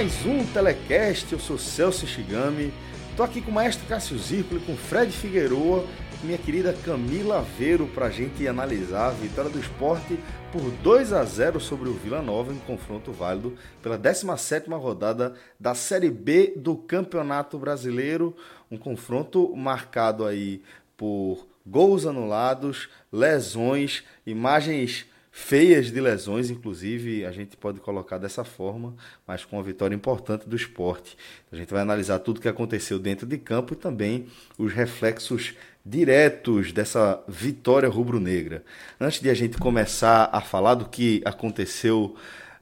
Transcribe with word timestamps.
mais 0.00 0.24
um 0.24 0.42
Telecast, 0.46 1.30
eu 1.30 1.38
sou 1.38 1.58
Celso 1.58 2.06
Shigami, 2.06 2.72
tô 3.18 3.22
aqui 3.22 3.42
com 3.42 3.50
o 3.50 3.54
maestro 3.54 3.86
Cássio 3.86 4.18
Zirpoli, 4.18 4.58
com 4.62 4.74
Fred 4.74 5.12
Figueroa 5.12 5.86
minha 6.22 6.38
querida 6.38 6.72
Camila 6.72 7.42
Veiro 7.58 7.86
pra 7.86 8.08
gente 8.08 8.48
analisar 8.48 9.08
a 9.08 9.10
vitória 9.10 9.50
do 9.50 9.60
esporte 9.60 10.18
por 10.50 10.62
2 10.82 11.12
a 11.12 11.22
0 11.22 11.60
sobre 11.60 11.90
o 11.90 11.92
Vila 11.92 12.22
Nova 12.22 12.50
em 12.50 12.58
confronto 12.60 13.12
válido 13.12 13.54
pela 13.82 13.98
17ª 13.98 14.74
rodada 14.80 15.34
da 15.60 15.74
Série 15.74 16.10
B 16.10 16.54
do 16.56 16.76
Campeonato 16.76 17.58
Brasileiro, 17.58 18.34
um 18.70 18.78
confronto 18.78 19.54
marcado 19.54 20.24
aí 20.24 20.62
por 20.96 21.46
gols 21.66 22.06
anulados, 22.06 22.88
lesões, 23.12 24.02
imagens 24.26 25.04
feias 25.40 25.90
de 25.90 26.00
lesões, 26.00 26.50
inclusive 26.50 27.24
a 27.24 27.32
gente 27.32 27.56
pode 27.56 27.80
colocar 27.80 28.18
dessa 28.18 28.44
forma, 28.44 28.94
mas 29.26 29.44
com 29.44 29.56
uma 29.56 29.62
vitória 29.62 29.94
importante 29.94 30.48
do 30.48 30.54
esporte. 30.54 31.16
A 31.50 31.56
gente 31.56 31.72
vai 31.72 31.82
analisar 31.82 32.18
tudo 32.20 32.38
o 32.38 32.40
que 32.40 32.48
aconteceu 32.48 32.98
dentro 32.98 33.26
de 33.26 33.38
campo 33.38 33.72
e 33.72 33.76
também 33.76 34.26
os 34.58 34.72
reflexos 34.72 35.54
diretos 35.84 36.72
dessa 36.72 37.22
vitória 37.26 37.88
rubro-negra. 37.88 38.62
Antes 39.00 39.20
de 39.20 39.30
a 39.30 39.34
gente 39.34 39.56
começar 39.56 40.28
a 40.30 40.40
falar 40.40 40.74
do 40.74 40.84
que 40.84 41.22
aconteceu 41.24 42.14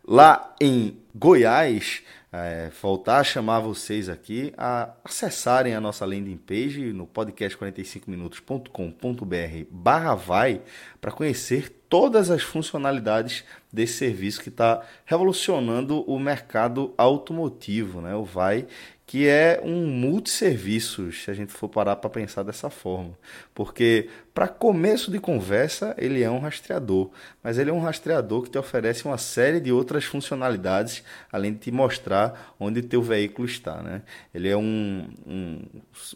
lá 0.07 0.55
em 0.61 0.97
Goiás, 1.15 2.03
é, 2.31 2.71
voltar 2.83 3.21
a 3.21 3.25
chamar 3.25 3.61
vocês 3.61 4.09
aqui 4.09 4.53
a 4.57 4.91
acessarem 5.05 5.75
a 5.75 5.81
nossa 5.81 6.05
landing 6.05 6.37
page 6.37 6.93
no 6.93 7.07
podcast45minutos.com.br 7.07 9.67
barra 9.71 10.15
vai 10.15 10.61
para 11.01 11.11
conhecer 11.11 11.75
todas 11.89 12.31
as 12.31 12.43
funcionalidades 12.43 13.45
desse 13.73 13.95
serviço 13.95 14.43
que 14.43 14.51
está 14.51 14.83
revolucionando 15.07 16.03
o 16.03 16.19
mercado 16.19 16.93
automotivo, 16.99 18.01
né? 18.01 18.15
O 18.15 18.25
Vai, 18.25 18.67
que 19.07 19.27
é 19.27 19.61
um 19.65 19.87
multisserviço, 19.87 21.11
se 21.13 21.31
a 21.31 21.35
gente 21.35 21.53
for 21.53 21.69
parar 21.69 21.97
para 21.97 22.11
pensar 22.11 22.43
dessa 22.43 22.69
forma. 22.69 23.17
Porque, 23.55 24.11
para 24.39 24.47
começo 24.47 25.11
de 25.11 25.19
conversa, 25.19 25.97
ele 25.99 26.23
é 26.23 26.31
um 26.31 26.39
rastreador, 26.39 27.11
mas 27.43 27.59
ele 27.59 27.71
é 27.71 27.73
um 27.73 27.81
rastreador 27.81 28.43
que 28.43 28.51
te 28.51 28.57
oferece 28.57 29.05
uma 29.05 29.19
série 29.19 29.59
de 29.59 29.73
outras 29.73 30.05
funcionalidades, 30.05 31.03
além 31.33 31.55
de 31.55 31.59
te 31.59 31.73
mostrar 31.73 32.55
onde 32.57 32.81
teu 32.81 33.03
veículo 33.03 33.49
está. 33.49 33.83
Né? 33.83 34.03
Ele 34.33 34.49
é 34.49 34.57
um, 34.57 35.09
um, 35.27 35.63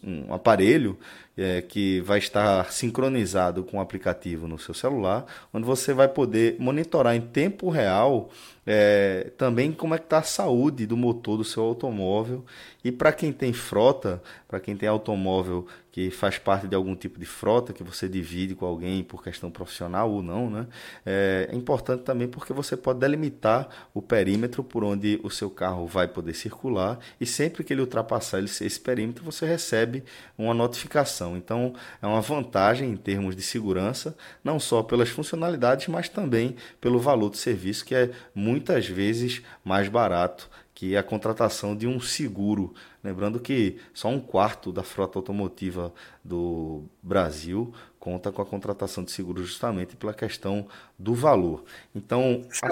um 0.01 0.33
aparelho 0.33 0.97
é, 1.35 1.61
que 1.63 1.99
vai 1.99 2.17
estar 2.17 2.71
sincronizado 2.71 3.61
com 3.61 3.77
o 3.77 3.81
aplicativo 3.81 4.47
no 4.47 4.57
seu 4.57 4.73
celular, 4.73 5.25
onde 5.53 5.65
você 5.65 5.93
vai 5.93 6.07
poder 6.07 6.55
monitorar 6.59 7.17
em 7.17 7.21
tempo 7.21 7.69
real 7.69 8.29
é, 8.65 9.31
também 9.37 9.73
como 9.73 9.95
é 9.95 9.97
que 9.97 10.05
está 10.05 10.19
a 10.19 10.23
saúde 10.23 10.85
do 10.85 10.95
motor 10.95 11.37
do 11.37 11.43
seu 11.43 11.63
automóvel. 11.63 12.45
E 12.83 12.91
para 12.91 13.11
quem 13.11 13.33
tem 13.33 13.51
frota, 13.51 14.21
para 14.47 14.59
quem 14.59 14.77
tem 14.77 14.87
automóvel 14.87 15.67
que 15.93 16.09
faz 16.09 16.39
parte 16.39 16.67
de 16.67 16.75
algum 16.75 16.95
tipo 16.95 17.19
de 17.19 17.25
frota 17.27 17.71
que 17.71 17.83
você 17.83 18.09
divide 18.09 18.55
com 18.55 18.65
alguém 18.65 19.03
por 19.03 19.23
questão 19.23 19.51
profissional 19.51 20.11
ou 20.11 20.23
não, 20.23 20.49
né? 20.49 20.65
É, 21.05 21.47
é 21.51 21.55
importante 21.55 22.01
também 22.01 22.27
porque 22.27 22.51
você 22.51 22.75
pode 22.75 22.99
delimitar 22.99 23.69
o 23.93 24.01
perímetro 24.01 24.63
por 24.63 24.83
onde 24.83 25.21
o 25.23 25.29
seu 25.29 25.51
carro 25.51 25.85
vai 25.85 26.07
poder 26.07 26.33
circular 26.33 26.97
e 27.21 27.27
sempre 27.27 27.63
que 27.63 27.71
ele 27.71 27.81
ultrapassar 27.81 28.39
esse 28.39 28.79
perímetro 28.79 29.23
você 29.23 29.45
recebe 29.45 30.03
uma 30.35 30.51
notificação. 30.51 31.37
Então 31.37 31.75
é 32.01 32.07
uma 32.07 32.21
vantagem 32.21 32.89
em 32.89 32.97
termos 32.97 33.35
de 33.35 33.43
segurança, 33.43 34.17
não 34.43 34.59
só 34.59 34.81
pelas 34.81 35.09
funcionalidades, 35.09 35.87
mas 35.89 36.09
também 36.09 36.55
pelo 36.81 36.97
valor 36.99 37.29
do 37.29 37.37
serviço 37.37 37.85
que 37.85 37.93
é 37.93 38.09
muitas 38.33 38.87
vezes 38.87 39.43
mais 39.63 39.87
barato 39.89 40.49
que 40.73 40.95
é 40.95 40.97
a 40.97 41.03
contratação 41.03 41.75
de 41.75 41.87
um 41.87 41.99
seguro. 41.99 42.73
Lembrando 43.03 43.39
que 43.39 43.79
só 43.93 44.07
um 44.07 44.19
quarto 44.19 44.71
da 44.71 44.83
frota 44.83 45.19
automotiva 45.19 45.93
do 46.23 46.83
Brasil 47.01 47.73
conta 47.99 48.31
com 48.31 48.41
a 48.41 48.45
contratação 48.45 49.03
de 49.03 49.11
seguro 49.11 49.43
justamente 49.43 49.95
pela 49.95 50.13
questão 50.13 50.67
do 50.97 51.13
valor. 51.13 51.63
Então, 51.95 52.41
a... 52.61 52.69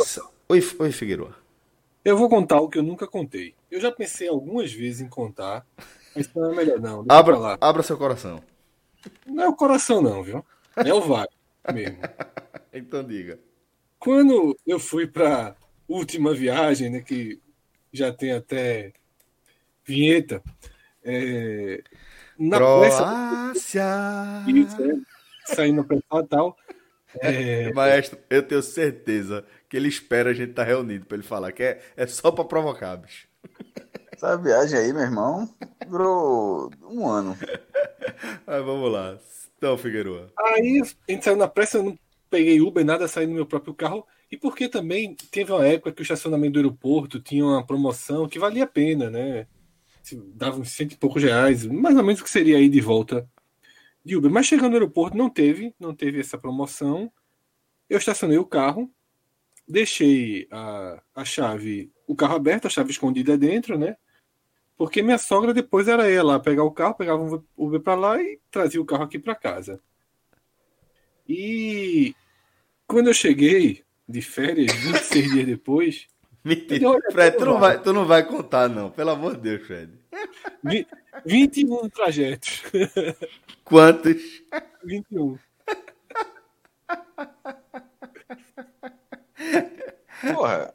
oi, 0.49 0.61
oi 0.79 0.91
Figueiredo. 0.91 1.35
Eu 2.03 2.17
vou 2.17 2.27
contar 2.27 2.59
o 2.59 2.67
que 2.67 2.79
eu 2.79 2.83
nunca 2.83 3.07
contei. 3.07 3.53
Eu 3.69 3.79
já 3.79 3.91
pensei 3.91 4.27
algumas 4.27 4.73
vezes 4.73 5.01
em 5.01 5.07
contar, 5.07 5.65
mas 6.15 6.33
não 6.33 6.51
é 6.51 6.55
melhor 6.55 6.79
não. 6.79 7.05
abra, 7.07 7.57
abra 7.61 7.83
seu 7.83 7.97
coração. 7.97 8.41
Não 9.25 9.43
é 9.43 9.47
o 9.47 9.55
coração 9.55 10.01
não, 10.01 10.23
viu? 10.23 10.43
É 10.75 10.93
o 10.93 11.01
VAR 11.07 11.27
mesmo. 11.71 11.99
então 12.73 13.03
diga. 13.03 13.39
Quando 13.99 14.57
eu 14.65 14.79
fui 14.79 15.05
para 15.05 15.55
última 15.87 16.33
viagem, 16.33 16.89
né, 16.89 17.01
que 17.01 17.39
já 17.91 18.11
tem 18.11 18.31
até 18.31 18.93
vinheta. 19.83 20.41
É, 21.03 21.81
na 22.37 22.57
Croácia! 22.57 23.83
Isso, 24.47 24.81
é, 24.81 25.53
saindo 25.53 25.83
para 25.83 25.97
Natal. 26.11 26.55
É... 27.19 27.71
Maestro, 27.73 28.19
eu 28.29 28.43
tenho 28.43 28.61
certeza 28.61 29.45
que 29.67 29.77
ele 29.77 29.87
espera 29.87 30.29
a 30.29 30.33
gente 30.33 30.51
estar 30.51 30.63
tá 30.63 30.67
reunido 30.67 31.05
para 31.05 31.17
ele 31.17 31.27
falar 31.27 31.51
que 31.51 31.63
é, 31.63 31.81
é 31.95 32.07
só 32.07 32.31
para 32.31 32.45
provocar, 32.45 32.95
bicho. 32.97 33.27
Essa 34.11 34.37
viagem 34.37 34.77
aí, 34.77 34.93
meu 34.93 35.01
irmão, 35.01 35.49
durou 35.87 36.71
um 36.83 37.07
ano. 37.07 37.37
Mas 38.45 38.63
vamos 38.63 38.91
lá. 38.91 39.17
Então, 39.57 39.77
Figueiredo. 39.77 40.31
Aí 40.37 40.81
a 40.81 41.11
gente 41.11 41.23
saiu 41.23 41.35
na 41.35 41.47
pressa, 41.47 41.77
eu 41.77 41.83
não 41.83 41.99
peguei 42.29 42.61
Uber, 42.61 42.85
nada, 42.85 43.07
saí 43.07 43.27
no 43.27 43.33
meu 43.33 43.45
próprio 43.45 43.73
carro. 43.73 44.05
E 44.31 44.37
porque 44.37 44.69
também 44.69 45.13
teve 45.29 45.51
uma 45.51 45.67
época 45.67 45.91
que 45.91 46.01
o 46.01 46.03
estacionamento 46.03 46.53
do 46.53 46.59
aeroporto 46.59 47.19
tinha 47.19 47.43
uma 47.43 47.65
promoção 47.65 48.29
que 48.29 48.39
valia 48.39 48.63
a 48.63 48.67
pena, 48.67 49.09
né? 49.09 49.45
Dava 50.33 50.57
uns 50.57 50.71
cento 50.71 50.93
e 50.93 50.97
poucos 50.97 51.21
reais, 51.21 51.65
mais 51.65 51.97
ou 51.97 52.03
menos 52.03 52.21
o 52.21 52.23
que 52.23 52.29
seria 52.29 52.57
aí 52.57 52.69
de 52.69 52.79
volta 52.79 53.29
de 54.05 54.15
Uber. 54.15 54.31
Mas 54.31 54.45
chegando 54.45 54.69
no 54.69 54.77
aeroporto 54.77 55.17
não 55.17 55.29
teve, 55.29 55.75
não 55.77 55.93
teve 55.93 56.21
essa 56.21 56.37
promoção. 56.37 57.11
Eu 57.89 57.97
estacionei 57.97 58.37
o 58.37 58.45
carro, 58.45 58.89
deixei 59.67 60.47
a, 60.49 61.03
a 61.13 61.25
chave, 61.25 61.91
o 62.07 62.15
carro 62.15 62.35
aberto, 62.35 62.67
a 62.67 62.69
chave 62.69 62.91
escondida 62.91 63.37
dentro, 63.37 63.77
né? 63.77 63.97
Porque 64.77 65.01
minha 65.03 65.17
sogra 65.17 65.53
depois 65.53 65.89
era 65.89 66.23
lá 66.23 66.39
pegar 66.39 66.63
o 66.63 66.71
carro, 66.71 66.95
pegava 66.95 67.21
um 67.21 67.43
Uber 67.55 67.81
para 67.81 67.95
lá 67.95 68.21
e 68.21 68.39
trazia 68.49 68.81
o 68.81 68.85
carro 68.85 69.03
aqui 69.03 69.19
para 69.19 69.35
casa. 69.35 69.79
E 71.27 72.15
quando 72.87 73.07
eu 73.07 73.13
cheguei, 73.13 73.83
de 74.07 74.21
férias 74.21 74.71
26 74.73 75.31
dias 75.31 75.45
depois. 75.45 76.07
Mentira. 76.43 76.97
Fred, 77.11 77.37
tu 77.37 77.45
não, 77.45 77.59
vai, 77.59 77.81
tu 77.81 77.93
não 77.93 78.05
vai 78.05 78.25
contar, 78.25 78.67
não. 78.67 78.89
Pelo 78.89 79.11
amor 79.11 79.35
de 79.35 79.41
Deus, 79.41 79.67
Fred. 79.67 79.91
21 81.25 81.89
trajetos. 81.89 82.63
Quantos? 83.63 84.41
21. 84.83 85.37
Porra, 90.33 90.73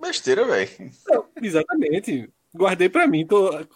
besteira, 0.00 0.46
velho. 0.46 0.90
Exatamente. 1.42 2.30
Guardei 2.54 2.88
pra 2.88 3.06
mim. 3.06 3.26
Tô 3.26 3.66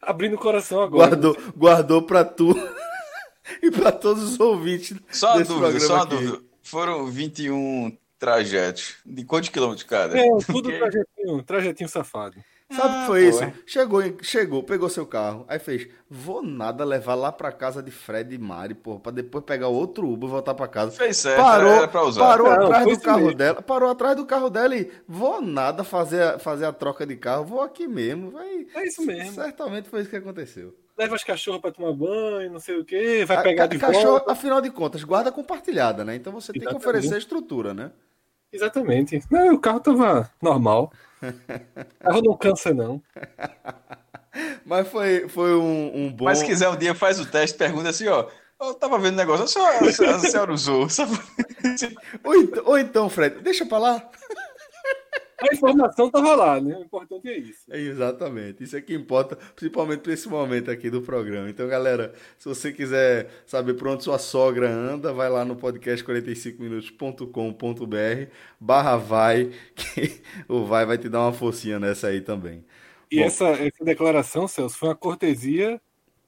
abrindo 0.00 0.34
o 0.34 0.38
coração 0.38 0.80
agora. 0.80 1.10
Guardou, 1.10 1.36
guardou 1.56 2.02
pra 2.02 2.24
tu 2.24 2.54
e 3.62 3.70
pra 3.70 3.92
todos 3.92 4.22
os 4.22 4.40
ouvintes. 4.40 4.96
Só 5.10 5.34
uma 5.34 5.44
dúvida, 5.44 5.80
só 5.80 5.94
uma 5.96 6.06
dúvida. 6.06 6.40
Foram 6.62 7.06
21 7.06 7.96
trajetos. 8.18 8.96
De 9.04 9.24
quantos 9.24 9.48
quilômetros 9.48 9.84
cada? 9.84 10.18
É, 10.18 10.28
tudo 10.46 10.70
trajetinho, 10.70 11.42
trajetinho 11.42 11.88
safado. 11.88 12.36
Sabe 12.70 12.88
o 12.88 12.96
ah, 12.96 13.00
que 13.00 13.06
foi 13.06 13.28
isso? 13.28 13.52
Chegou, 13.66 14.02
chegou, 14.22 14.62
pegou 14.62 14.88
seu 14.88 15.06
carro, 15.06 15.44
aí 15.46 15.58
fez, 15.58 15.86
vou 16.08 16.42
nada 16.42 16.82
levar 16.82 17.14
lá 17.14 17.30
pra 17.30 17.52
casa 17.52 17.82
de 17.82 17.90
Fred 17.90 18.34
e 18.34 18.38
Mari, 18.38 18.74
porra, 18.74 19.00
pra 19.00 19.12
depois 19.12 19.44
pegar 19.44 19.68
outro 19.68 20.08
Uber 20.08 20.28
e 20.28 20.32
voltar 20.32 20.54
pra 20.54 20.66
casa. 20.66 20.92
Fez 20.92 21.18
certo, 21.18 21.42
parou, 21.42 21.72
era 21.72 21.88
pra 21.88 22.02
usar. 22.02 22.20
Parou 22.20 22.48
Não, 22.48 22.66
atrás 22.66 22.86
do 22.86 23.00
carro 23.00 23.20
mesmo. 23.20 23.34
dela, 23.34 23.62
parou 23.62 23.90
atrás 23.90 24.16
do 24.16 24.24
carro 24.24 24.50
dela 24.50 24.74
e 24.74 24.90
vou 25.06 25.42
nada 25.42 25.84
fazer, 25.84 26.38
fazer 26.38 26.64
a 26.64 26.72
troca 26.72 27.06
de 27.06 27.16
carro, 27.16 27.44
vou 27.44 27.60
aqui 27.60 27.86
mesmo. 27.86 28.30
Vai, 28.30 28.66
é 28.74 28.86
isso 28.86 29.02
mesmo. 29.02 29.34
Certamente 29.34 29.88
foi 29.88 30.00
isso 30.00 30.10
que 30.10 30.16
aconteceu. 30.16 30.74
Leva 30.96 31.16
as 31.16 31.24
cachorras 31.24 31.60
pra 31.60 31.72
tomar 31.72 31.92
banho, 31.92 32.52
não 32.52 32.60
sei 32.60 32.78
o 32.78 32.84
que, 32.84 33.24
vai 33.24 33.42
pegar 33.42 33.64
a, 33.64 33.66
de 33.66 33.78
cachorro, 33.78 34.10
volta. 34.10 34.32
Afinal 34.32 34.60
de 34.60 34.70
contas, 34.70 35.02
guarda 35.02 35.32
compartilhada, 35.32 36.04
né? 36.04 36.14
Então 36.14 36.32
você 36.32 36.52
Exatamente. 36.52 36.70
tem 36.70 36.80
que 36.80 36.88
oferecer 36.88 37.14
a 37.14 37.18
estrutura, 37.18 37.74
né? 37.74 37.90
Exatamente. 38.52 39.20
Não, 39.28 39.54
o 39.54 39.58
carro 39.58 39.80
tava 39.80 40.30
normal. 40.40 40.92
O 41.20 41.24
carro 41.98 42.22
não 42.22 42.36
cansa, 42.36 42.72
não. 42.72 43.02
Mas 44.64 44.88
foi, 44.88 45.28
foi 45.28 45.54
um, 45.56 46.06
um 46.06 46.12
bom. 46.12 46.24
Mas 46.24 46.38
se 46.38 46.46
quiser 46.46 46.68
um 46.68 46.76
dia, 46.76 46.94
faz 46.94 47.18
o 47.20 47.26
teste, 47.26 47.58
pergunta 47.58 47.88
assim, 47.88 48.06
ó. 48.08 48.28
Eu 48.60 48.74
tava 48.74 48.98
vendo 48.98 49.14
o 49.14 49.16
negócio, 49.16 49.48
só 49.48 49.78
a 49.78 50.18
senhora 50.20 50.52
usou. 50.52 50.88
Só... 50.88 51.04
ou, 52.24 52.36
então, 52.36 52.62
ou 52.64 52.78
então, 52.78 53.10
Fred, 53.10 53.40
deixa 53.42 53.66
pra 53.66 53.78
lá. 53.78 54.10
A 55.40 55.52
informação 55.52 56.06
estava 56.06 56.34
lá, 56.34 56.60
né? 56.60 56.76
O 56.76 56.82
importante 56.82 57.28
é 57.28 57.36
isso. 57.36 57.64
É 57.70 57.78
exatamente. 57.78 58.62
Isso 58.62 58.76
é 58.76 58.80
que 58.80 58.94
importa, 58.94 59.36
principalmente 59.56 60.00
para 60.00 60.12
esse 60.12 60.28
momento 60.28 60.70
aqui 60.70 60.90
do 60.90 61.02
programa. 61.02 61.50
Então, 61.50 61.66
galera, 61.66 62.14
se 62.38 62.48
você 62.48 62.72
quiser 62.72 63.28
saber 63.46 63.74
por 63.74 63.88
onde 63.88 64.04
sua 64.04 64.18
sogra 64.18 64.70
anda, 64.70 65.12
vai 65.12 65.28
lá 65.28 65.44
no 65.44 65.56
podcast 65.56 66.04
45minutos.com.br 66.04 68.30
barra 68.60 68.96
vai, 68.96 69.50
que 69.74 70.22
o 70.48 70.64
vai 70.64 70.86
vai 70.86 70.98
te 70.98 71.08
dar 71.08 71.20
uma 71.20 71.32
forcinha 71.32 71.78
nessa 71.78 72.08
aí 72.08 72.20
também. 72.20 72.64
E 73.10 73.22
essa, 73.22 73.48
essa 73.48 73.84
declaração, 73.84 74.48
Celso, 74.48 74.78
foi 74.78 74.88
uma 74.88 74.96
cortesia 74.96 75.80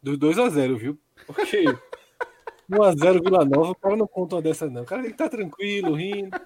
dos 0.02 0.18
2 0.18 0.38
a 0.38 0.48
0 0.48 0.76
viu? 0.76 0.98
Porque 1.26 1.64
1x0 2.70 3.22
Vila 3.22 3.44
Nova, 3.44 3.70
o 3.70 3.74
cara 3.74 3.96
não 3.96 4.06
conta 4.06 4.36
uma 4.36 4.42
dessa, 4.42 4.68
não. 4.68 4.82
O 4.82 4.84
cara 4.84 5.02
tem 5.02 5.10
que 5.10 5.14
estar 5.14 5.30
tá 5.30 5.36
tranquilo, 5.36 5.94
rindo. 5.94 6.36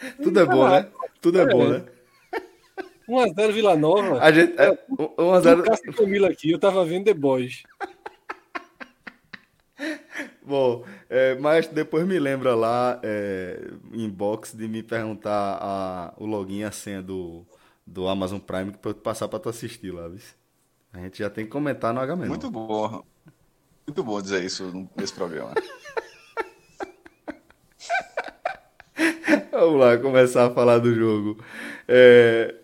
Tudo 0.22 0.40
é 0.40 0.46
bom, 0.46 0.68
né? 0.68 0.88
Tudo 1.20 1.38
é, 1.38 1.42
é 1.42 1.46
bom, 1.46 1.68
né? 1.68 1.84
1x0 3.08 3.52
Vila 3.52 3.76
Nova. 3.76 4.20
A 4.20 4.30
gente, 4.30 4.54
é, 4.58 4.70
1x0. 4.90 5.62
Cássio 5.64 5.92
Camila 5.94 6.28
aqui, 6.28 6.50
eu 6.50 6.58
tava 6.58 6.84
vendo 6.84 7.04
The 7.04 7.14
Boys. 7.14 7.62
Bom, 10.42 10.84
é, 11.08 11.36
mas 11.36 11.68
depois 11.68 12.04
me 12.06 12.18
lembra 12.18 12.54
lá, 12.56 12.98
é, 13.04 13.70
inbox, 13.92 14.52
de 14.52 14.66
me 14.66 14.82
perguntar 14.82 15.58
a, 15.60 16.12
o 16.16 16.26
login 16.26 16.58
e 16.58 16.64
a 16.64 16.72
senha 16.72 17.00
do, 17.00 17.46
do 17.86 18.08
Amazon 18.08 18.40
Prime 18.40 18.72
para 18.72 18.90
eu 18.90 18.94
passar 18.94 19.28
para 19.28 19.38
tu 19.38 19.48
assistir 19.48 19.92
lá, 19.92 20.08
viu? 20.08 20.18
A 20.92 20.98
gente 20.98 21.20
já 21.20 21.30
tem 21.30 21.44
que 21.44 21.52
comentar 21.52 21.94
no 21.94 22.00
HM. 22.00 22.26
Muito 22.26 22.50
bom. 22.50 23.02
Muito 23.86 24.02
bom 24.02 24.20
dizer 24.20 24.44
isso 24.44 24.88
nesse 24.96 25.12
programa. 25.12 25.54
Vamos 29.60 29.78
lá, 29.78 29.98
começar 29.98 30.46
a 30.46 30.50
falar 30.54 30.78
do 30.78 30.94
jogo. 30.94 31.36
É, 31.86 32.54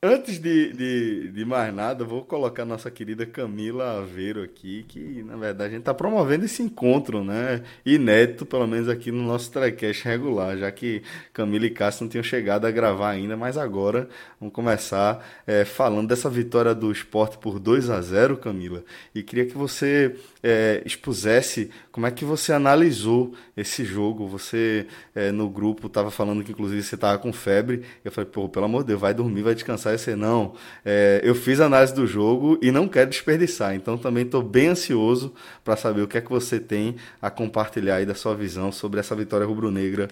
Antes 0.00 0.38
de, 0.38 0.72
de, 0.74 1.28
de, 1.32 1.44
mais 1.44 1.74
nada, 1.74 2.04
vou 2.04 2.24
colocar 2.24 2.64
nossa 2.64 2.88
querida 2.88 3.26
Camila 3.26 3.98
Aveiro 3.98 4.44
aqui, 4.44 4.84
que 4.84 5.24
na 5.24 5.34
verdade 5.36 5.70
a 5.70 5.70
gente 5.70 5.80
está 5.80 5.92
promovendo 5.92 6.44
esse 6.44 6.62
encontro, 6.62 7.24
né? 7.24 7.64
Inédito, 7.84 8.46
pelo 8.46 8.64
menos 8.68 8.88
aqui 8.88 9.10
no 9.10 9.24
nosso 9.24 9.50
telecast 9.50 10.04
regular, 10.04 10.56
já 10.56 10.70
que 10.70 11.02
Camila 11.32 11.66
e 11.66 11.70
Cássio 11.70 12.04
não 12.04 12.08
tinham 12.08 12.22
chegado 12.22 12.64
a 12.64 12.70
gravar 12.70 13.10
ainda, 13.10 13.36
mas 13.36 13.58
agora 13.58 14.08
vamos 14.38 14.54
começar 14.54 15.26
é, 15.44 15.64
falando 15.64 16.06
dessa 16.06 16.30
vitória 16.30 16.76
do 16.76 16.92
esporte 16.92 17.36
por 17.36 17.58
2 17.58 17.90
a 17.90 18.00
0 18.00 18.36
Camila. 18.36 18.84
E 19.12 19.20
queria 19.20 19.46
que 19.46 19.58
você 19.58 20.14
é, 20.42 20.82
expusesse 20.84 21.70
como 21.90 22.06
é 22.06 22.10
que 22.10 22.24
você 22.24 22.52
analisou 22.52 23.34
esse 23.56 23.84
jogo. 23.84 24.26
Você 24.28 24.86
é, 25.14 25.30
no 25.30 25.48
grupo 25.48 25.86
estava 25.86 26.10
falando 26.10 26.44
que 26.44 26.52
inclusive 26.52 26.82
você 26.82 26.94
estava 26.94 27.18
com 27.18 27.32
febre. 27.32 27.82
Eu 28.04 28.12
falei, 28.12 28.30
pô, 28.30 28.48
pelo 28.48 28.66
amor 28.66 28.82
de 28.82 28.88
Deus, 28.88 29.00
vai 29.00 29.14
dormir, 29.14 29.42
vai 29.42 29.54
descansar. 29.54 29.94
E 29.94 29.98
você, 29.98 30.16
não, 30.16 30.54
é, 30.84 31.20
eu 31.24 31.34
fiz 31.34 31.60
análise 31.60 31.94
do 31.94 32.06
jogo 32.06 32.58
e 32.62 32.70
não 32.70 32.88
quero 32.88 33.10
desperdiçar. 33.10 33.74
Então 33.74 33.98
também 33.98 34.24
estou 34.24 34.42
bem 34.42 34.68
ansioso 34.68 35.34
para 35.64 35.76
saber 35.76 36.02
o 36.02 36.08
que 36.08 36.18
é 36.18 36.20
que 36.20 36.30
você 36.30 36.60
tem 36.60 36.96
a 37.20 37.30
compartilhar 37.30 37.96
aí 37.96 38.06
da 38.06 38.14
sua 38.14 38.34
visão 38.34 38.70
sobre 38.72 39.00
essa 39.00 39.14
vitória 39.14 39.46
rubro-negra 39.46 40.08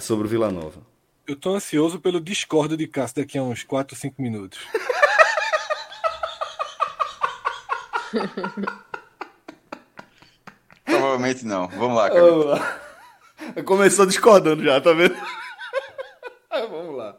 sobre 0.00 0.26
o 0.26 0.30
Vila 0.30 0.50
Nova. 0.50 0.80
Eu 1.26 1.34
estou 1.34 1.54
ansioso 1.54 2.00
pelo 2.00 2.20
discordo 2.20 2.74
de 2.76 2.86
Cássio 2.86 3.16
daqui 3.16 3.36
a 3.36 3.42
uns 3.42 3.62
4 3.62 3.94
ou 3.94 4.00
5 4.00 4.22
minutos. 4.22 4.58
Provavelmente 11.08 11.46
não. 11.46 11.68
Vamos 11.68 11.96
lá, 11.96 12.08
lá. 12.08 12.80
Começou 13.64 14.04
discordando 14.04 14.62
já, 14.62 14.78
tá 14.80 14.92
vendo? 14.92 15.16
Vamos 16.50 16.96
lá. 16.96 17.16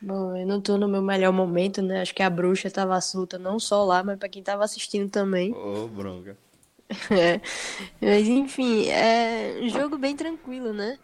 Bom, 0.00 0.36
eu 0.36 0.46
não 0.46 0.60
tô 0.60 0.76
no 0.76 0.86
meu 0.86 1.02
melhor 1.02 1.32
momento, 1.32 1.82
né? 1.82 2.02
Acho 2.02 2.14
que 2.14 2.22
a 2.22 2.30
bruxa 2.30 2.70
tava 2.70 3.00
solta 3.00 3.38
não 3.38 3.58
só 3.58 3.84
lá, 3.84 4.02
mas 4.04 4.18
pra 4.18 4.28
quem 4.28 4.42
tava 4.42 4.64
assistindo 4.64 5.10
também. 5.10 5.52
Ô, 5.52 5.84
oh, 5.84 5.88
bronca. 5.88 6.36
é. 7.10 7.40
Mas 8.00 8.28
enfim, 8.28 8.88
é 8.88 9.60
um 9.62 9.68
jogo 9.68 9.98
bem 9.98 10.14
tranquilo, 10.14 10.72
né? 10.72 10.98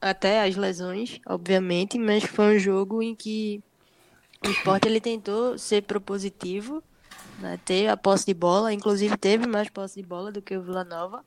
Até 0.00 0.42
as 0.42 0.56
lesões, 0.56 1.20
obviamente, 1.26 1.98
mas 1.98 2.24
foi 2.24 2.56
um 2.56 2.58
jogo 2.58 3.02
em 3.02 3.14
que 3.14 3.62
o 4.44 4.50
esporte 4.50 4.88
ele 4.88 5.00
tentou 5.00 5.56
ser 5.58 5.82
propositivo 5.82 6.82
né, 7.40 7.58
ter 7.64 7.88
a 7.88 7.96
posse 7.96 8.26
de 8.26 8.34
bola, 8.34 8.72
inclusive 8.72 9.16
teve 9.16 9.46
mais 9.46 9.68
posse 9.68 10.00
de 10.00 10.06
bola 10.06 10.30
do 10.30 10.42
que 10.42 10.56
o 10.56 10.62
Vila 10.62 10.84
Nova. 10.84 11.24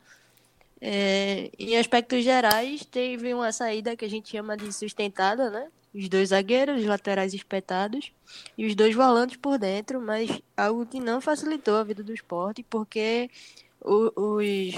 É, 0.80 1.50
em 1.58 1.78
aspectos 1.78 2.24
gerais, 2.24 2.86
teve 2.86 3.34
uma 3.34 3.52
saída 3.52 3.96
que 3.96 4.06
a 4.06 4.10
gente 4.10 4.30
chama 4.30 4.56
de 4.56 4.72
sustentada, 4.72 5.50
né? 5.50 5.68
Os 5.94 6.08
dois 6.08 6.30
zagueiros, 6.30 6.82
os 6.82 6.86
laterais 6.86 7.34
espetados 7.34 8.12
e 8.58 8.68
os 8.68 8.76
dois 8.76 8.94
volantes 8.94 9.38
por 9.38 9.58
dentro, 9.58 10.00
mas 10.00 10.30
algo 10.56 10.86
que 10.86 11.00
não 11.00 11.20
facilitou 11.20 11.76
a 11.76 11.84
vida 11.84 12.04
do 12.04 12.14
esporte, 12.14 12.64
porque 12.70 13.32
os, 13.82 14.76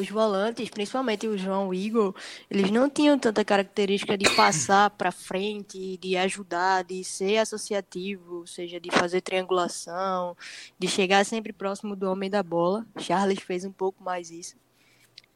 os 0.00 0.08
volantes, 0.08 0.70
principalmente 0.70 1.28
o 1.28 1.36
João 1.36 1.72
Igor, 1.72 2.14
eles 2.50 2.70
não 2.70 2.88
tinham 2.88 3.18
tanta 3.18 3.44
característica 3.44 4.16
de 4.16 4.28
passar 4.34 4.90
para 4.90 5.12
frente, 5.12 5.96
de 5.98 6.16
ajudar, 6.16 6.82
de 6.84 7.04
ser 7.04 7.38
associativo, 7.38 8.38
ou 8.38 8.46
seja, 8.46 8.80
de 8.80 8.90
fazer 8.90 9.20
triangulação, 9.20 10.36
de 10.78 10.88
chegar 10.88 11.24
sempre 11.24 11.52
próximo 11.52 11.94
do 11.94 12.10
homem 12.10 12.30
da 12.30 12.42
bola. 12.42 12.86
Charles 12.98 13.40
fez 13.40 13.64
um 13.64 13.72
pouco 13.72 14.02
mais 14.02 14.30
isso. 14.30 14.56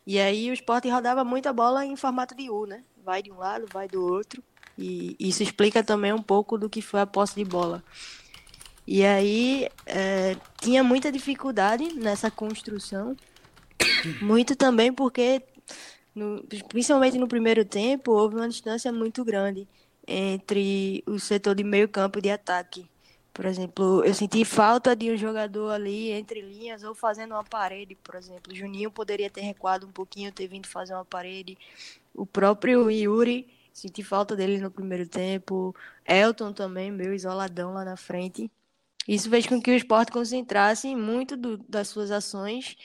E 0.06 0.18
aí 0.18 0.50
o 0.50 0.54
esporte 0.54 0.88
rodava 0.88 1.24
muito 1.24 1.48
a 1.48 1.52
bola 1.52 1.84
em 1.84 1.96
formato 1.96 2.34
de 2.34 2.50
U, 2.50 2.66
né? 2.66 2.82
Vai 3.04 3.22
de 3.22 3.30
um 3.30 3.38
lado, 3.38 3.66
vai 3.72 3.86
do 3.86 4.02
outro. 4.02 4.42
E 4.76 5.14
isso 5.18 5.42
explica 5.42 5.84
também 5.84 6.12
um 6.12 6.22
pouco 6.22 6.58
do 6.58 6.68
que 6.68 6.82
foi 6.82 7.00
a 7.00 7.06
posse 7.06 7.34
de 7.36 7.44
bola. 7.44 7.82
E 8.86 9.04
aí 9.04 9.68
é, 9.86 10.36
tinha 10.60 10.82
muita 10.82 11.10
dificuldade 11.10 11.94
nessa 11.94 12.30
construção 12.30 13.16
muito 14.20 14.56
também 14.56 14.92
porque, 14.92 15.42
no, 16.14 16.42
principalmente 16.68 17.18
no 17.18 17.28
primeiro 17.28 17.64
tempo, 17.64 18.12
houve 18.12 18.36
uma 18.36 18.48
distância 18.48 18.92
muito 18.92 19.24
grande 19.24 19.68
entre 20.06 21.02
o 21.06 21.18
setor 21.18 21.54
de 21.54 21.64
meio 21.64 21.88
campo 21.88 22.18
e 22.18 22.22
de 22.22 22.30
ataque. 22.30 22.88
Por 23.32 23.46
exemplo, 23.46 24.04
eu 24.04 24.14
senti 24.14 24.44
falta 24.44 24.94
de 24.94 25.10
um 25.10 25.16
jogador 25.16 25.70
ali 25.70 26.12
entre 26.12 26.40
linhas 26.40 26.84
ou 26.84 26.94
fazendo 26.94 27.32
uma 27.32 27.42
parede, 27.42 27.96
por 27.96 28.14
exemplo. 28.14 28.54
Juninho 28.54 28.92
poderia 28.92 29.28
ter 29.28 29.40
recuado 29.40 29.88
um 29.88 29.90
pouquinho, 29.90 30.30
ter 30.30 30.46
vindo 30.46 30.68
fazer 30.68 30.94
uma 30.94 31.04
parede. 31.04 31.58
O 32.14 32.24
próprio 32.24 32.88
Yuri, 32.88 33.48
senti 33.72 34.04
falta 34.04 34.36
dele 34.36 34.58
no 34.58 34.70
primeiro 34.70 35.08
tempo. 35.08 35.74
Elton 36.06 36.52
também, 36.52 36.92
meio 36.92 37.12
isoladão 37.12 37.74
lá 37.74 37.84
na 37.84 37.96
frente. 37.96 38.48
Isso 39.06 39.28
fez 39.28 39.46
com 39.48 39.60
que 39.60 39.70
o 39.72 39.74
esporte 39.74 40.12
concentrasse 40.12 40.94
muito 40.94 41.36
do, 41.36 41.58
das 41.68 41.88
suas 41.88 42.12
ações 42.12 42.76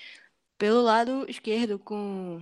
pelo 0.59 0.81
lado 0.81 1.25
esquerdo 1.29 1.79
com 1.79 2.41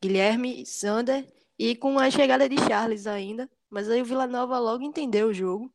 Guilherme, 0.00 0.64
Sander 0.66 1.26
e 1.58 1.74
com 1.74 1.98
a 1.98 2.10
chegada 2.10 2.48
de 2.48 2.56
Charles 2.58 3.06
ainda. 3.06 3.50
Mas 3.70 3.88
aí 3.90 4.02
o 4.02 4.04
Vila 4.04 4.26
Nova 4.26 4.58
logo 4.58 4.84
entendeu 4.84 5.28
o 5.28 5.34
jogo. 5.34 5.72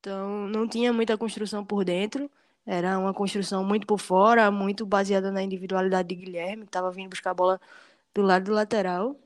Então 0.00 0.48
não 0.48 0.68
tinha 0.68 0.92
muita 0.92 1.18
construção 1.18 1.64
por 1.64 1.84
dentro. 1.84 2.30
Era 2.64 2.98
uma 2.98 3.12
construção 3.12 3.64
muito 3.64 3.86
por 3.86 3.98
fora, 3.98 4.50
muito 4.50 4.86
baseada 4.86 5.30
na 5.32 5.42
individualidade 5.42 6.08
de 6.08 6.14
Guilherme, 6.14 6.62
que 6.62 6.68
estava 6.68 6.90
vindo 6.92 7.10
buscar 7.10 7.32
a 7.32 7.34
bola 7.34 7.60
do 8.14 8.22
lado 8.22 8.44
do 8.44 8.52
lateral. 8.52 9.16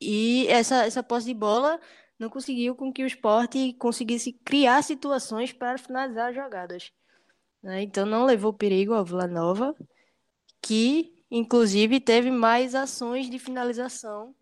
E 0.00 0.46
essa, 0.48 0.86
essa 0.86 1.02
posse 1.02 1.26
de 1.26 1.34
bola 1.34 1.80
não 2.18 2.30
conseguiu 2.30 2.74
com 2.74 2.92
que 2.92 3.02
o 3.02 3.06
esporte 3.06 3.74
conseguisse 3.74 4.32
criar 4.32 4.82
situações 4.82 5.52
para 5.52 5.78
finalizar 5.78 6.30
as 6.30 6.34
jogadas. 6.34 6.92
Né? 7.62 7.82
Então 7.82 8.06
não 8.06 8.24
levou 8.24 8.52
perigo 8.52 8.94
ao 8.94 9.04
Vila 9.04 9.26
Nova 9.26 9.74
que 10.60 11.14
inclusive 11.30 12.00
teve 12.00 12.30
mais 12.30 12.74
ações 12.74 13.28
de 13.28 13.38
finalização 13.38 14.34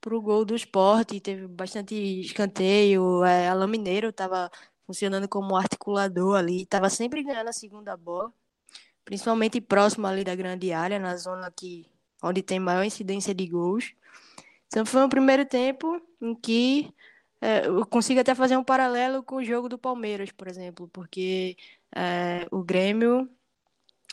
para 0.00 0.16
o 0.16 0.20
gol 0.22 0.44
do 0.44 0.54
esporte, 0.56 1.20
teve 1.20 1.46
bastante 1.46 1.94
escanteio, 1.94 3.22
é, 3.24 3.48
a 3.48 3.66
Mineiro 3.66 4.08
estava 4.08 4.50
funcionando 4.86 5.28
como 5.28 5.56
articulador 5.56 6.36
ali, 6.36 6.62
estava 6.62 6.88
sempre 6.90 7.22
ganhando 7.22 7.48
a 7.48 7.52
segunda 7.52 7.96
bola, 7.96 8.32
principalmente 9.04 9.60
próximo 9.60 10.06
ali 10.06 10.24
da 10.24 10.34
grande 10.34 10.72
área, 10.72 10.98
na 10.98 11.16
zona 11.16 11.50
que, 11.50 11.86
onde 12.22 12.42
tem 12.42 12.58
maior 12.58 12.84
incidência 12.84 13.34
de 13.34 13.46
gols. 13.46 13.94
Então 14.68 14.86
foi 14.86 15.04
um 15.04 15.08
primeiro 15.08 15.44
tempo 15.44 16.00
em 16.20 16.34
que 16.34 16.92
é, 17.40 17.66
eu 17.66 17.86
consigo 17.86 18.20
até 18.20 18.34
fazer 18.34 18.56
um 18.56 18.64
paralelo 18.64 19.22
com 19.22 19.36
o 19.36 19.44
jogo 19.44 19.68
do 19.68 19.78
Palmeiras, 19.78 20.30
por 20.32 20.48
exemplo, 20.48 20.88
porque 20.88 21.56
é, 21.94 22.46
o 22.50 22.62
Grêmio 22.62 23.28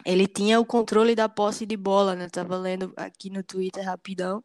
ele 0.05 0.27
tinha 0.27 0.59
o 0.59 0.65
controle 0.65 1.15
da 1.15 1.27
posse 1.29 1.65
de 1.65 1.77
bola, 1.77 2.15
né? 2.15 2.29
Tava 2.29 2.57
lendo 2.57 2.93
aqui 2.95 3.29
no 3.29 3.43
Twitter 3.43 3.85
rapidão. 3.85 4.43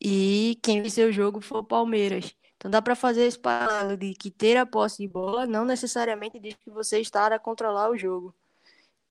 E 0.00 0.58
quem 0.62 0.82
venceu 0.82 1.08
o 1.08 1.12
jogo 1.12 1.40
foi 1.40 1.60
o 1.60 1.64
Palmeiras. 1.64 2.34
Então 2.56 2.70
dá 2.70 2.80
para 2.80 2.94
fazer 2.94 3.24
esse 3.26 3.38
paralelo 3.38 3.96
de 3.96 4.14
que 4.14 4.30
ter 4.30 4.56
a 4.56 4.66
posse 4.66 4.98
de 5.02 5.08
bola 5.08 5.46
não 5.46 5.64
necessariamente 5.64 6.38
diz 6.38 6.54
que 6.54 6.70
você 6.70 7.00
está 7.00 7.26
a 7.26 7.38
controlar 7.38 7.90
o 7.90 7.96
jogo. 7.96 8.34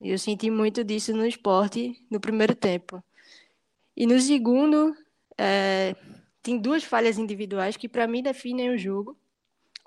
E 0.01 0.11
eu 0.11 0.19
senti 0.19 0.49
muito 0.49 0.83
disso 0.83 1.13
no 1.13 1.25
esporte 1.25 2.05
no 2.09 2.19
primeiro 2.19 2.55
tempo. 2.55 3.03
E 3.95 4.05
no 4.05 4.19
segundo, 4.19 4.95
é, 5.37 5.95
tem 6.43 6.57
duas 6.59 6.83
falhas 6.83 7.17
individuais 7.17 7.77
que 7.77 7.87
para 7.87 8.07
mim 8.07 8.21
definem 8.21 8.71
o 8.71 8.77
jogo, 8.77 9.17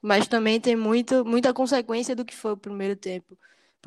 mas 0.03 0.27
também 0.27 0.61
tem 0.61 0.77
muito, 0.77 1.25
muita 1.25 1.53
consequência 1.53 2.17
do 2.17 2.25
que 2.25 2.35
foi 2.35 2.53
o 2.53 2.57
primeiro 2.57 2.97
tempo. 2.97 3.37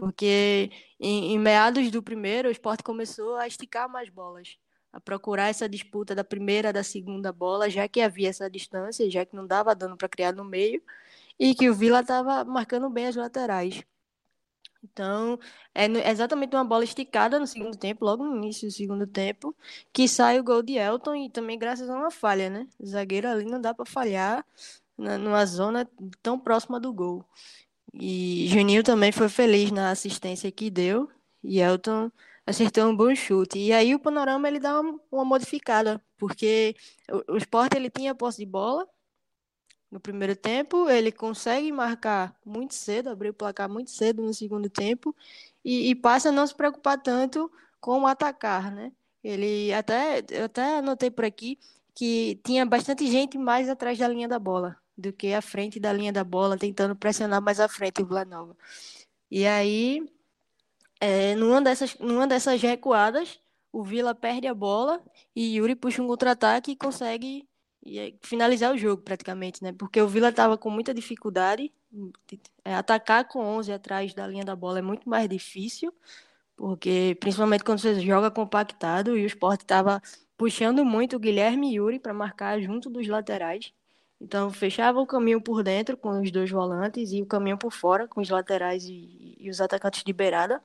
Porque 0.02 0.72
em, 1.00 1.34
em 1.36 1.40
meados 1.40 1.92
do 1.92 2.02
primeiro, 2.02 2.50
o 2.50 2.52
esporte 2.52 2.82
começou 2.84 3.36
a 3.36 3.46
esticar 3.48 3.88
mais 3.88 4.10
bolas, 4.10 4.58
a 4.92 5.00
procurar 5.00 5.50
essa 5.50 5.70
disputa 5.70 6.16
da 6.16 6.24
primeira, 6.24 6.74
da 6.74 6.82
segunda 6.84 7.32
bola, 7.32 7.70
já 7.70 7.88
que 7.88 8.02
havia 8.02 8.30
essa 8.30 8.50
distância, 8.50 9.08
já 9.12 9.24
que 9.28 9.36
não 9.36 9.46
dava 9.46 9.76
dano 9.76 9.96
para 9.96 10.10
criar 10.10 10.34
no 10.34 10.44
meio, 10.44 10.82
e 11.40 11.54
que 11.54 11.70
o 11.70 11.76
Vila 11.76 12.02
estava 12.02 12.44
marcando 12.44 12.90
bem 12.90 13.06
as 13.08 13.16
laterais. 13.16 13.84
Então, 14.84 15.38
é 15.76 15.86
exatamente 16.10 16.56
uma 16.56 16.66
bola 16.66 16.84
esticada 16.84 17.40
no 17.40 17.46
segundo 17.46 17.78
tempo, 17.78 18.04
logo 18.04 18.26
no 18.26 18.38
início 18.38 18.68
do 18.68 18.74
segundo 18.74 19.06
tempo, 19.06 19.56
que 19.94 20.08
sai 20.08 20.40
o 20.40 20.44
gol 20.44 20.64
de 20.64 20.74
Elton 20.78 21.16
e 21.16 21.30
também 21.30 21.60
graças 21.60 21.88
a 21.92 21.96
uma 21.96 22.10
falha, 22.10 22.50
né? 22.50 22.68
O 22.80 22.88
zagueiro 22.88 23.28
ali 23.28 23.46
não 23.46 23.62
dá 23.62 23.72
para 23.74 23.86
falhar 23.86 24.44
numa 24.98 25.46
zona 25.46 25.88
tão 26.24 26.40
próxima 26.40 26.80
do 26.80 26.92
gol. 26.92 27.24
E 27.94 28.48
Juninho 28.48 28.84
também 28.84 29.12
foi 29.12 29.30
feliz 29.30 29.72
na 29.72 29.92
assistência 29.92 30.52
que 30.52 30.70
deu 30.70 31.10
e 31.44 31.60
Elton 31.60 32.12
acertou 32.46 32.86
um 32.86 32.96
bom 32.96 33.14
chute. 33.16 33.60
E 33.60 33.74
aí 33.74 33.94
o 33.94 34.00
panorama 34.00 34.48
ele 34.48 34.60
dá 34.60 34.80
uma, 34.80 35.00
uma 35.12 35.26
modificada, 35.26 36.02
porque 36.18 36.76
o, 37.10 37.34
o 37.34 37.38
Sport 37.38 37.74
ele 37.76 37.90
tinha 37.90 38.16
posse 38.16 38.40
de 38.40 38.46
bola, 38.46 38.88
no 39.92 40.00
primeiro 40.00 40.36
tempo, 40.36 40.90
ele 40.90 41.12
consegue 41.12 41.72
marcar 41.72 42.34
muito 42.46 42.74
cedo, 42.74 43.10
abrir 43.10 43.30
o 43.30 43.34
placar 43.34 43.70
muito 43.70 43.92
cedo 43.92 44.22
no 44.22 44.34
segundo 44.34 44.70
tempo 44.70 45.14
e, 45.66 45.90
e 45.90 45.96
passa 45.96 46.30
a 46.30 46.32
não 46.32 46.48
se 46.48 46.56
preocupar 46.56 47.02
tanto 47.02 47.52
com 47.80 48.08
atacar, 48.08 48.72
né? 48.72 48.94
Ele 49.24 49.74
até, 49.74 50.24
eu 50.32 50.46
até 50.46 50.78
anotei 50.78 51.12
por 51.12 51.26
aqui 51.26 51.60
que 51.94 52.40
tinha 52.44 52.66
bastante 52.66 53.06
gente 53.08 53.38
mais 53.38 53.70
atrás 53.70 53.98
da 54.00 54.08
linha 54.08 54.28
da 54.28 54.40
bola 54.40 54.81
do 55.02 55.12
que 55.14 55.34
à 55.34 55.42
frente 55.42 55.80
da 55.80 55.92
linha 55.92 56.14
da 56.14 56.24
bola, 56.24 56.58
tentando 56.58 56.96
pressionar 56.96 57.42
mais 57.42 57.60
à 57.60 57.68
frente 57.68 58.02
o 58.02 58.06
Vila 58.06 58.24
Nova. 58.26 58.56
E 59.30 59.46
aí, 59.48 60.08
é, 61.00 61.36
numa, 61.36 61.62
dessas, 61.62 61.98
numa 62.00 62.28
dessas 62.28 62.62
recuadas, 62.62 63.40
o 63.72 63.84
Vila 63.84 64.14
perde 64.14 64.48
a 64.48 64.54
bola 64.54 65.02
e 65.36 65.58
Yuri 65.58 65.76
puxa 65.76 66.02
um 66.02 66.08
contra-ataque 66.08 66.72
e 66.72 66.76
consegue 66.76 67.48
finalizar 68.22 68.74
o 68.74 68.78
jogo 68.78 69.02
praticamente, 69.02 69.64
né? 69.64 69.74
Porque 69.74 70.00
o 70.02 70.08
Vila 70.08 70.30
estava 70.30 70.58
com 70.58 70.70
muita 70.70 70.94
dificuldade. 70.94 71.72
É, 72.64 72.76
atacar 72.76 73.28
com 73.28 73.40
11 73.40 73.72
atrás 73.74 74.14
da 74.14 74.28
linha 74.28 74.46
da 74.46 74.56
bola 74.56 74.80
é 74.80 74.82
muito 74.82 75.10
mais 75.10 75.28
difícil, 75.28 75.94
porque 76.56 77.18
principalmente 77.20 77.64
quando 77.64 77.80
você 77.80 78.00
joga 78.00 78.32
compactado 78.32 79.18
e 79.18 79.24
o 79.24 79.28
Sport 79.28 79.62
estava 79.62 80.02
puxando 80.38 80.86
muito 80.86 81.16
o 81.16 81.20
Guilherme 81.20 81.72
e 81.72 81.76
Yuri 81.76 82.00
para 82.00 82.14
marcar 82.14 82.62
junto 82.62 82.90
dos 82.90 83.08
laterais. 83.08 83.74
Então 84.22 84.52
fechava 84.52 85.00
o 85.00 85.08
caminho 85.08 85.42
por 85.42 85.64
dentro 85.64 85.98
com 85.98 86.22
os 86.22 86.30
dois 86.30 86.52
volantes 86.52 87.12
e 87.12 87.24
o 87.24 87.26
caminho 87.26 87.58
por 87.58 87.72
fora 87.72 88.08
com 88.08 88.22
os 88.22 88.30
laterais 88.30 88.86
e, 88.86 89.36
e 89.40 89.50
os 89.50 89.60
atacantes 89.60 90.04
de 90.04 90.14
beirada. 90.14 90.62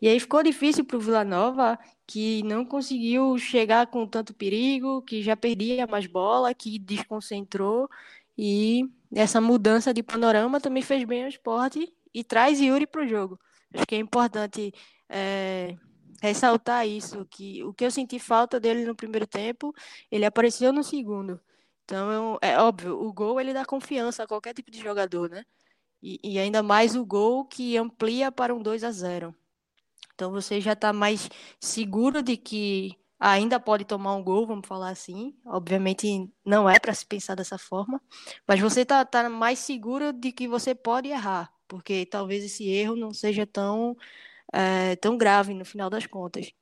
E 0.00 0.08
aí 0.08 0.18
ficou 0.18 0.42
difícil 0.42 0.84
para 0.84 0.96
o 0.96 1.00
Vila 1.00 1.22
Nova, 1.22 1.78
que 2.06 2.42
não 2.44 2.64
conseguiu 2.64 3.38
chegar 3.38 3.86
com 3.86 4.06
tanto 4.06 4.34
perigo, 4.34 5.02
que 5.02 5.22
já 5.22 5.36
perdia 5.36 5.86
mais 5.86 6.06
bola, 6.06 6.52
que 6.54 6.78
desconcentrou. 6.78 7.88
E 8.36 8.88
essa 9.14 9.40
mudança 9.40 9.92
de 9.92 10.02
panorama 10.02 10.60
também 10.60 10.82
fez 10.82 11.04
bem 11.04 11.22
ao 11.24 11.28
esporte 11.28 11.92
e 12.12 12.24
traz 12.24 12.58
Yuri 12.58 12.86
para 12.86 13.04
o 13.04 13.06
jogo. 13.06 13.38
Acho 13.72 13.86
que 13.86 13.94
é 13.94 13.98
importante 13.98 14.72
é, 15.08 15.76
ressaltar 16.20 16.88
isso, 16.88 17.26
que 17.30 17.62
o 17.62 17.72
que 17.72 17.84
eu 17.84 17.90
senti 17.90 18.18
falta 18.18 18.58
dele 18.58 18.84
no 18.84 18.96
primeiro 18.96 19.26
tempo, 19.26 19.74
ele 20.10 20.24
apareceu 20.24 20.72
no 20.72 20.82
segundo. 20.82 21.38
Então, 21.84 22.38
é 22.40 22.58
óbvio, 22.58 23.00
o 23.00 23.12
gol 23.12 23.40
ele 23.40 23.52
dá 23.52 23.64
confiança 23.64 24.22
a 24.22 24.26
qualquer 24.26 24.54
tipo 24.54 24.70
de 24.70 24.80
jogador, 24.80 25.28
né? 25.28 25.44
E, 26.02 26.18
e 26.24 26.38
ainda 26.38 26.62
mais 26.62 26.96
o 26.96 27.04
gol 27.04 27.44
que 27.44 27.76
amplia 27.76 28.32
para 28.32 28.54
um 28.54 28.62
2 28.62 28.82
a 28.84 28.90
0. 28.90 29.34
Então 30.14 30.30
você 30.30 30.60
já 30.60 30.72
está 30.72 30.92
mais 30.92 31.28
seguro 31.60 32.22
de 32.22 32.36
que 32.36 32.96
ainda 33.18 33.60
pode 33.60 33.84
tomar 33.84 34.14
um 34.16 34.22
gol, 34.22 34.46
vamos 34.46 34.66
falar 34.66 34.90
assim. 34.90 35.34
Obviamente 35.46 36.30
não 36.44 36.68
é 36.68 36.78
para 36.78 36.94
se 36.94 37.06
pensar 37.06 37.34
dessa 37.36 37.58
forma, 37.58 38.00
mas 38.46 38.60
você 38.60 38.82
está 38.82 39.04
tá 39.04 39.28
mais 39.28 39.58
seguro 39.60 40.12
de 40.12 40.32
que 40.32 40.48
você 40.48 40.74
pode 40.74 41.08
errar, 41.08 41.52
porque 41.68 42.06
talvez 42.06 42.44
esse 42.44 42.68
erro 42.68 42.96
não 42.96 43.14
seja 43.14 43.46
tão, 43.46 43.96
é, 44.52 44.96
tão 44.96 45.16
grave 45.16 45.54
no 45.54 45.64
final 45.64 45.88
das 45.90 46.06
contas. 46.06 46.52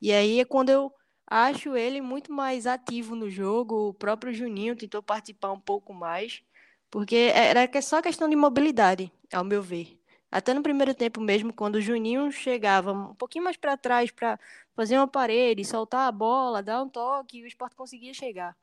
E 0.00 0.12
aí 0.12 0.40
é 0.40 0.44
quando 0.44 0.70
eu 0.70 0.92
acho 1.26 1.76
ele 1.76 2.00
muito 2.00 2.32
mais 2.32 2.66
ativo 2.66 3.16
no 3.16 3.28
jogo. 3.28 3.88
O 3.88 3.94
próprio 3.94 4.32
Juninho 4.32 4.76
tentou 4.76 5.02
participar 5.02 5.52
um 5.52 5.60
pouco 5.60 5.92
mais, 5.92 6.42
porque 6.90 7.32
era 7.34 7.68
só 7.82 8.00
questão 8.00 8.28
de 8.28 8.36
mobilidade, 8.36 9.10
ao 9.32 9.44
meu 9.44 9.62
ver. 9.62 9.98
Até 10.30 10.52
no 10.52 10.62
primeiro 10.62 10.94
tempo 10.94 11.20
mesmo, 11.20 11.52
quando 11.52 11.76
o 11.76 11.80
Juninho 11.80 12.30
chegava 12.30 12.92
um 12.92 13.14
pouquinho 13.14 13.44
mais 13.44 13.56
para 13.56 13.76
trás 13.76 14.10
para 14.10 14.38
fazer 14.74 14.96
uma 14.96 15.08
parede, 15.08 15.64
soltar 15.64 16.08
a 16.08 16.12
bola, 16.12 16.62
dar 16.62 16.82
um 16.82 16.88
toque, 16.88 17.42
o 17.42 17.46
esporte 17.46 17.74
conseguia 17.76 18.12
chegar. 18.12 18.56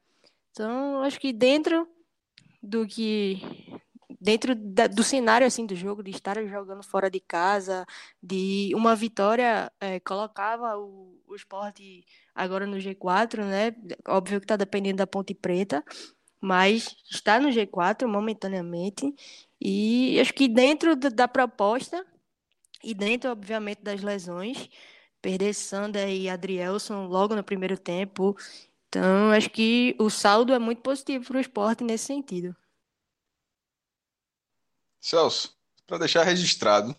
Então, 0.51 1.01
acho 1.01 1.19
que 1.19 1.33
dentro 1.33 1.87
do 2.61 2.85
que 2.85 3.41
dentro 4.23 4.55
da, 4.55 4.87
do 4.87 5.03
cenário 5.03 5.45
assim 5.45 5.65
do 5.65 5.75
jogo 5.75 6.01
de 6.03 6.11
estar 6.11 6.41
jogando 6.45 6.83
fora 6.83 7.09
de 7.09 7.19
casa 7.19 7.85
de 8.21 8.71
uma 8.75 8.95
vitória 8.95 9.71
é, 9.79 9.99
colocava 9.99 10.77
o, 10.77 11.19
o 11.27 11.35
esporte 11.35 12.05
agora 12.33 12.65
no 12.65 12.77
G4 12.77 13.43
né 13.45 13.75
óbvio 14.07 14.39
que 14.39 14.45
está 14.45 14.55
dependendo 14.55 14.97
da 14.97 15.07
Ponte 15.07 15.33
Preta 15.33 15.83
mas 16.41 16.95
está 17.09 17.39
no 17.39 17.49
G4 17.49 18.07
momentaneamente 18.07 19.13
e 19.61 20.19
acho 20.19 20.33
que 20.33 20.47
dentro 20.47 20.95
da 20.95 21.27
proposta 21.27 22.05
e 22.83 22.93
dentro, 22.93 23.31
obviamente, 23.31 23.81
das 23.81 24.01
lesões, 24.01 24.69
perder 25.21 25.53
Sander 25.53 26.09
e 26.09 26.29
Adrielson 26.29 27.05
logo 27.05 27.33
no 27.33 27.43
primeiro 27.43 27.77
tempo. 27.77 28.35
Então, 28.89 29.31
acho 29.31 29.49
que 29.49 29.95
o 29.97 30.09
saldo 30.09 30.53
é 30.53 30.59
muito 30.59 30.81
positivo 30.81 31.25
para 31.25 31.37
o 31.37 31.41
esporte 31.41 31.83
nesse 31.83 32.05
sentido. 32.05 32.55
Celso, 35.03 35.53
para 35.85 35.97
deixar 35.97 36.23
registrado, 36.23 36.95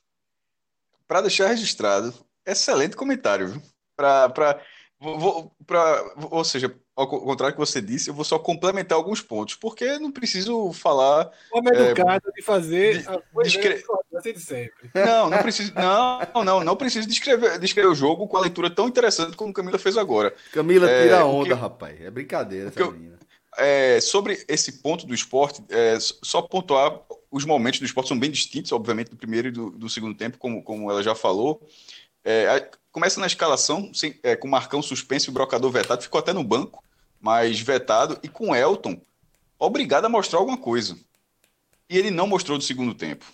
para 1.08 1.22
deixar 1.22 1.48
registrado, 1.48 2.12
excelente 2.46 2.96
comentário, 2.96 3.62
Para 3.96 4.60
Vou, 5.00 5.52
pra, 5.66 6.02
ou 6.30 6.42
seja, 6.44 6.74
ao 6.96 7.06
contrário 7.06 7.54
do 7.54 7.60
que 7.60 7.66
você 7.66 7.80
disse, 7.82 8.08
eu 8.08 8.14
vou 8.14 8.24
só 8.24 8.38
complementar 8.38 8.96
alguns 8.96 9.20
pontos, 9.20 9.54
porque 9.54 9.98
não 9.98 10.10
preciso 10.10 10.72
falar. 10.72 11.30
Como 11.50 11.68
é, 11.68 11.90
educado 11.90 12.32
de 12.34 12.42
fazer 12.42 13.02
de, 13.02 13.08
a 13.08 13.20
coisa 13.20 14.32
de 14.32 14.40
sempre. 14.40 14.90
Não, 14.94 15.28
não 15.28 15.38
preciso. 15.38 15.74
Não, 15.74 16.44
não, 16.44 16.64
não 16.64 16.76
preciso 16.76 17.06
descrever, 17.06 17.58
descrever 17.58 17.88
o 17.88 17.94
jogo 17.94 18.26
com 18.26 18.36
a 18.38 18.40
leitura 18.40 18.70
tão 18.70 18.88
interessante 18.88 19.36
como 19.36 19.52
Camila 19.52 19.78
fez 19.78 19.98
agora. 19.98 20.34
Camila, 20.52 20.88
é, 20.88 21.02
tira 21.02 21.20
a 21.20 21.24
onda, 21.26 21.54
que, 21.54 21.60
rapaz. 21.60 22.00
É 22.00 22.10
brincadeira 22.10 22.68
essa 22.68 22.90
menina. 22.90 23.18
É, 23.56 24.00
sobre 24.00 24.44
esse 24.48 24.80
ponto 24.80 25.06
do 25.06 25.14
esporte, 25.14 25.62
é, 25.68 25.98
só 26.00 26.42
pontuar 26.42 27.00
os 27.30 27.44
momentos 27.44 27.80
do 27.80 27.86
esporte 27.86 28.08
são 28.08 28.18
bem 28.18 28.30
distintos, 28.30 28.72
obviamente, 28.72 29.10
do 29.10 29.16
primeiro 29.16 29.48
e 29.48 29.50
do, 29.50 29.70
do 29.70 29.88
segundo 29.88 30.16
tempo, 30.16 30.38
como, 30.38 30.62
como 30.62 30.90
ela 30.90 31.02
já 31.02 31.14
falou. 31.14 31.60
É, 32.24 32.68
começa 32.90 33.20
na 33.20 33.26
escalação, 33.26 33.92
sem, 33.92 34.18
é, 34.22 34.36
com 34.36 34.48
Marcão 34.48 34.80
suspenso 34.80 35.28
e 35.28 35.30
o 35.30 35.34
Brocador 35.34 35.70
vetado, 35.70 36.02
ficou 36.02 36.18
até 36.18 36.32
no 36.32 36.44
banco, 36.44 36.82
mas 37.20 37.60
vetado, 37.60 38.18
e 38.22 38.28
com 38.28 38.54
Elton 38.54 39.00
obrigado 39.58 40.04
a 40.04 40.08
mostrar 40.08 40.38
alguma 40.38 40.58
coisa. 40.58 40.96
E 41.88 41.98
ele 41.98 42.10
não 42.10 42.26
mostrou 42.26 42.56
no 42.56 42.62
segundo 42.62 42.94
tempo. 42.94 43.24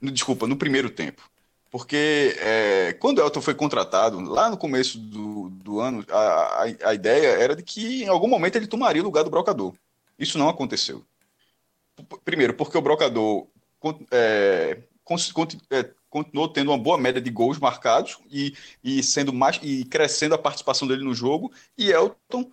No, 0.00 0.10
desculpa, 0.10 0.46
no 0.46 0.56
primeiro 0.56 0.90
tempo. 0.90 1.22
Porque 1.70 2.36
é, 2.40 2.92
quando 2.94 3.20
Elton 3.20 3.40
foi 3.40 3.54
contratado, 3.54 4.20
lá 4.20 4.50
no 4.50 4.56
começo 4.56 4.98
do, 4.98 5.50
do 5.50 5.78
ano, 5.78 6.04
a, 6.10 6.18
a, 6.18 6.62
a, 6.90 6.94
ideia 6.94 7.28
era 7.28 7.54
de 7.54 7.62
que 7.62 8.02
em 8.02 8.08
algum 8.08 8.26
momento 8.26 8.56
ele 8.56 8.66
tomaria 8.66 9.00
o 9.00 9.04
lugar 9.04 9.22
do 9.22 9.30
Brocador. 9.30 9.72
Isso 10.18 10.36
não 10.36 10.48
aconteceu. 10.48 11.04
Primeiro, 12.24 12.54
porque 12.54 12.76
o 12.76 12.82
Brocador 12.82 13.46
é, 14.10 14.78
é, 15.70 15.90
continuou 16.08 16.48
tendo 16.48 16.72
uma 16.72 16.78
boa 16.78 16.98
média 16.98 17.20
de 17.20 17.30
gols 17.30 17.58
marcados 17.58 18.18
e, 18.28 18.52
e 18.82 19.00
sendo 19.00 19.32
mais 19.32 19.60
e 19.62 19.84
crescendo 19.84 20.34
a 20.34 20.38
participação 20.38 20.88
dele 20.88 21.04
no 21.04 21.14
jogo. 21.14 21.52
E 21.78 21.92
Elton, 21.92 22.50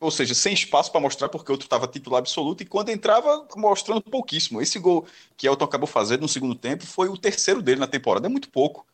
ou 0.00 0.10
seja, 0.10 0.34
sem 0.34 0.52
espaço 0.52 0.92
para 0.92 1.00
mostrar 1.00 1.28
porque 1.28 1.50
o 1.50 1.54
outro 1.54 1.66
estava 1.66 1.86
titular 1.88 2.18
absoluto 2.18 2.62
e 2.62 2.66
quando 2.66 2.90
entrava 2.90 3.46
mostrando 3.56 4.00
pouquíssimo. 4.02 4.60
Esse 4.60 4.78
gol 4.78 5.06
que 5.36 5.48
Elton 5.48 5.64
acabou 5.64 5.86
fazendo 5.86 6.22
no 6.22 6.28
segundo 6.28 6.54
tempo 6.54 6.86
foi 6.86 7.08
o 7.08 7.16
terceiro 7.16 7.60
dele 7.60 7.80
na 7.80 7.86
temporada, 7.86 8.26
é 8.26 8.30
muito 8.30 8.48
pouco. 8.50 8.86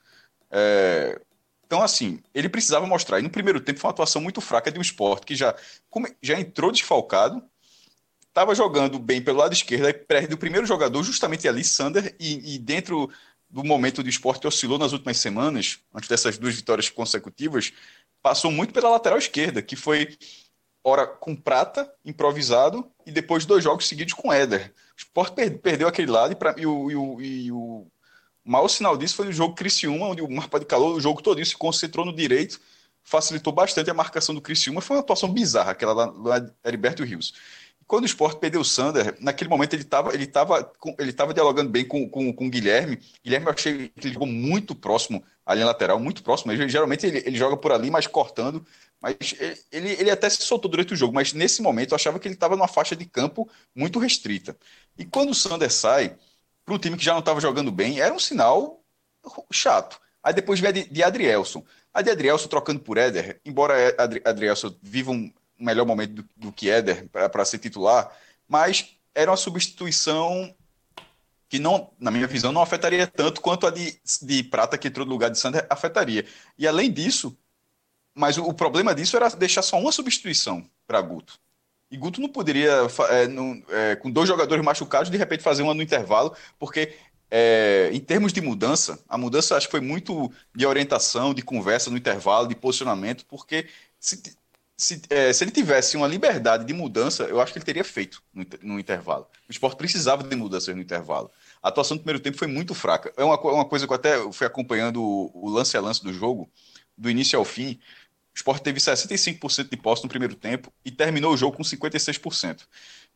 É... 0.51 1.21
Então, 1.67 1.83
assim, 1.83 2.21
ele 2.35 2.49
precisava 2.49 2.87
mostrar. 2.87 3.19
E 3.19 3.23
no 3.23 3.31
primeiro 3.31 3.61
tempo 3.61 3.81
foi 3.81 3.89
uma 3.89 3.93
atuação 3.93 4.23
muito 4.23 4.41
fraca 4.41 4.71
de 4.71 4.79
um 4.79 4.83
esporte 4.83 5.27
que 5.27 5.35
já, 5.35 5.55
já 6.23 6.39
entrou 6.39 6.71
desfalcado, 6.71 7.43
estava 8.29 8.55
jogando 8.55 8.99
bem 8.99 9.23
pelo 9.23 9.39
lado 9.39 9.53
esquerdo, 9.53 9.87
aí 9.87 9.93
perde 9.93 10.35
o 10.35 10.39
primeiro 10.39 10.67
jogador, 10.67 11.03
justamente 11.03 11.47
ali, 11.49 11.65
Sander, 11.65 12.15
e, 12.19 12.55
e 12.55 12.59
dentro 12.59 13.11
do 13.49 13.63
momento 13.63 14.03
do 14.03 14.09
esporte 14.09 14.47
oscilou 14.47 14.79
nas 14.79 14.93
últimas 14.93 15.19
semanas, 15.19 15.79
antes 15.95 16.09
dessas 16.09 16.37
duas 16.37 16.55
vitórias 16.55 16.89
consecutivas, 16.89 17.73
passou 18.21 18.51
muito 18.51 18.73
pela 18.73 18.89
lateral 18.89 19.19
esquerda, 19.19 19.63
que 19.63 19.77
foi 19.77 20.17
hora 20.85 21.07
com 21.07 21.35
Prata, 21.35 21.91
improvisado, 22.05 22.89
e 23.07 23.11
depois 23.11 23.47
dois 23.47 23.65
jogos 23.65 23.89
seguidos 23.89 24.13
com 24.13 24.33
Éder. 24.33 24.73
O 24.97 24.99
Sport 24.99 25.35
per 25.35 25.59
perdeu 25.59 25.89
aquele 25.89 26.11
lado 26.11 26.33
e, 26.33 26.37
pra, 26.37 26.55
e, 26.59 26.67
o, 26.67 26.91
e, 26.91 26.95
o, 26.95 27.21
e 27.21 27.53
o 27.53 27.87
maior 28.45 28.69
sinal 28.69 28.97
disso 28.97 29.17
foi 29.17 29.27
no 29.27 29.33
jogo 29.33 29.55
Criciúma, 29.55 30.09
onde 30.09 30.21
o 30.21 30.31
Marpa 30.31 30.61
de 30.61 30.67
Calor, 30.67 30.95
o 30.95 31.01
jogo 31.01 31.23
todo 31.23 31.43
se 31.45 31.57
concentrou 31.57 32.05
no 32.05 32.15
direito, 32.15 32.61
facilitou 33.03 33.53
bastante 33.53 33.91
a 33.91 33.95
marcação 33.95 34.35
do 34.35 34.43
Criciúma. 34.43 34.83
Foi 34.83 34.97
uma 34.97 35.03
atuação 35.03 35.33
bizarra, 35.33 35.73
aquela 35.73 35.93
lá 35.93 36.39
do 36.39 36.53
Heriberto 36.63 37.03
Rios. 37.03 37.33
Quando 37.87 38.05
o 38.05 38.07
Sport 38.07 38.39
perdeu 38.39 38.61
o 38.61 38.65
Sander, 38.65 39.17
naquele 39.21 39.51
momento 39.51 39.75
ele 39.75 39.83
estava 39.83 40.15
ele 40.15 40.27
tava, 40.27 40.73
ele 40.99 41.13
tava 41.13 41.35
dialogando 41.35 41.71
bem 41.71 41.87
com, 41.87 42.09
com, 42.09 42.33
com 42.33 42.47
o 42.47 42.51
Guilherme. 42.51 42.99
Guilherme 43.23 43.47
eu 43.47 43.53
achei 43.53 43.89
que 43.89 44.07
ele 44.07 44.15
jogou 44.15 44.29
muito 44.29 44.75
próximo 44.75 45.23
à 45.45 45.55
linha 45.55 45.67
lateral, 45.67 45.99
muito 45.99 46.23
próximo. 46.23 46.53
Ele, 46.53 46.69
geralmente 46.69 47.07
ele, 47.07 47.23
ele 47.25 47.37
joga 47.37 47.57
por 47.57 47.73
ali, 47.73 47.91
mas 47.91 48.07
cortando. 48.07 48.65
Mas 49.01 49.17
ele, 49.71 49.91
ele 49.93 50.11
até 50.11 50.31
se 50.31 50.43
soltou 50.43 50.71
durante 50.71 50.95
o 50.95 50.97
jogo, 50.97 51.15
mas 51.15 51.35
nesse 51.35 51.61
momento 51.61 51.93
eu 51.93 51.97
achava 51.97 52.19
que 52.19 52.27
ele 52.27 52.35
estava 52.35 52.57
numa 52.57 52.69
faixa 52.69 52.97
de 52.97 53.05
campo 53.05 53.49
muito 53.75 53.99
restrita. 53.99 54.57
E 54.99 55.05
quando 55.05 55.31
o 55.31 55.35
Sander 55.35 55.71
sai, 55.71 56.17
para 56.65 56.75
um 56.75 56.79
time 56.79 56.97
que 56.97 57.05
já 57.05 57.13
não 57.13 57.21
estava 57.21 57.41
jogando 57.41 57.71
bem, 57.71 58.01
era 58.01 58.15
um 58.15 58.19
sinal 58.19 58.83
chato. 59.53 60.01
Aí 60.23 60.33
depois 60.33 60.59
veio 60.59 60.73
de, 60.73 60.85
de 60.89 61.03
Adrielson. 61.03 61.63
A 61.93 62.01
de 62.01 62.11
Adrielson 62.11 62.49
trocando 62.49 62.81
por 62.81 62.97
Éder, 62.97 63.41
embora 63.45 63.75
Adrielson 64.25 64.75
viva 64.83 65.11
um 65.11 65.31
melhor 65.65 65.87
momento 65.87 66.15
do, 66.15 66.29
do 66.37 66.53
que 66.53 66.71
Éder 66.71 67.09
para 67.09 67.45
ser 67.45 67.59
titular, 67.59 68.11
mas 68.49 68.97
era 69.15 69.31
uma 69.31 69.37
substituição 69.37 70.55
que 71.49 71.59
não, 71.59 71.91
na 72.01 72.11
minha 72.11 72.27
visão, 72.27 72.51
não 72.51 72.63
afetaria 72.63 73.07
tanto 73.07 73.41
quanto 73.41 73.67
a 73.67 73.71
de, 73.71 73.97
de 74.23 74.43
Prata 74.43 74.77
que 74.77 74.89
entrou 74.89 75.07
no 75.07 75.13
lugar 75.13 75.31
de 75.31 75.39
Sander 75.39 75.67
afetaria. 75.71 76.27
E 76.59 76.67
além 76.67 76.91
disso, 76.91 77.37
mas 78.15 78.37
o, 78.37 78.45
o 78.45 78.55
problema 78.55 78.95
disso 78.95 79.17
era 79.17 79.29
deixar 79.31 79.63
só 79.63 79.79
uma 79.79 79.93
substituição 79.93 80.69
para 80.87 81.01
Guto. 81.01 81.39
E 81.91 81.97
Guto 81.97 82.21
não 82.21 82.29
poderia, 82.29 82.73
é, 83.11 83.29
não, 83.29 83.63
é, 83.69 83.95
com 83.95 84.11
dois 84.11 84.29
jogadores 84.29 84.65
machucados, 84.65 85.11
de 85.11 85.17
repente 85.17 85.43
fazer 85.43 85.63
uma 85.63 85.75
no 85.75 85.83
intervalo, 85.83 86.35
porque 86.59 86.95
é, 87.31 87.91
em 87.93 88.01
termos 88.01 88.33
de 88.33 88.41
mudança, 88.41 88.99
a 89.09 89.17
mudança 89.17 89.57
acho 89.57 89.67
que 89.67 89.71
foi 89.71 89.81
muito 89.81 90.33
de 90.55 90.67
orientação, 90.67 91.33
de 91.33 91.43
conversa 91.43 91.91
no 91.91 91.97
intervalo, 91.97 92.49
de 92.49 92.55
posicionamento, 92.55 93.25
porque 93.27 93.69
se, 94.01 94.37
se, 94.77 95.03
é, 95.09 95.33
se 95.33 95.45
ele 95.45 95.51
tivesse 95.51 95.97
uma 95.97 96.07
liberdade 96.07 96.65
de 96.65 96.73
mudança, 96.73 97.25
eu 97.25 97.41
acho 97.41 97.53
que 97.53 97.59
ele 97.59 97.65
teria 97.65 97.85
feito 97.85 98.23
no, 98.33 98.45
no 98.63 98.81
intervalo. 98.81 99.27
O 99.49 99.53
esporte 99.53 99.77
precisava 99.77 100.25
de 100.25 100.35
mudanças 100.35 100.75
no 100.75 100.83
intervalo. 100.83 101.31
A 101.63 101.69
atuação 101.69 101.97
do 101.97 102.01
primeiro 102.01 102.23
tempo 102.23 102.37
foi 102.37 102.49
muito 102.49 102.75
fraca. 102.75 103.13
É 103.17 103.23
uma, 103.23 103.41
uma 103.41 103.65
coisa 103.65 103.87
que 103.87 103.93
eu 103.93 103.97
até 103.97 104.33
fui 104.33 104.47
acompanhando 104.47 105.03
o, 105.03 105.31
o 105.35 105.49
lance 105.49 105.77
a 105.77 105.81
lance 105.81 106.03
do 106.03 106.13
jogo, 106.13 106.51
do 106.99 107.09
início 107.09 107.39
ao 107.39 107.45
fim. 107.45 107.79
O 108.35 108.37
Sport 108.37 108.63
teve 108.63 108.81
65% 108.81 109.71
de 109.71 109.77
posse 109.77 110.03
no 110.03 110.09
primeiro 110.09 110.35
tempo 110.35 110.73
e 110.85 110.91
terminou 110.91 111.33
o 111.33 111.37
jogo 111.37 111.57
com 111.57 111.63
56%. 111.63 112.63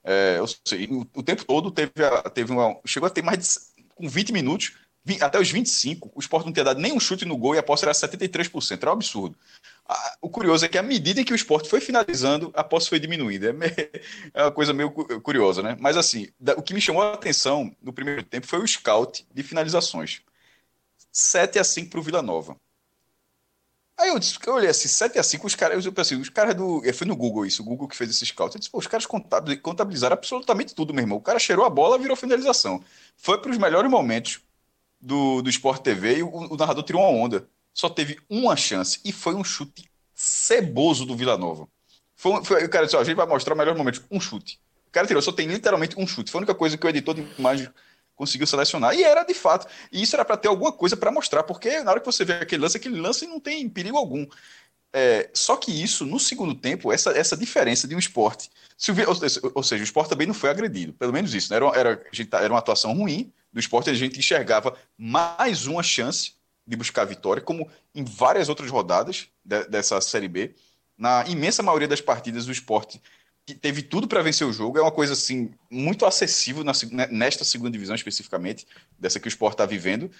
É, 0.04 0.40
seja, 0.64 0.92
o, 0.92 1.00
o, 1.12 1.22
tempo 1.22 1.44
todo 1.44 1.72
teve, 1.72 1.92
teve 2.32 2.52
uma. 2.52 2.78
Chegou 2.86 3.06
a 3.08 3.10
ter 3.10 3.22
mais 3.22 3.38
de. 3.38 3.84
Com 3.96 4.08
20 4.08 4.32
minutos, 4.32 4.74
20, 4.74 4.78
até 5.20 5.38
os 5.38 5.50
25, 5.50 6.10
o 6.14 6.20
Sport 6.20 6.46
não 6.46 6.52
tinha 6.52 6.64
dado 6.64 6.80
nenhum 6.80 7.00
chute 7.00 7.24
no 7.24 7.36
gol 7.36 7.54
e 7.54 7.58
a 7.58 7.62
posse 7.62 7.84
era 7.84 7.92
73%. 7.92 8.78
Era 8.80 8.90
um 8.90 8.94
absurdo. 8.94 9.36
o 10.20 10.28
curioso 10.28 10.64
é 10.64 10.68
que, 10.68 10.78
à 10.78 10.82
medida 10.82 11.20
em 11.20 11.24
que 11.24 11.32
o 11.32 11.36
Sport 11.36 11.66
foi 11.66 11.80
finalizando, 11.80 12.52
a 12.54 12.64
posse 12.64 12.88
foi 12.88 13.00
diminuindo. 13.00 13.46
É, 13.46 13.52
é 14.34 14.42
uma 14.44 14.52
coisa 14.52 14.72
meio 14.72 14.90
curiosa, 14.90 15.62
né? 15.62 15.76
Mas, 15.80 15.96
assim, 15.96 16.28
o 16.56 16.62
que 16.62 16.74
me 16.74 16.80
chamou 16.80 17.02
a 17.02 17.14
atenção 17.14 17.74
no 17.82 17.92
primeiro 17.92 18.22
tempo 18.22 18.46
foi 18.46 18.58
o 18.58 18.66
scout 18.66 19.26
de 19.32 19.42
finalizações. 19.42 20.20
7 21.12 21.58
a 21.58 21.64
5 21.64 21.90
para 21.90 22.00
o 22.00 22.02
Vila 22.02 22.22
Nova. 22.22 22.56
Aí 23.98 24.10
eu, 24.10 24.18
disse, 24.18 24.38
eu 24.46 24.54
olhei 24.54 24.70
assim, 24.70 24.86
7 24.86 25.18
a 25.18 25.22
5 25.24 25.44
os 25.44 25.56
caras, 25.56 25.84
eu 25.84 25.92
pensei, 25.92 26.16
os 26.16 26.28
caras 26.28 26.54
do. 26.54 26.80
Foi 26.94 27.04
no 27.04 27.16
Google 27.16 27.44
isso, 27.44 27.62
o 27.62 27.64
Google 27.64 27.88
que 27.88 27.96
fez 27.96 28.10
esse 28.10 28.24
scout. 28.26 28.54
Eu 28.54 28.60
disse, 28.60 28.70
pô, 28.70 28.78
os 28.78 28.86
caras 28.86 29.06
contabilizaram 29.06 30.14
absolutamente 30.14 30.72
tudo, 30.72 30.94
meu 30.94 31.02
irmão. 31.02 31.18
O 31.18 31.20
cara 31.20 31.40
cheirou 31.40 31.64
a 31.64 31.70
bola, 31.70 31.98
virou 31.98 32.16
finalização. 32.16 32.80
Foi 33.16 33.40
para 33.40 33.50
os 33.50 33.58
melhores 33.58 33.90
momentos 33.90 34.40
do, 35.00 35.42
do 35.42 35.50
Sport 35.50 35.82
TV 35.82 36.18
e 36.18 36.22
o, 36.22 36.28
o, 36.28 36.56
narrador 36.56 36.82
tirou 36.82 37.02
uma 37.02 37.10
onda. 37.10 37.48
Só 37.72 37.88
teve 37.88 38.18
uma 38.28 38.56
chance 38.56 39.00
e 39.04 39.12
foi 39.12 39.34
um 39.34 39.44
chute 39.44 39.88
ceboso 40.14 41.06
do 41.06 41.16
Vila 41.16 41.38
Nova. 41.38 41.68
Foi, 42.16 42.44
foi, 42.44 42.64
o 42.64 42.68
cara 42.68 42.86
disse, 42.86 42.96
ó, 42.96 43.00
a 43.00 43.04
gente 43.04 43.16
vai 43.16 43.26
mostrar 43.26 43.54
o 43.54 43.56
melhor 43.56 43.76
momento. 43.76 44.04
Um 44.10 44.20
chute. 44.20 44.60
O 44.88 44.90
cara 44.90 45.06
tirou, 45.06 45.22
só 45.22 45.30
tem 45.30 45.46
literalmente 45.46 45.94
um 45.98 46.06
chute. 46.06 46.30
Foi 46.30 46.40
a 46.40 46.42
única 46.42 46.54
coisa 46.54 46.76
que 46.76 46.84
o 46.84 46.88
editor 46.88 47.14
de 47.14 47.26
imagem 47.38 47.68
conseguiu 48.16 48.46
selecionar. 48.46 48.94
E 48.94 49.04
era 49.04 49.22
de 49.22 49.34
fato. 49.34 49.68
E 49.92 50.02
isso 50.02 50.16
era 50.16 50.24
para 50.24 50.36
ter 50.36 50.48
alguma 50.48 50.72
coisa 50.72 50.96
para 50.96 51.12
mostrar, 51.12 51.44
porque 51.44 51.80
na 51.82 51.92
hora 51.92 52.00
que 52.00 52.06
você 52.06 52.24
vê 52.24 52.32
aquele 52.34 52.62
lance, 52.62 52.76
aquele 52.76 53.00
lance 53.00 53.26
não 53.26 53.38
tem 53.38 53.68
perigo 53.68 53.96
algum. 53.96 54.26
É, 54.92 55.30
só 55.34 55.56
que 55.56 55.70
isso, 55.70 56.06
no 56.06 56.18
segundo 56.18 56.54
tempo, 56.54 56.92
essa, 56.92 57.10
essa 57.10 57.36
diferença 57.36 57.86
de 57.86 57.94
um 57.94 57.98
esporte. 57.98 58.50
Se 58.76 58.90
ou, 58.90 59.52
ou, 59.54 59.62
seja, 59.62 59.82
o 59.82 59.84
esporte 59.84 60.08
também 60.08 60.26
não 60.26 60.34
foi 60.34 60.50
agredido, 60.50 60.92
pelo 60.94 61.12
menos 61.12 61.34
isso. 61.34 61.50
Né? 61.50 61.56
Era, 61.56 61.66
era, 61.78 62.04
tá, 62.28 62.40
era 62.40 62.52
uma 62.52 62.58
atuação 62.58 62.94
ruim 62.94 63.32
do 63.52 63.60
esporte, 63.60 63.90
a 63.90 63.94
gente 63.94 64.18
enxergava 64.18 64.76
mais 64.96 65.66
uma 65.66 65.82
chance 65.82 66.32
de 66.66 66.76
buscar 66.76 67.04
vitória, 67.04 67.42
como 67.42 67.68
em 67.94 68.04
várias 68.04 68.48
outras 68.48 68.70
rodadas 68.70 69.28
de, 69.44 69.64
dessa 69.64 70.00
Série 70.00 70.28
B. 70.28 70.54
Na 70.96 71.24
imensa 71.26 71.62
maioria 71.62 71.88
das 71.88 72.00
partidas, 72.00 72.46
o 72.46 72.52
esporte 72.52 73.00
teve 73.54 73.82
tudo 73.82 74.06
para 74.06 74.22
vencer 74.22 74.46
o 74.46 74.52
jogo. 74.52 74.78
É 74.78 74.82
uma 74.82 74.92
coisa 74.92 75.12
assim 75.12 75.50
muito 75.70 76.04
acessível 76.04 76.64
na, 76.64 76.72
né, 76.90 77.08
nesta 77.10 77.44
segunda 77.44 77.70
divisão 77.70 77.94
especificamente, 77.94 78.66
dessa 78.98 79.18
que 79.18 79.26
o 79.26 79.30
Sport 79.30 79.54
está 79.54 79.66
vivendo. 79.66 80.10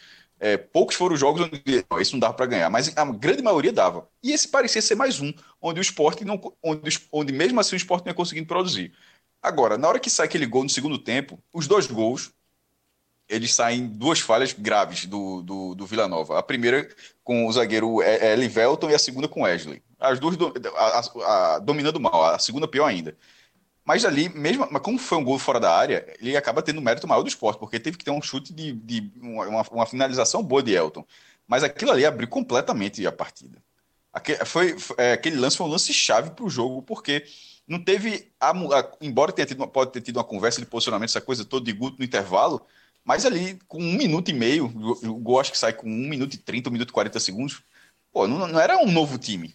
É, 0.41 0.57
poucos 0.57 0.95
foram 0.95 1.15
os 1.15 1.21
jogos 1.21 1.43
onde 1.43 1.63
isso 2.01 2.13
não 2.13 2.21
dava 2.21 2.35
para 2.35 2.47
ganhar, 2.47 2.71
mas 2.71 2.97
a 2.97 3.05
grande 3.07 3.43
maioria 3.43 3.73
dava. 3.73 4.09
E 4.23 4.33
esse 4.33 4.49
parecia 4.49 4.81
ser 4.81 4.95
mais 4.95 5.21
um, 5.21 5.33
onde 5.61 5.81
o 5.81 5.83
esporte 5.83 6.25
não, 6.25 6.41
onde, 6.63 7.01
onde 7.11 7.33
mesmo 7.33 7.59
assim 7.59 7.75
o 7.75 7.77
esporte 7.77 8.05
não 8.05 8.11
ia 8.11 8.15
conseguindo 8.15 8.47
produzir. 8.47 8.93
Agora, 9.43 9.77
na 9.77 9.89
hora 9.89 9.99
que 9.99 10.11
sai 10.11 10.27
aquele 10.27 10.47
gol 10.47 10.65
no 10.65 10.71
segundo 10.71 10.99
tempo, 10.99 11.43
os 11.53 11.67
dois 11.67 11.87
gols 11.87 12.33
eles 13.29 13.55
saem 13.55 13.87
duas 13.87 14.21
falhas 14.21 14.55
graves 14.55 15.05
do, 15.05 15.43
do, 15.43 15.75
do 15.75 15.87
Vila 15.87 16.09
Nova. 16.09 16.39
A 16.39 16.43
primeira 16.43 16.89
com 17.23 17.47
o 17.47 17.53
zagueiro 17.53 18.03
Elivelton 18.03 18.91
e 18.91 18.95
a 18.95 18.99
segunda 18.99 19.29
com 19.29 19.43
Wesley. 19.43 19.83
As 19.99 20.19
duas 20.19 20.37
do, 20.37 20.53
a, 20.75 21.01
a, 21.01 21.57
a, 21.57 21.59
dominando 21.59 22.01
mal, 22.01 22.25
a 22.25 22.39
segunda 22.39 22.67
pior 22.67 22.87
ainda. 22.87 23.17
Mas 23.89 24.05
ali, 24.05 24.29
mesmo, 24.29 24.69
mas 24.71 24.83
como 24.83 24.99
foi 24.99 25.17
um 25.17 25.25
gol 25.25 25.39
fora 25.39 25.59
da 25.59 25.75
área, 25.75 26.15
ele 26.21 26.37
acaba 26.37 26.61
tendo 26.61 26.79
mérito 26.83 27.09
maior 27.09 27.23
do 27.23 27.29
esporte, 27.29 27.59
porque 27.59 27.81
teve 27.81 27.97
que 27.97 28.05
ter 28.05 28.11
um 28.11 28.21
chute 28.21 28.53
de, 28.53 28.73
de 28.73 29.11
uma, 29.19 29.63
uma 29.63 29.87
finalização 29.87 30.43
boa 30.43 30.63
de 30.63 30.75
Elton. 30.75 31.07
Mas 31.47 31.65
aquilo 31.65 31.93
ali 31.93 32.05
abriu 32.05 32.29
completamente 32.29 33.07
a 33.07 33.11
partida. 33.11 33.63
Aquele, 34.13 34.45
foi, 34.45 34.79
foi 34.79 34.95
é, 34.99 35.13
aquele 35.13 35.37
lance 35.37 35.57
foi 35.57 35.67
um 35.67 35.71
lance 35.71 35.91
chave 35.95 36.33
para 36.33 36.45
o 36.45 36.51
jogo, 36.51 36.83
porque 36.83 37.25
não 37.67 37.83
teve, 37.83 38.31
a, 38.39 38.53
embora 39.01 39.33
tenha 39.33 39.47
tido, 39.47 39.67
pode 39.67 39.91
ter 39.91 40.03
tido 40.03 40.19
uma 40.19 40.25
conversa 40.25 40.61
de 40.61 40.67
posicionamento, 40.67 41.09
essa 41.09 41.23
coisa 41.23 41.43
toda 41.43 41.65
de 41.65 41.73
Guto 41.73 41.97
no 41.99 42.05
intervalo, 42.05 42.61
mas 43.03 43.25
ali, 43.25 43.59
com 43.67 43.79
um 43.79 43.97
minuto 43.97 44.31
e 44.31 44.35
meio, 44.35 44.67
o 44.67 45.15
gol 45.15 45.41
acho 45.41 45.51
que 45.51 45.57
sai 45.57 45.73
com 45.73 45.89
um 45.89 46.09
minuto 46.11 46.35
e 46.35 46.37
trinta, 46.37 46.69
um 46.69 46.73
minuto 46.75 46.91
e 46.91 46.93
quarenta 46.93 47.19
segundos. 47.19 47.63
Pô, 48.13 48.29
não, 48.29 48.47
não, 48.47 48.61
era 48.61 48.77
um 48.77 48.93
novo 48.93 49.17
time. 49.17 49.55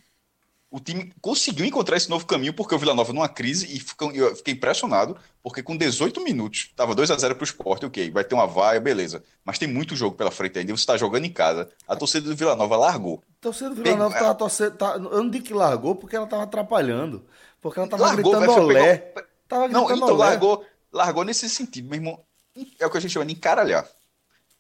O 0.73 0.79
time 0.79 1.13
conseguiu 1.21 1.67
encontrar 1.67 1.97
esse 1.97 2.09
novo 2.09 2.25
caminho 2.25 2.51
porque 2.51 2.73
o 2.73 2.79
Vila 2.79 2.95
Nova 2.95 3.13
numa 3.13 3.29
crise 3.29 3.67
e 3.67 4.17
eu 4.17 4.36
fiquei 4.36 4.55
impressionado, 4.55 5.15
porque 5.43 5.62
com 5.62 5.77
18 5.77 6.19
minutos, 6.23 6.69
estava 6.71 6.95
2 6.95 7.12
a 7.12 7.15
0 7.15 7.36
para 7.36 7.43
o 7.43 7.45
esporte, 7.45 7.86
ok, 7.86 8.09
vai 8.09 8.23
ter 8.23 8.33
uma 8.33 8.47
vaia, 8.47 8.79
beleza. 8.81 9.23
Mas 9.45 9.59
tem 9.59 9.67
muito 9.67 9.95
jogo 9.95 10.15
pela 10.15 10.31
frente 10.31 10.57
ainda, 10.57 10.75
você 10.75 10.81
está 10.81 10.97
jogando 10.97 11.25
em 11.25 11.31
casa. 11.31 11.69
A 11.88 11.95
torcida 11.95 12.27
do 12.27 12.36
Vila 12.36 12.55
Nova 12.55 12.75
largou. 12.75 13.21
A 13.39 13.43
torcida 13.43 13.69
do 13.69 13.83
Vila 13.83 13.95
Nova 13.95 14.15
estava 14.15 14.33
torcendo. 14.33 14.75
Tá, 14.75 14.95
eu 14.95 15.23
não 15.23 15.29
digo 15.29 15.45
que 15.45 15.53
largou 15.53 15.93
porque 15.93 16.15
ela 16.15 16.25
estava 16.25 16.41
atrapalhando. 16.41 17.23
Porque 17.62 17.77
ela 17.77 17.86
estava 17.86 18.15
gritando 18.15 18.51
olé. 18.51 18.97
Pegou... 18.97 19.29
Tava 19.47 19.63
gritando 19.67 19.89
não, 19.89 19.95
então 19.95 20.15
olé. 20.15 20.25
largou, 20.25 20.65
largou 20.91 21.23
nesse 21.23 21.47
sentido, 21.51 21.88
meu 21.88 21.97
irmão 21.97 22.19
é 22.79 22.88
o 22.88 22.89
que 22.89 22.97
a 22.97 22.99
gente 22.99 23.12
chama 23.12 23.27
de 23.27 23.33
encaralhar. 23.33 23.88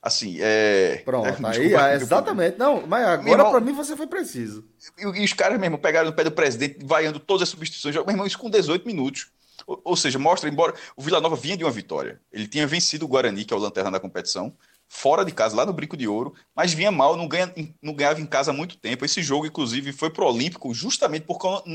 Assim, 0.03 0.35
é. 0.41 1.01
Pronto, 1.05 1.47
é, 1.47 1.49
aí, 1.49 1.73
é, 1.73 1.95
exatamente. 1.95 2.57
Não, 2.59 2.85
mas 2.85 3.07
agora 3.07 3.49
para 3.49 3.61
mim 3.61 3.71
você 3.71 3.95
foi 3.95 4.05
preciso. 4.05 4.65
E, 4.97 5.21
e, 5.21 5.23
os 5.23 5.31
caras 5.31 5.57
mesmo 5.57 5.77
pegaram 5.77 6.09
no 6.09 6.15
pé 6.15 6.25
do 6.25 6.31
presidente, 6.31 6.79
vaiando 6.83 7.21
todas 7.21 7.43
as 7.43 7.49
substituições. 7.49 7.95
Meu 7.95 8.09
irmão, 8.09 8.27
isso 8.27 8.37
com 8.37 8.49
18 8.49 8.85
minutos. 8.85 9.27
Ou, 9.65 9.79
ou 9.81 9.95
seja, 9.95 10.19
mostra, 10.19 10.49
embora 10.49 10.73
o 10.97 11.01
Vila 11.01 11.21
Nova 11.21 11.37
vinha 11.37 11.55
de 11.55 11.63
uma 11.63 11.71
vitória, 11.71 12.19
ele 12.33 12.49
tinha 12.49 12.67
vencido 12.67 13.05
o 13.05 13.07
Guarani, 13.07 13.45
que 13.45 13.53
é 13.53 13.57
o 13.57 13.59
lanterna 13.59 13.91
da 13.91 13.99
competição, 13.99 14.53
fora 14.93 15.25
de 15.25 15.31
casa, 15.31 15.55
lá 15.55 15.65
no 15.65 15.73
Brinco 15.73 15.97
de 15.97 16.07
Ouro, 16.07 16.35
mas 16.55 16.71
vinha 16.71 16.91
mal, 16.91 17.17
não, 17.17 17.27
ganha, 17.27 17.51
não 17.81 17.95
ganhava 17.95 18.21
em 18.21 18.27
casa 18.27 18.51
há 18.51 18.53
muito 18.53 18.77
tempo. 18.77 19.03
Esse 19.03 19.23
jogo, 19.23 19.47
inclusive, 19.47 19.91
foi 19.91 20.11
pro 20.11 20.27
Olímpico 20.27 20.71
justamente 20.71 21.25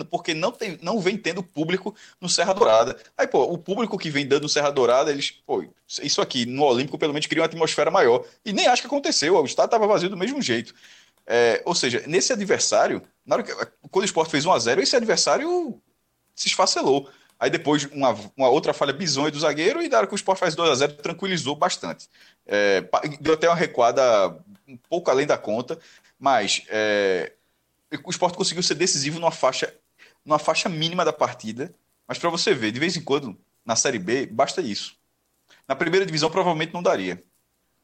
porque 0.08 0.34
não, 0.34 0.52
tem, 0.52 0.78
não 0.80 1.00
vem 1.00 1.18
tendo 1.18 1.42
público 1.42 1.94
no 2.20 2.28
Serra 2.28 2.52
Dourada. 2.52 2.96
Aí, 3.18 3.26
pô, 3.26 3.42
o 3.42 3.58
público 3.58 3.98
que 3.98 4.08
vem 4.08 4.24
dando 4.24 4.44
no 4.44 4.48
Serra 4.48 4.70
Dourada, 4.70 5.10
eles, 5.10 5.32
pô, 5.32 5.64
isso 6.00 6.22
aqui 6.22 6.46
no 6.46 6.62
Olímpico 6.62 6.96
pelo 6.96 7.12
menos 7.12 7.26
cria 7.26 7.42
uma 7.42 7.46
atmosfera 7.46 7.90
maior. 7.90 8.24
E 8.44 8.52
nem 8.52 8.68
acho 8.68 8.82
que 8.82 8.86
aconteceu, 8.86 9.36
o 9.36 9.44
estádio 9.44 9.66
estava 9.66 9.86
vazio 9.88 10.08
do 10.08 10.16
mesmo 10.16 10.40
jeito. 10.40 10.72
É, 11.26 11.60
ou 11.66 11.74
seja, 11.74 12.04
nesse 12.06 12.32
adversário, 12.32 13.02
na 13.26 13.34
hora 13.34 13.42
que, 13.42 13.52
quando 13.90 14.04
o 14.04 14.06
Sport 14.06 14.30
fez 14.30 14.46
1 14.46 14.52
a 14.52 14.58
0 14.60 14.80
esse 14.80 14.94
adversário 14.94 15.82
se 16.36 16.46
esfacelou. 16.46 17.10
Aí 17.38 17.50
depois 17.50 17.84
uma, 17.92 18.16
uma 18.36 18.48
outra 18.48 18.72
falha 18.72 18.92
bizonha 18.92 19.30
do 19.30 19.38
zagueiro 19.38 19.80
e 19.80 19.88
na 19.88 19.98
hora 19.98 20.06
que 20.06 20.14
o 20.14 20.16
Sport 20.16 20.38
faz 20.38 20.56
2 20.56 20.70
a 20.70 20.74
0 20.74 20.94
tranquilizou 20.94 21.54
bastante. 21.54 22.08
É, 22.48 22.82
deu 23.20 23.34
até 23.34 23.48
uma 23.48 23.54
recuada 23.54 24.02
um 24.66 24.76
pouco 24.76 25.10
além 25.10 25.26
da 25.26 25.36
conta, 25.38 25.78
mas 26.18 26.64
é, 26.68 27.32
o 28.04 28.10
Sport 28.10 28.34
conseguiu 28.34 28.62
ser 28.62 28.74
decisivo 28.74 29.20
numa 29.20 29.30
faixa 29.30 29.72
numa 30.24 30.38
faixa 30.38 30.68
mínima 30.68 31.04
da 31.06 31.12
partida, 31.12 31.74
mas 32.06 32.18
para 32.18 32.28
você 32.28 32.52
ver, 32.52 32.70
de 32.70 32.78
vez 32.78 32.96
em 32.96 33.02
quando, 33.02 33.38
na 33.64 33.74
Série 33.74 33.98
B, 33.98 34.26
basta 34.26 34.60
isso. 34.60 34.94
Na 35.66 35.74
primeira 35.74 36.04
divisão, 36.04 36.30
provavelmente 36.30 36.74
não 36.74 36.82
daria. 36.82 37.22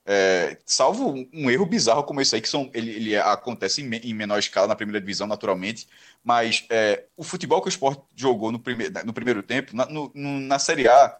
É, 0.07 0.59
salvo 0.67 1.27
um 1.33 1.51
erro 1.51 1.65
bizarro 1.65 2.05
como 2.05 2.21
esse 2.21 2.35
aí, 2.35 2.41
que 2.43 2.49
são, 2.49 2.71
ele, 2.75 2.91
ele 2.91 3.17
acontece 3.17 3.81
em, 3.81 3.95
em, 3.95 4.13
menor 4.13 4.39
escala 4.39 4.67
na 4.67 4.77
primeira 4.77 5.01
divisão, 5.01 5.27
naturalmente, 5.27 5.89
mas 6.23 6.67
é, 6.69 7.05
o 7.17 7.25
futebol 7.25 7.63
que 7.63 7.69
o 7.69 7.71
Sport 7.71 8.01
jogou 8.15 8.53
no, 8.53 8.59
prime, 8.59 8.91
no 9.05 9.15
primeiro 9.15 9.43
tempo, 9.43 9.75
na, 9.75 9.87
no, 9.87 10.13
na 10.15 10.59
Série 10.59 10.87
A, 10.87 11.19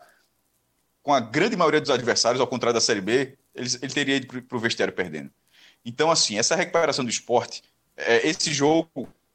com 1.05 1.13
a 1.13 1.21
grande 1.21 1.55
maioria 1.55 1.83
dos 1.83 1.91
adversários, 1.91 2.41
ao 2.41 2.47
contrário 2.47 2.73
da 2.73 2.81
Série 2.81 3.03
B, 3.03 3.35
ele, 3.55 3.69
ele 3.83 3.93
teria 3.93 4.17
ido 4.17 4.43
para 4.43 4.57
o 4.57 4.61
vestiário 4.61 4.93
perdendo. 4.93 5.31
Então, 5.85 6.11
assim, 6.11 6.39
essa 6.39 6.57
recuperação 6.57 7.05
do 7.05 7.11
esporte, 7.11 7.63
é, 7.95 8.27
esse 8.27 8.53
jogo, 8.53 8.89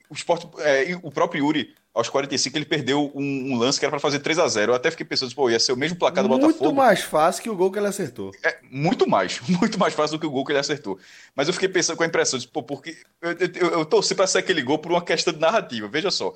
o 0.10 0.14
esporte, 0.14 0.50
é, 0.58 1.00
o 1.04 1.12
próprio 1.12 1.46
Yuri 1.46 1.76
aos 1.94 2.10
45 2.10 2.58
ele 2.58 2.66
perdeu 2.66 3.12
um, 3.14 3.54
um 3.54 3.58
lance 3.58 3.80
que 3.80 3.86
era 3.86 3.92
para 3.92 4.00
fazer 4.00 4.20
3 4.20 4.40
a 4.40 4.48
0 4.48 4.72
Eu 4.72 4.76
até 4.76 4.90
fiquei 4.90 5.06
pensando, 5.06 5.34
pô, 5.36 5.48
ia 5.48 5.60
ser 5.60 5.72
o 5.72 5.78
mesmo 5.78 5.98
placar 5.98 6.24
do 6.24 6.30
muito 6.30 6.42
Botafogo. 6.42 6.66
Muito 6.66 6.78
mais 6.78 7.02
fácil 7.02 7.44
que 7.44 7.50
o 7.52 7.56
gol 7.56 7.72
que 7.72 7.78
ele 7.78 7.88
acertou. 7.88 8.32
É, 8.44 8.58
muito 8.72 9.08
mais, 9.08 9.40
muito 9.48 9.78
mais 9.78 9.94
fácil 9.94 10.18
do 10.18 10.22
que 10.22 10.26
o 10.26 10.32
gol 10.32 10.44
que 10.44 10.52
ele 10.52 10.60
acertou. 10.60 10.98
Mas 11.36 11.48
eu 11.48 11.54
fiquei 11.54 11.70
pensando 11.70 11.98
com 11.98 12.04
a 12.04 12.08
impressão, 12.08 12.40
de, 12.40 12.48
pô, 12.48 12.64
porque 12.64 12.98
eu, 13.22 13.32
eu, 13.32 13.70
eu 13.80 13.86
torci 13.86 14.16
para 14.16 14.26
ser 14.26 14.40
aquele 14.40 14.64
gol 14.64 14.80
por 14.80 14.92
uma 14.92 15.04
questão 15.04 15.32
de 15.32 15.40
narrativa, 15.40 15.88
veja 15.88 16.10
só. 16.10 16.34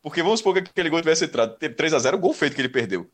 Porque 0.00 0.22
vamos 0.22 0.38
supor 0.38 0.54
que 0.54 0.60
aquele 0.60 0.90
gol 0.90 1.00
tivesse 1.00 1.24
entrado 1.24 1.56
3 1.56 1.94
a 1.94 1.98
0 1.98 2.16
o 2.16 2.20
gol 2.20 2.32
feito 2.32 2.54
que 2.54 2.60
ele 2.60 2.68
perdeu. 2.68 3.10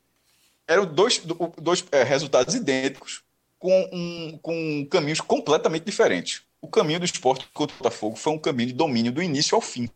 Eram 0.67 0.87
dois, 0.87 1.21
dois 1.61 1.85
é, 1.91 2.03
resultados 2.03 2.55
idênticos 2.55 3.23
com, 3.59 3.89
um, 3.93 4.39
com 4.39 4.87
caminhos 4.91 5.21
completamente 5.21 5.85
diferentes. 5.85 6.43
O 6.61 6.69
caminho 6.69 7.01
do 7.01 7.05
esporte 7.05 7.49
contra 7.53 7.75
o 7.75 7.79
Botafogo 7.79 8.17
foi 8.17 8.33
um 8.33 8.39
caminho 8.39 8.69
de 8.69 8.75
domínio 8.75 9.13
do 9.13 9.23
início 9.23 9.55
ao 9.55 9.61
fim 9.61 9.91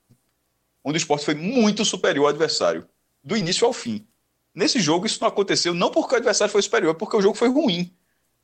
onde 0.86 0.98
o 0.98 1.02
esporte 1.02 1.24
foi 1.24 1.34
muito 1.34 1.84
superior 1.84 2.26
ao 2.26 2.30
adversário, 2.30 2.86
do 3.22 3.36
início 3.36 3.66
ao 3.66 3.72
fim. 3.72 4.06
Nesse 4.54 4.78
jogo, 4.78 5.04
isso 5.04 5.18
não 5.20 5.26
aconteceu 5.26 5.74
não 5.74 5.90
porque 5.90 6.14
o 6.14 6.16
adversário 6.16 6.52
foi 6.52 6.62
superior, 6.62 6.94
é 6.94 6.94
porque 6.96 7.16
o 7.16 7.20
jogo 7.20 7.36
foi 7.36 7.48
ruim. 7.48 7.92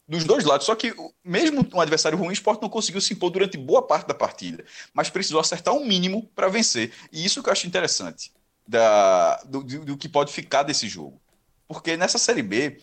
Dos 0.08 0.24
dois 0.24 0.44
lados. 0.44 0.66
Só 0.66 0.74
que, 0.74 0.92
mesmo 1.24 1.64
um 1.72 1.80
adversário 1.80 2.18
ruim, 2.18 2.30
o 2.30 2.32
esporte 2.32 2.60
não 2.60 2.68
conseguiu 2.68 3.00
se 3.00 3.14
impor 3.14 3.30
durante 3.30 3.56
boa 3.56 3.80
parte 3.80 4.08
da 4.08 4.12
partida. 4.12 4.64
Mas 4.92 5.08
precisou 5.08 5.40
acertar 5.40 5.72
um 5.72 5.86
mínimo 5.86 6.28
para 6.34 6.48
vencer. 6.48 6.92
E 7.12 7.24
isso 7.24 7.40
que 7.40 7.48
eu 7.48 7.52
acho 7.52 7.68
interessante 7.68 8.32
da, 8.66 9.36
do, 9.44 9.62
do, 9.62 9.84
do, 9.84 9.96
que 9.96 10.08
pode 10.08 10.32
ficar 10.32 10.64
desse 10.64 10.88
jogo. 10.88 11.20
Porque 11.72 11.96
nessa 11.96 12.18
Série 12.18 12.42
B, 12.42 12.78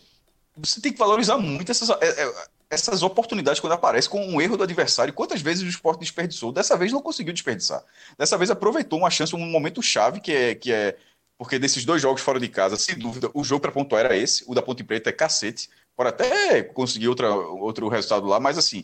você 0.58 0.82
tem 0.82 0.92
que 0.92 1.00
valorizar 1.00 1.38
muito 1.38 1.72
essas, 1.72 1.90
é, 1.90 1.96
é, 2.02 2.34
essas 2.70 3.04
oportunidades 3.04 3.60
quando 3.60 3.74
aparecem 3.74 4.10
com 4.10 4.26
um 4.26 4.42
erro 4.42 4.58
do 4.58 4.64
adversário. 4.64 5.14
Quantas 5.14 5.42
vezes 5.42 5.64
o 5.64 5.68
esporte 5.68 6.02
desperdiçou? 6.02 6.52
Dessa 6.52 6.78
vez 6.78 6.92
não 6.92 7.02
conseguiu 7.02 7.34
desperdiçar. 7.34 7.84
Dessa 8.18 8.38
vez 8.38 8.52
aproveitou 8.52 9.00
uma 9.00 9.10
chance, 9.10 9.36
um 9.36 9.40
momento 9.40 9.82
chave, 9.82 10.20
que 10.20 10.32
é, 10.32 10.56
que 10.56 10.72
é 10.72 10.98
porque 11.38 11.58
desses 11.58 11.86
dois 11.86 12.02
jogos 12.02 12.22
fora 12.22 12.40
de 12.40 12.50
casa, 12.50 12.76
sem 12.76 12.98
dúvida, 12.98 13.32
o 13.34 13.46
jogo 13.46 13.62
para 13.62 13.72
pontuar 13.72 14.04
era 14.04 14.18
esse, 14.18 14.44
o 14.46 14.54
da 14.54 14.62
Ponte 14.62 14.84
Preta 14.84 15.10
é 15.10 15.14
cacete. 15.14 15.70
Pode 15.96 16.10
até 16.10 16.62
conseguir 16.64 17.08
outra, 17.08 17.34
outro 17.34 17.88
resultado 17.88 18.28
lá, 18.28 18.40
mas 18.40 18.58
assim, 18.58 18.84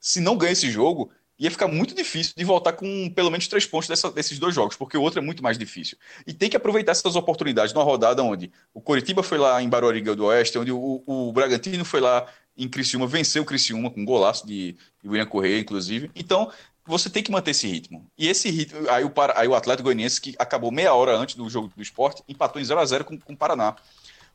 se 0.00 0.20
não 0.20 0.36
ganha 0.36 0.52
esse 0.52 0.70
jogo, 0.70 1.10
ia 1.38 1.50
ficar 1.50 1.68
muito 1.68 1.94
difícil 1.94 2.34
de 2.36 2.44
voltar 2.44 2.72
com 2.72 3.10
pelo 3.10 3.30
menos 3.30 3.48
três 3.48 3.66
pontos 3.66 3.88
dessa, 3.88 4.10
desses 4.10 4.38
dois 4.38 4.54
jogos, 4.54 4.76
porque 4.76 4.96
o 4.96 5.02
outro 5.02 5.18
é 5.18 5.22
muito 5.22 5.42
mais 5.42 5.58
difícil. 5.58 5.98
E 6.26 6.32
tem 6.32 6.48
que 6.48 6.56
aproveitar 6.56 6.92
essas 6.92 7.16
oportunidades 7.16 7.72
numa 7.72 7.84
rodada 7.84 8.22
onde 8.22 8.52
o 8.72 8.80
Coritiba 8.80 9.22
foi 9.22 9.38
lá 9.38 9.62
em 9.62 9.68
Barueri 9.68 10.00
do 10.00 10.26
Oeste, 10.26 10.58
onde 10.58 10.70
o, 10.70 11.02
o 11.06 11.32
Bragantino 11.32 11.84
foi 11.84 12.00
lá 12.00 12.26
em 12.56 12.68
Criciúma, 12.68 13.06
venceu 13.06 13.42
o 13.42 13.46
Criciúma 13.46 13.90
com 13.90 14.00
um 14.00 14.04
golaço 14.04 14.46
de, 14.46 14.76
de 15.02 15.08
William 15.08 15.26
Correia, 15.26 15.58
inclusive. 15.58 16.10
Então, 16.14 16.52
você 16.86 17.10
tem 17.10 17.22
que 17.22 17.32
manter 17.32 17.50
esse 17.50 17.66
ritmo. 17.66 18.06
E 18.16 18.28
esse 18.28 18.50
ritmo, 18.50 18.88
aí 18.88 19.04
o, 19.04 19.12
aí 19.34 19.48
o 19.48 19.54
Atlético 19.54 19.84
Goianiense, 19.84 20.20
que 20.20 20.34
acabou 20.38 20.70
meia 20.70 20.94
hora 20.94 21.16
antes 21.16 21.34
do 21.34 21.48
jogo 21.48 21.72
do 21.74 21.82
esporte, 21.82 22.22
empatou 22.28 22.60
em 22.60 22.64
0 22.64 22.78
a 22.78 22.84
0 22.84 23.04
com, 23.04 23.18
com 23.18 23.32
o 23.32 23.36
Paraná. 23.36 23.74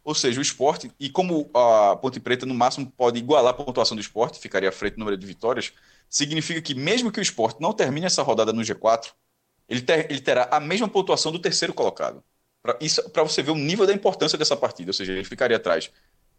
Ou 0.03 0.15
seja, 0.15 0.39
o 0.39 0.41
esporte, 0.41 0.91
e 0.99 1.09
como 1.09 1.49
a 1.53 1.95
Ponte 1.97 2.19
Preta 2.19 2.45
no 2.45 2.53
máximo 2.53 2.91
pode 2.97 3.19
igualar 3.19 3.51
a 3.51 3.53
pontuação 3.53 3.95
do 3.95 4.01
esporte, 4.01 4.39
ficaria 4.39 4.69
à 4.69 4.71
frente 4.71 4.93
no 4.93 4.99
número 4.99 5.17
de 5.17 5.27
vitórias, 5.27 5.73
significa 6.09 6.61
que 6.61 6.73
mesmo 6.73 7.11
que 7.11 7.19
o 7.19 7.21
esporte 7.21 7.61
não 7.61 7.71
termine 7.71 8.07
essa 8.07 8.23
rodada 8.23 8.51
no 8.51 8.61
G4, 8.61 9.11
ele, 9.67 9.81
ter, 9.81 10.09
ele 10.09 10.19
terá 10.19 10.49
a 10.51 10.59
mesma 10.59 10.89
pontuação 10.89 11.31
do 11.31 11.39
terceiro 11.39 11.73
colocado. 11.73 12.23
Para 12.61 13.23
você 13.23 13.41
ver 13.41 13.51
o 13.51 13.55
nível 13.55 13.85
da 13.85 13.93
importância 13.93 14.37
dessa 14.37 14.57
partida, 14.57 14.89
ou 14.89 14.93
seja, 14.93 15.13
ele 15.13 15.23
ficaria 15.23 15.55
atrás 15.55 15.91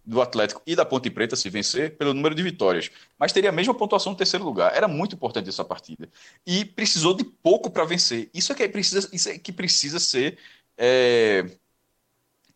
do 0.05 0.21
Atlético 0.21 0.61
e 0.67 0.75
da 0.75 0.85
Ponte 0.85 1.11
Preta 1.11 1.37
se 1.37 1.49
vencer 1.49 1.97
pelo 1.97 2.13
número 2.13 2.35
de 2.35 2.43
vitórias, 2.43 2.91
mas 3.19 3.33
teria 3.33 3.51
a 3.51 3.53
mesma 3.53 3.75
pontuação 3.75 4.13
no 4.13 4.19
terceiro 4.19 4.45
lugar. 4.45 4.75
Era 4.75 4.89
muito 4.89 5.15
importante 5.15 5.49
essa 5.49 5.65
partida 5.65 6.09
e 6.47 6.65
precisou 6.65 7.15
de 7.15 7.25
pouco 7.25 7.71
para 7.71 7.85
vencer. 7.85 8.29
Isso 8.35 8.53
é 8.53 8.55
que 8.55 8.69
precisa, 8.69 9.09
isso 9.13 9.29
é 9.29 9.39
que 9.39 9.53
precisa 9.53 10.01
ser 10.01 10.39
é, 10.77 11.45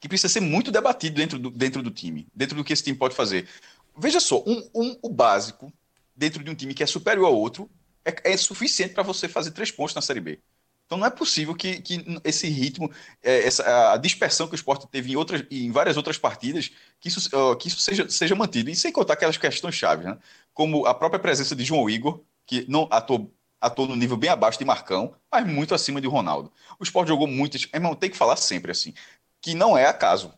que 0.00 0.08
precisa 0.08 0.32
ser 0.32 0.40
muito 0.40 0.70
debatido 0.70 1.16
dentro 1.16 1.38
do, 1.38 1.50
dentro 1.50 1.82
do 1.82 1.90
time, 1.90 2.26
dentro 2.34 2.56
do 2.56 2.64
que 2.64 2.72
esse 2.72 2.82
time 2.82 2.96
pode 2.96 3.14
fazer. 3.14 3.48
Veja 3.96 4.20
só, 4.20 4.42
um, 4.46 4.68
um 4.74 4.98
o 5.02 5.08
básico 5.08 5.72
dentro 6.14 6.42
de 6.42 6.50
um 6.50 6.54
time 6.54 6.74
que 6.74 6.82
é 6.82 6.86
superior 6.86 7.26
ao 7.26 7.34
outro 7.34 7.70
é, 8.04 8.32
é 8.32 8.36
suficiente 8.36 8.94
para 8.94 9.02
você 9.02 9.28
fazer 9.28 9.50
três 9.52 9.70
pontos 9.70 9.94
na 9.94 10.02
Série 10.02 10.20
B. 10.20 10.40
Então 10.86 10.98
não 10.98 11.06
é 11.06 11.10
possível 11.10 11.54
que, 11.54 11.80
que 11.80 12.04
esse 12.24 12.46
ritmo, 12.48 12.90
é, 13.22 13.46
essa, 13.46 13.92
a 13.92 13.96
dispersão 13.96 14.46
que 14.46 14.54
o 14.54 14.56
esporte 14.56 14.86
teve 14.86 15.12
em, 15.12 15.16
outras, 15.16 15.44
em 15.50 15.70
várias 15.70 15.96
outras 15.96 16.18
partidas, 16.18 16.70
que 17.00 17.08
isso, 17.08 17.30
que 17.58 17.68
isso 17.68 17.80
seja, 17.80 18.08
seja 18.08 18.34
mantido. 18.34 18.70
E 18.70 18.76
sem 18.76 18.92
contar 18.92 19.14
aquelas 19.14 19.38
questões 19.38 19.74
chaves, 19.74 20.04
né? 20.04 20.18
como 20.52 20.86
a 20.86 20.94
própria 20.94 21.18
presença 21.18 21.56
de 21.56 21.64
João 21.64 21.88
Igor, 21.88 22.20
que 22.46 22.66
não 22.68 22.86
atuou, 22.90 23.32
atuou 23.60 23.88
no 23.88 23.96
nível 23.96 24.16
bem 24.16 24.28
abaixo 24.28 24.58
de 24.58 24.64
Marcão, 24.64 25.14
mas 25.32 25.46
muito 25.46 25.74
acima 25.74 26.00
de 26.00 26.06
Ronaldo. 26.06 26.52
O 26.78 26.84
esporte 26.84 27.08
jogou 27.08 27.26
muitas. 27.26 27.66
Irmão, 27.72 27.94
tem 27.94 28.10
que 28.10 28.16
falar 28.16 28.36
sempre 28.36 28.70
assim, 28.70 28.92
que 29.40 29.54
não 29.54 29.76
é 29.76 29.86
acaso. 29.86 30.32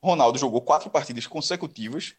Ronaldo 0.00 0.38
jogou 0.38 0.60
quatro 0.60 0.90
partidas 0.90 1.26
consecutivas, 1.26 2.14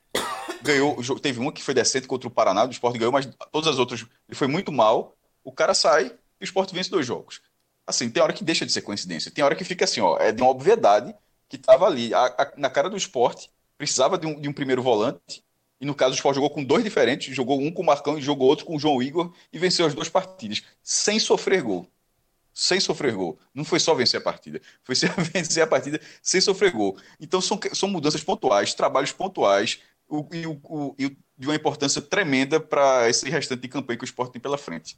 ganhou, 0.64 0.98
teve 1.20 1.40
uma 1.40 1.52
que 1.52 1.62
foi 1.62 1.74
decente 1.74 2.08
contra 2.08 2.28
o 2.28 2.32
Paraná, 2.32 2.66
o 2.66 2.72
esporte 2.72 2.98
ganhou, 2.98 3.12
mas 3.12 3.30
todas 3.52 3.68
as 3.68 3.78
outras 3.78 4.02
ele 4.28 4.36
foi 4.36 4.48
muito 4.48 4.72
mal. 4.72 5.16
O 5.44 5.52
cara 5.52 5.74
sai 5.74 6.06
e 6.08 6.44
o 6.44 6.46
esporte 6.46 6.74
vence 6.74 6.90
dois 6.90 7.06
jogos 7.06 7.42
assim, 7.86 8.10
tem 8.10 8.24
hora 8.24 8.34
que 8.34 8.44
deixa 8.44 8.66
de 8.66 8.72
ser 8.72 8.82
coincidência. 8.82 9.32
Tem 9.32 9.44
hora 9.44 9.56
que 9.56 9.64
fica 9.64 9.86
assim, 9.86 10.02
ó, 10.02 10.18
é 10.18 10.32
de 10.32 10.42
uma 10.42 10.52
obviedade 10.52 11.14
que 11.48 11.56
estava 11.58 11.86
ali, 11.86 12.14
a, 12.14 12.26
a, 12.26 12.54
na 12.58 12.70
cara 12.70 12.90
do 12.90 12.98
esporte, 12.98 13.50
precisava 13.78 14.18
de 14.18 14.26
um, 14.26 14.40
de 14.40 14.50
um, 14.50 14.54
primeiro 14.54 14.82
volante, 14.82 15.44
e 15.80 15.86
no 15.86 15.94
caso 15.94 16.12
o 16.12 16.16
esporte 16.16 16.36
jogou 16.36 16.50
com 16.50 16.64
dois 16.64 16.84
diferentes, 16.84 17.36
jogou 17.36 17.60
um 17.60 17.72
com 17.72 17.82
o 17.82 17.86
Marcão 17.86 18.18
e 18.18 18.22
jogou 18.22 18.48
outro 18.48 18.66
com 18.66 18.76
o 18.76 18.80
João 18.80 19.02
Igor, 19.02 19.32
e 19.52 19.60
venceu 19.60 19.86
as 19.86 19.94
duas 19.94 20.10
partidas, 20.10 20.64
sem 20.82 21.20
sofrer 21.20 21.62
gol. 21.62 21.88
Sem 22.56 22.80
sofrer 22.80 23.14
gol. 23.14 23.38
Não 23.54 23.66
foi 23.66 23.80
só 23.80 23.96
vencer 23.96 24.20
a 24.20 24.24
partida, 24.24 24.62
foi 24.84 24.96
vencer 25.34 25.64
a 25.64 25.68
partida 25.68 26.00
sem 26.22 26.40
sofrer 26.40 26.72
gol. 26.72 26.98
Então 27.20 27.42
são, 27.42 27.60
são 27.74 27.90
mudanças 27.90 28.24
pontuais, 28.24 28.74
trabalhos 28.74 29.12
pontuais, 29.12 29.80
o, 30.14 30.30
e, 30.32 30.46
o, 30.46 30.96
e 31.00 31.18
de 31.38 31.48
uma 31.48 31.56
importância 31.56 32.02
tremenda 32.02 32.60
para 32.60 33.10
esse 33.10 33.28
restante 33.30 33.62
de 33.62 33.68
campanha 33.68 33.98
que 33.98 34.04
o 34.04 34.06
esporte 34.06 34.34
tem 34.34 34.42
pela 34.42 34.58
frente. 34.58 34.98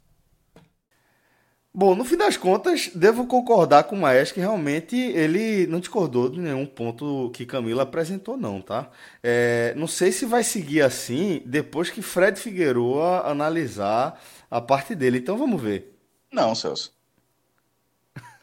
Bom, 1.72 1.94
no 1.94 2.06
fim 2.06 2.16
das 2.16 2.38
contas, 2.38 2.90
devo 2.94 3.26
concordar 3.26 3.84
com 3.84 3.96
o 3.96 4.00
Maes 4.00 4.32
que 4.32 4.40
realmente 4.40 4.96
ele 4.96 5.66
não 5.66 5.78
discordou 5.78 6.30
de 6.30 6.40
nenhum 6.40 6.64
ponto 6.64 7.30
que 7.34 7.44
Camila 7.44 7.82
apresentou, 7.82 8.34
não, 8.34 8.62
tá? 8.62 8.90
É, 9.22 9.74
não 9.76 9.86
sei 9.86 10.10
se 10.10 10.24
vai 10.24 10.42
seguir 10.42 10.80
assim 10.80 11.42
depois 11.44 11.90
que 11.90 12.00
Fred 12.00 12.40
Figueroa 12.40 13.30
analisar 13.30 14.18
a 14.50 14.58
parte 14.58 14.94
dele. 14.94 15.18
Então 15.18 15.36
vamos 15.36 15.60
ver. 15.60 15.98
Não, 16.32 16.54
Celso. 16.54 16.94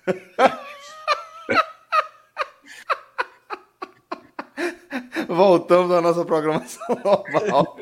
Voltamos 5.33 5.91
à 5.91 6.01
nossa 6.01 6.25
programação 6.25 6.83
normal. 7.03 7.77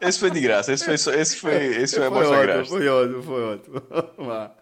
Esse 0.00 0.18
foi 0.18 0.30
de 0.30 0.40
graça. 0.40 0.72
Esse 0.72 0.84
foi, 0.84 0.94
esse 0.94 1.36
foi, 1.36 1.66
esse 1.76 1.96
foi, 1.96 2.08
foi 2.08 2.24
a 2.24 2.28
ótimo, 2.28 2.42
graça. 2.42 2.70
Foi 2.70 2.88
ótimo, 2.88 3.22
foi 3.22 3.42
ótimo. 3.42 3.82
Vamos 3.90 4.26
lá. 4.26 4.56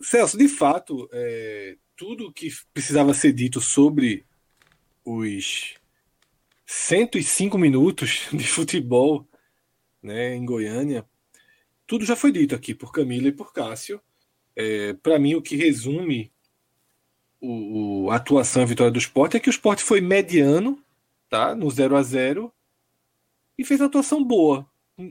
Celso, 0.00 0.36
de 0.36 0.48
fato, 0.48 1.08
é, 1.12 1.76
tudo 1.96 2.32
que 2.32 2.48
precisava 2.72 3.14
ser 3.14 3.32
dito 3.32 3.60
sobre 3.60 4.26
os 5.04 5.74
105 6.66 7.58
minutos 7.58 8.28
de 8.32 8.46
futebol 8.46 9.28
né, 10.02 10.34
em 10.34 10.44
Goiânia, 10.44 11.04
tudo 11.86 12.04
já 12.04 12.16
foi 12.16 12.32
dito 12.32 12.54
aqui 12.54 12.74
por 12.74 12.92
Camila 12.92 13.28
e 13.28 13.32
por 13.32 13.52
Cássio. 13.52 14.00
É, 14.56 14.94
Para 14.94 15.18
mim, 15.18 15.34
o 15.34 15.42
que 15.42 15.56
resume 15.56 16.31
o, 17.42 18.04
o, 18.04 18.10
a 18.10 18.16
atuação 18.16 18.62
a 18.62 18.66
vitória 18.66 18.92
do 18.92 18.98
esporte 18.98 19.36
é 19.36 19.40
que 19.40 19.48
o 19.48 19.50
esporte 19.50 19.82
foi 19.82 20.00
mediano, 20.00 20.78
tá? 21.28 21.54
No 21.54 21.68
0 21.68 21.96
a 21.96 22.02
0 22.02 22.52
e 23.58 23.64
fez 23.64 23.80
atuação 23.80 24.22
boa 24.22 24.66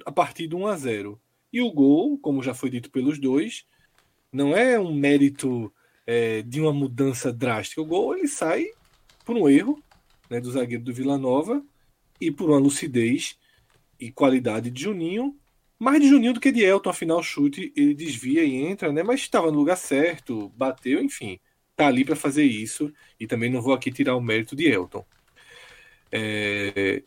a 0.05 0.11
partir 0.11 0.47
do 0.47 0.57
1 0.57 0.67
a 0.67 0.77
0 0.77 1.21
e 1.51 1.61
o 1.61 1.71
gol, 1.71 2.17
como 2.17 2.41
já 2.41 2.53
foi 2.53 2.69
dito 2.69 2.89
pelos 2.89 3.19
dois, 3.19 3.65
não 4.31 4.55
é 4.55 4.79
um 4.79 4.93
mérito 4.93 5.71
é, 6.07 6.41
de 6.41 6.61
uma 6.61 6.71
mudança 6.71 7.33
drástica. 7.33 7.81
O 7.81 7.85
gol 7.85 8.17
ele 8.17 8.27
sai 8.27 8.67
por 9.25 9.35
um 9.35 9.49
erro 9.49 9.83
né, 10.29 10.39
do 10.39 10.49
zagueiro 10.49 10.83
do 10.83 10.93
Vila 10.93 11.17
Nova 11.17 11.61
e 12.21 12.31
por 12.31 12.49
uma 12.49 12.59
lucidez 12.59 13.37
e 13.99 14.09
qualidade 14.09 14.71
de 14.71 14.81
Juninho 14.81 15.37
mais 15.81 15.99
de 15.99 16.07
Juninho 16.07 16.33
do 16.33 16.39
que 16.39 16.51
de 16.51 16.61
Elton, 16.61 16.91
afinal, 16.91 17.23
chute, 17.23 17.73
ele 17.75 17.95
desvia 17.95 18.43
e 18.43 18.53
entra, 18.53 18.93
né? 18.93 19.01
Mas 19.01 19.21
estava 19.21 19.51
no 19.51 19.57
lugar 19.57 19.75
certo, 19.75 20.49
bateu, 20.49 21.01
enfim. 21.01 21.39
Tá 21.75 21.87
ali 21.87 22.05
para 22.05 22.15
fazer 22.15 22.43
isso. 22.43 22.93
E 23.19 23.27
também 23.27 23.49
não 23.49 23.61
vou 23.61 23.73
aqui 23.73 23.91
tirar 23.91 24.15
o 24.15 24.21
mérito 24.21 24.55
de 24.55 24.67
Elton. 24.67 25.05
É... 26.11 27.01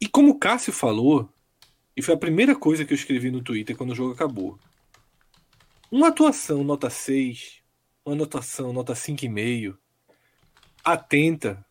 E 0.00 0.08
como 0.08 0.30
o 0.30 0.38
Cássio 0.38 0.72
falou, 0.72 1.28
e 1.96 2.02
foi 2.02 2.14
a 2.14 2.18
primeira 2.18 2.56
coisa 2.56 2.84
que 2.84 2.92
eu 2.92 2.96
escrevi 2.96 3.30
no 3.30 3.42
Twitter 3.42 3.76
quando 3.76 3.90
o 3.90 3.94
jogo 3.94 4.12
acabou. 4.12 4.58
Uma 5.90 6.08
atuação 6.08 6.64
nota 6.64 6.88
6, 6.88 7.62
uma 8.04 8.14
anotação 8.14 8.72
nota 8.72 8.94
5,5, 8.94 9.76
atenta, 10.84 11.64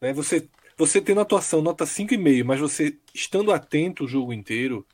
né? 0.00 0.12
Você 0.12 0.48
você 0.78 1.00
tendo 1.00 1.20
atuação 1.20 1.62
nota 1.62 1.86
5,5, 1.86 2.44
mas 2.44 2.60
você 2.60 2.98
estando 3.14 3.50
atento 3.50 4.04
o 4.04 4.08
jogo 4.08 4.32
inteiro, 4.32 4.86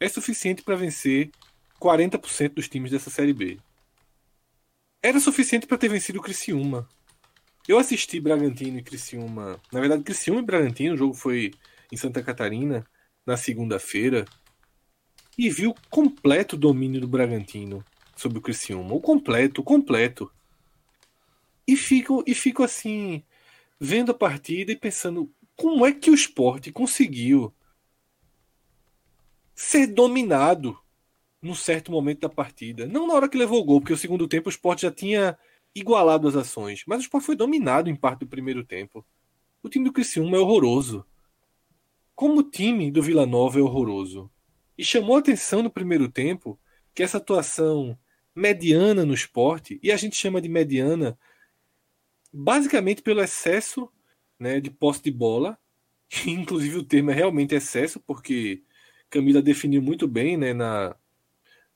é 0.00 0.08
suficiente 0.08 0.60
para 0.62 0.74
vencer 0.74 1.30
40% 1.80 2.54
dos 2.54 2.68
times 2.68 2.90
dessa 2.90 3.10
Série 3.10 3.32
B. 3.32 3.58
Era 5.02 5.18
suficiente 5.18 5.66
para 5.66 5.78
ter 5.78 5.88
vencido 5.88 6.18
o 6.18 6.22
Criciúma. 6.22 6.86
Eu 7.66 7.78
assisti 7.78 8.20
Bragantino 8.20 8.78
e 8.78 8.82
Criciúma. 8.82 9.58
Na 9.72 9.80
verdade, 9.80 10.02
Criciúma 10.02 10.40
e 10.40 10.44
Bragantino, 10.44 10.94
o 10.94 10.98
jogo 10.98 11.14
foi 11.14 11.52
em 11.90 11.96
Santa 11.96 12.22
Catarina, 12.22 12.86
na 13.24 13.36
segunda-feira, 13.36 14.26
e 15.38 15.48
vi 15.48 15.66
o 15.66 15.74
completo 15.88 16.54
domínio 16.54 17.00
do 17.00 17.08
Bragantino 17.08 17.82
sobre 18.14 18.38
o 18.38 18.42
Criciúma. 18.42 18.92
O 18.92 19.00
completo, 19.00 19.62
o 19.62 19.64
completo. 19.64 20.30
E 21.66 21.76
fico, 21.76 22.22
e 22.26 22.34
fico 22.34 22.62
assim, 22.62 23.24
vendo 23.80 24.12
a 24.12 24.14
partida 24.14 24.70
e 24.70 24.76
pensando 24.76 25.32
como 25.56 25.86
é 25.86 25.92
que 25.92 26.10
o 26.10 26.14
esporte 26.14 26.70
conseguiu 26.70 27.54
ser 29.54 29.86
dominado 29.86 30.78
num 31.42 31.54
certo 31.54 31.90
momento 31.90 32.20
da 32.20 32.28
partida. 32.28 32.86
Não 32.86 33.06
na 33.06 33.14
hora 33.14 33.28
que 33.28 33.38
levou 33.38 33.60
o 33.60 33.64
gol, 33.64 33.80
porque 33.80 33.92
o 33.92 33.98
segundo 33.98 34.28
tempo 34.28 34.48
o 34.48 34.50
esporte 34.50 34.82
já 34.82 34.90
tinha 34.90 35.38
igualado 35.74 36.28
as 36.28 36.36
ações, 36.36 36.84
mas 36.86 36.98
o 36.98 37.02
esporte 37.02 37.26
foi 37.26 37.36
dominado 37.36 37.88
em 37.88 37.96
parte 37.96 38.20
do 38.20 38.26
primeiro 38.26 38.64
tempo. 38.64 39.04
O 39.62 39.68
time 39.68 39.84
do 39.84 39.92
Criciúma 39.92 40.36
é 40.36 40.40
horroroso. 40.40 41.04
Como 42.14 42.40
o 42.40 42.42
time 42.42 42.90
do 42.90 43.02
Vila 43.02 43.24
Nova 43.24 43.58
é 43.58 43.62
horroroso. 43.62 44.30
E 44.76 44.84
chamou 44.84 45.16
atenção 45.16 45.62
no 45.62 45.70
primeiro 45.70 46.08
tempo 46.08 46.58
que 46.94 47.02
essa 47.02 47.18
atuação 47.18 47.98
mediana 48.34 49.04
no 49.04 49.14
esporte, 49.14 49.78
e 49.82 49.92
a 49.92 49.96
gente 49.96 50.16
chama 50.16 50.40
de 50.40 50.48
mediana 50.48 51.18
basicamente 52.32 53.02
pelo 53.02 53.20
excesso 53.20 53.90
né, 54.38 54.60
de 54.60 54.70
posse 54.70 55.02
de 55.02 55.10
bola, 55.10 55.58
inclusive 56.26 56.78
o 56.78 56.84
termo 56.84 57.10
é 57.10 57.14
realmente 57.14 57.54
excesso, 57.54 58.00
porque 58.00 58.62
Camila 59.08 59.42
definiu 59.42 59.82
muito 59.82 60.08
bem 60.08 60.36
né, 60.36 60.54
na, 60.54 60.96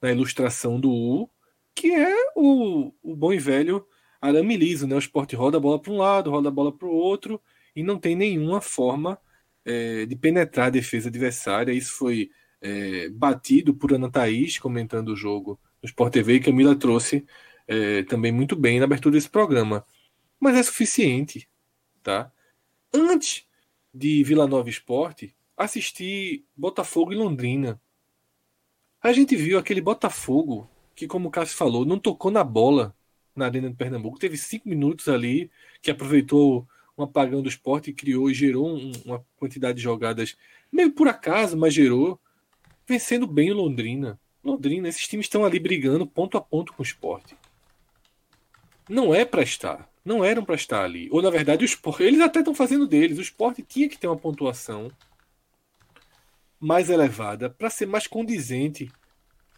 na 0.04 0.12
ilustração 0.12 0.78
do 0.78 0.90
U, 0.92 1.30
que 1.74 1.90
é 1.90 2.14
o, 2.36 2.92
o 3.02 3.16
bom 3.16 3.32
e 3.32 3.38
velho 3.38 3.86
arame 4.20 4.54
liso, 4.54 4.86
né? 4.86 4.94
O 4.94 4.98
esporte 4.98 5.34
roda 5.34 5.56
a 5.56 5.60
bola 5.60 5.80
para 5.80 5.92
um 5.92 5.96
lado, 5.96 6.30
roda 6.30 6.48
a 6.48 6.52
bola 6.52 6.70
para 6.70 6.86
o 6.86 6.94
outro, 6.94 7.40
e 7.74 7.82
não 7.82 7.98
tem 7.98 8.14
nenhuma 8.14 8.60
forma 8.60 9.18
é, 9.64 10.04
de 10.04 10.14
penetrar 10.14 10.66
a 10.66 10.70
defesa 10.70 11.08
adversária. 11.08 11.72
Isso 11.72 11.94
foi 11.94 12.30
é, 12.60 13.08
batido 13.08 13.74
por 13.74 13.94
Ana 13.94 14.10
Thaís, 14.10 14.58
comentando 14.58 15.08
o 15.08 15.16
jogo 15.16 15.58
no 15.82 15.86
Sport 15.86 16.12
TV, 16.12 16.34
e 16.34 16.40
Camila 16.40 16.76
trouxe 16.76 17.24
é, 17.66 18.02
também 18.02 18.30
muito 18.30 18.54
bem 18.54 18.78
na 18.78 18.84
abertura 18.84 19.14
desse 19.14 19.30
programa. 19.30 19.86
Mas 20.38 20.54
é 20.54 20.62
suficiente, 20.62 21.48
tá? 22.02 22.30
Antes 22.92 23.46
de 23.92 24.22
Vila 24.22 24.46
Nova 24.46 24.68
Esporte, 24.68 25.34
assisti 25.56 26.44
Botafogo 26.54 27.10
e 27.10 27.16
Londrina. 27.16 27.80
A 29.04 29.12
gente 29.12 29.36
viu 29.36 29.58
aquele 29.58 29.82
Botafogo 29.82 30.66
que, 30.94 31.06
como 31.06 31.28
o 31.28 31.30
Cássio 31.30 31.58
falou, 31.58 31.84
não 31.84 31.98
tocou 31.98 32.30
na 32.30 32.42
bola 32.42 32.96
na 33.36 33.44
Arena 33.44 33.68
de 33.68 33.76
Pernambuco. 33.76 34.18
Teve 34.18 34.38
cinco 34.38 34.66
minutos 34.66 35.08
ali 35.08 35.50
que 35.82 35.90
aproveitou 35.90 36.66
um 36.96 37.02
apagão 37.02 37.42
do 37.42 37.48
esporte 37.50 37.90
e 37.90 37.92
criou 37.92 38.30
e 38.30 38.34
gerou 38.34 38.66
um, 38.66 38.92
uma 39.04 39.22
quantidade 39.36 39.76
de 39.76 39.84
jogadas, 39.84 40.38
meio 40.72 40.90
por 40.90 41.06
acaso, 41.06 41.54
mas 41.54 41.74
gerou, 41.74 42.18
vencendo 42.88 43.26
bem 43.26 43.50
o 43.50 43.54
Londrina. 43.54 44.18
Londrina, 44.42 44.88
esses 44.88 45.06
times 45.06 45.26
estão 45.26 45.44
ali 45.44 45.58
brigando 45.58 46.06
ponto 46.06 46.38
a 46.38 46.40
ponto 46.40 46.72
com 46.72 46.82
o 46.82 46.86
esporte. 46.86 47.36
Não 48.88 49.14
é 49.14 49.26
para 49.26 49.42
estar. 49.42 49.86
Não 50.02 50.24
eram 50.24 50.46
para 50.46 50.54
estar 50.54 50.82
ali. 50.82 51.10
Ou, 51.12 51.20
na 51.20 51.28
verdade, 51.28 51.62
o 51.62 51.66
esporte, 51.66 52.04
eles 52.04 52.22
até 52.22 52.38
estão 52.38 52.54
fazendo 52.54 52.86
deles. 52.86 53.18
O 53.18 53.22
esporte 53.22 53.62
tinha 53.62 53.86
que 53.86 53.98
ter 53.98 54.06
uma 54.06 54.16
pontuação 54.16 54.90
mais 56.64 56.90
elevada 56.90 57.50
para 57.50 57.70
ser 57.70 57.86
mais 57.86 58.06
condizente, 58.06 58.90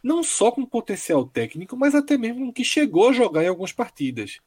não 0.02 0.22
só 0.22 0.50
com 0.50 0.64
potencial 0.64 1.26
técnico, 1.26 1.76
mas 1.76 1.94
até 1.94 2.16
mesmo 2.18 2.52
que 2.52 2.64
chegou 2.64 3.08
a 3.08 3.12
jogar 3.12 3.44
em 3.44 3.48
algumas 3.48 3.72
partidas 3.72 4.40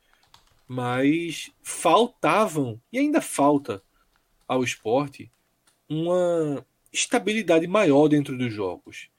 mas 0.69 1.51
faltavam, 1.63 2.79
e 2.93 2.99
ainda 2.99 3.19
falta 3.21 3.81
ao 4.47 4.63
esporte, 4.63 5.31
uma 5.89 6.63
estabilidade 6.93 7.65
maior 7.65 8.07
dentro 8.07 8.37
dos 8.37 8.53
jogos. 8.53 9.09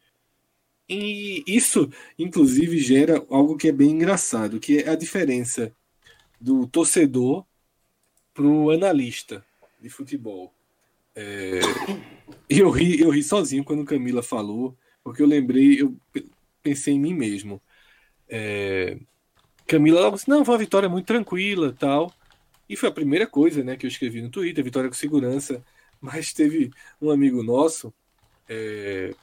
E 0.89 1.43
isso, 1.49 1.91
inclusive, 2.17 2.79
gera 2.79 3.17
algo 3.29 3.57
que 3.57 3.67
é 3.67 3.73
bem 3.73 3.91
engraçado, 3.91 4.61
que 4.61 4.79
é 4.79 4.91
a 4.91 4.95
diferença 4.95 5.75
do 6.41 6.69
torcedor 6.69 7.45
para 8.33 8.47
o 8.47 8.71
analista 8.71 9.45
de 9.81 9.89
futebol. 9.89 10.55
É... 11.15 11.61
Eu, 12.49 12.69
ri, 12.69 13.01
eu 13.01 13.11
ri 13.11 13.23
sozinho 13.23 13.63
quando 13.63 13.85
Camila 13.85 14.25
falou, 14.25 14.77
porque 15.05 15.23
eu 15.23 15.27
lembrei, 15.27 15.81
eu 15.81 15.97
pensei 16.61 16.95
em 16.95 16.99
mim 16.99 17.15
mesmo. 17.15 17.63
É... 18.29 18.99
Camila 19.69 20.01
logo 20.01 20.17
disse, 20.17 20.29
não, 20.29 20.45
foi 20.45 20.55
uma 20.55 20.59
vitória 20.59 20.89
muito 20.89 21.07
tranquila 21.07 21.73
tal. 21.79 22.13
E 22.69 22.75
foi 22.77 22.89
a 22.89 22.93
primeira 22.93 23.25
coisa 23.25 23.63
né, 23.63 23.77
que 23.77 23.87
eu 23.87 23.89
escrevi 23.89 24.21
no 24.21 24.31
Twitter, 24.31 24.65
vitória 24.65 24.89
com 24.89 24.97
segurança. 24.97 25.65
Mas 26.01 26.33
teve 26.33 26.73
um 27.01 27.11
amigo 27.11 27.41
nosso, 27.43 27.95
é, 28.49 29.15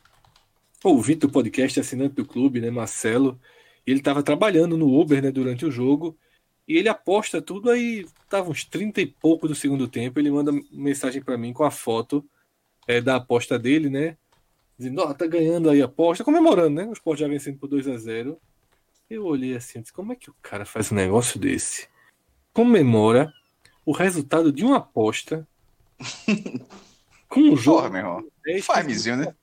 ouvinte 0.84 1.22
do 1.22 1.30
podcast, 1.30 1.80
assinante 1.80 2.16
do 2.16 2.26
clube, 2.26 2.62
né, 2.62 2.70
Marcelo, 2.70 3.40
ele 3.86 4.00
estava 4.00 4.22
trabalhando 4.22 4.78
no 4.78 5.00
Uber 5.00 5.22
né, 5.22 5.32
durante 5.32 5.66
o 5.66 5.72
jogo, 5.72 6.18
e 6.68 6.78
ele 6.78 6.90
aposta 6.90 7.42
tudo, 7.42 7.70
aí 7.70 8.06
tava 8.30 8.50
uns 8.50 8.66
30 8.66 9.02
e 9.02 9.08
pouco 9.08 9.48
do 9.48 9.56
segundo 9.56 9.88
tempo, 9.88 10.20
ele 10.20 10.30
manda 10.30 10.52
mensagem 10.72 11.22
para 11.22 11.38
mim 11.38 11.54
com 11.54 11.64
a 11.64 11.72
foto 11.72 12.26
é, 12.88 13.00
da 13.00 13.16
aposta 13.16 13.58
dele, 13.58 13.90
né? 13.90 14.18
Dizendo, 14.78 15.02
ó, 15.02 15.10
oh, 15.10 15.14
tá 15.14 15.26
ganhando 15.26 15.70
aí 15.70 15.82
a 15.82 15.86
aposta, 15.86 16.24
comemorando, 16.24 16.76
né? 16.76 16.86
O 16.86 16.94
Sport 16.94 17.20
já 17.20 17.28
vencendo 17.28 17.58
por 17.58 17.68
2 17.68 17.88
a 17.88 17.98
0 17.98 18.40
eu 19.10 19.26
olhei 19.26 19.56
assim, 19.56 19.80
disse, 19.80 19.94
como 19.94 20.12
é 20.12 20.16
que 20.16 20.30
o 20.30 20.36
cara 20.42 20.66
faz 20.66 20.92
um 20.92 20.96
negócio 20.96 21.40
desse? 21.40 21.88
Comemora 22.52 23.32
o 23.86 23.94
resultado 23.94 24.52
de 24.52 24.66
uma 24.66 24.78
aposta 24.78 25.48
com 27.30 27.40
um 27.40 27.56
jogo. 27.56 27.78
Porra, 27.78 27.90
meu. 27.90 28.32
Farmzinho, 28.62 29.16
né? 29.16 29.36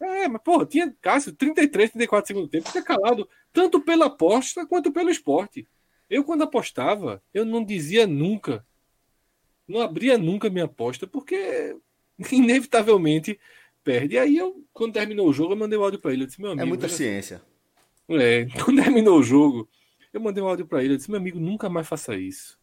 É, 0.00 0.28
mas 0.28 0.42
porra, 0.42 0.64
tinha 0.66 0.94
Cássio 1.00 1.34
33, 1.34 1.90
34 1.90 2.28
segundo 2.28 2.48
tempo, 2.48 2.70
tinha 2.70 2.82
calado 2.82 3.28
tanto 3.52 3.80
pela 3.80 4.06
aposta 4.06 4.66
quanto 4.66 4.92
pelo 4.92 5.10
esporte. 5.10 5.66
Eu, 6.10 6.24
quando 6.24 6.42
apostava, 6.42 7.22
eu 7.32 7.44
não 7.44 7.64
dizia 7.64 8.06
nunca, 8.06 8.66
não 9.66 9.80
abria 9.80 10.18
nunca 10.18 10.50
minha 10.50 10.64
aposta, 10.64 11.06
porque 11.06 11.76
inevitavelmente 12.32 13.38
perde. 13.84 14.16
E 14.16 14.18
aí, 14.18 14.36
eu, 14.36 14.62
quando 14.72 14.94
terminou 14.94 15.28
o 15.28 15.32
jogo, 15.32 15.52
eu 15.52 15.56
mandei 15.56 15.78
o 15.78 15.84
áudio 15.84 16.00
para 16.00 16.12
ele. 16.12 16.24
Eu 16.24 16.26
disse, 16.26 16.40
meu 16.40 16.50
é 16.50 16.52
amigo. 16.52 16.66
É 16.66 16.68
muita 16.68 16.88
ciência. 16.88 17.40
É, 18.08 18.46
quando 18.64 18.82
terminou 18.82 19.18
o 19.18 19.22
jogo, 19.22 19.68
eu 20.12 20.20
mandei 20.20 20.42
um 20.42 20.48
áudio 20.48 20.66
para 20.66 20.82
ele. 20.82 20.94
Eu 20.94 20.96
disse: 20.96 21.10
meu 21.10 21.18
amigo, 21.20 21.38
nunca 21.38 21.68
mais 21.68 21.86
faça 21.86 22.16
isso. 22.16 22.58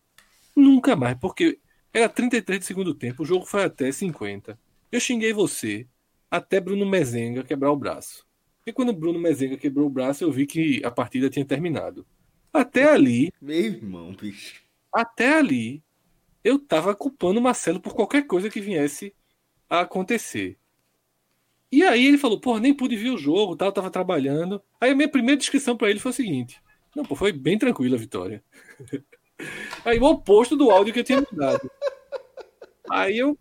Nunca 0.55 0.95
mais, 0.95 1.17
porque 1.17 1.59
era 1.93 2.09
33 2.09 2.59
de 2.59 2.65
segundo 2.65 2.93
tempo, 2.93 3.23
o 3.23 3.25
jogo 3.25 3.45
foi 3.45 3.63
até 3.63 3.91
50. 3.91 4.59
Eu 4.91 4.99
xinguei 4.99 5.31
você 5.31 5.87
até 6.29 6.59
Bruno 6.59 6.85
Mezenga 6.85 7.43
quebrar 7.43 7.71
o 7.71 7.77
braço. 7.77 8.25
E 8.65 8.73
quando 8.73 8.91
Bruno 8.91 9.19
Mezenga 9.19 9.55
quebrou 9.55 9.87
o 9.87 9.89
braço, 9.89 10.23
eu 10.23 10.31
vi 10.31 10.45
que 10.45 10.81
a 10.83 10.91
partida 10.91 11.29
tinha 11.29 11.45
terminado. 11.45 12.05
Até 12.51 12.91
ali. 12.91 13.31
Meu 13.41 13.57
irmão, 13.57 14.13
bicho. 14.13 14.61
Até 14.91 15.37
ali, 15.37 15.83
eu 16.43 16.57
tava 16.57 16.95
culpando 16.95 17.39
o 17.39 17.43
Marcelo 17.43 17.79
por 17.79 17.93
qualquer 17.93 18.25
coisa 18.25 18.49
que 18.49 18.61
viesse 18.61 19.13
a 19.69 19.81
acontecer. 19.81 20.57
E 21.71 21.83
aí 21.83 22.05
ele 22.05 22.17
falou, 22.17 22.39
porra, 22.39 22.59
nem 22.59 22.73
pude 22.73 22.95
ver 22.95 23.09
o 23.09 23.17
jogo, 23.17 23.55
tal, 23.55 23.71
tava 23.71 23.91
trabalhando. 23.91 24.61
Aí 24.79 24.91
a 24.91 24.95
minha 24.95 25.09
primeira 25.09 25.37
descrição 25.37 25.75
para 25.75 25.89
ele 25.89 25.99
foi 25.99 26.11
o 26.11 26.15
seguinte: 26.15 26.61
Não, 26.95 27.03
pô, 27.03 27.15
foi 27.15 27.31
bem 27.31 27.57
tranquila 27.57 27.95
a 27.95 27.99
vitória. 27.99 28.43
aí 29.83 29.99
o 29.99 30.05
oposto 30.05 30.55
do 30.55 30.71
áudio 30.71 30.93
que 30.93 31.01
eu 31.01 31.03
tinha 31.03 31.23
mandado. 31.29 31.69
Aí 32.89 33.17
eu 33.17 33.37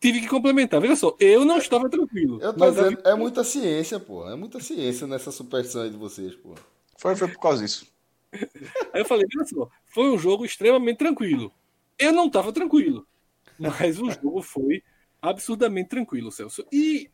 tive 0.00 0.20
que 0.20 0.28
complementar. 0.28 0.80
Veja 0.80 0.96
só, 0.96 1.14
eu 1.20 1.44
não 1.44 1.58
estava 1.58 1.90
tranquilo. 1.90 2.40
Eu 2.40 2.54
tô 2.54 2.70
dizendo, 2.70 2.98
é 3.04 3.14
muita 3.14 3.44
ciência, 3.44 4.00
pô. 4.00 4.28
É 4.28 4.34
muita 4.34 4.60
ciência 4.60 5.06
nessa 5.06 5.30
superstição 5.30 5.82
aí 5.82 5.90
de 5.90 5.96
vocês, 5.96 6.34
pô. 6.34 6.54
Foi, 6.98 7.14
foi 7.14 7.28
por 7.28 7.40
causa 7.40 7.62
disso. 7.62 7.86
Aí 8.92 9.00
eu 9.00 9.04
falei, 9.04 9.26
só, 9.46 9.68
foi 9.86 10.10
um 10.10 10.18
jogo 10.18 10.44
extremamente 10.44 10.98
tranquilo. 10.98 11.52
Eu 11.98 12.12
não 12.12 12.26
estava 12.26 12.52
tranquilo. 12.52 13.06
Mas 13.58 13.98
o 13.98 14.10
jogo 14.10 14.42
foi 14.42 14.82
absurdamente 15.20 15.88
tranquilo, 15.88 16.30
Celso. 16.30 16.66
E 16.70 17.10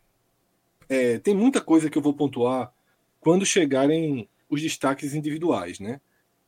é, 0.89 1.19
tem 1.19 1.35
muita 1.35 1.61
coisa 1.61 1.89
que 1.89 1.97
eu 1.97 2.03
vou 2.03 2.15
pontuar 2.15 2.73
quando 3.21 3.47
chegarem 3.47 4.29
os 4.49 4.61
destaques 4.61 5.15
individuais, 5.15 5.79
né? 5.79 6.01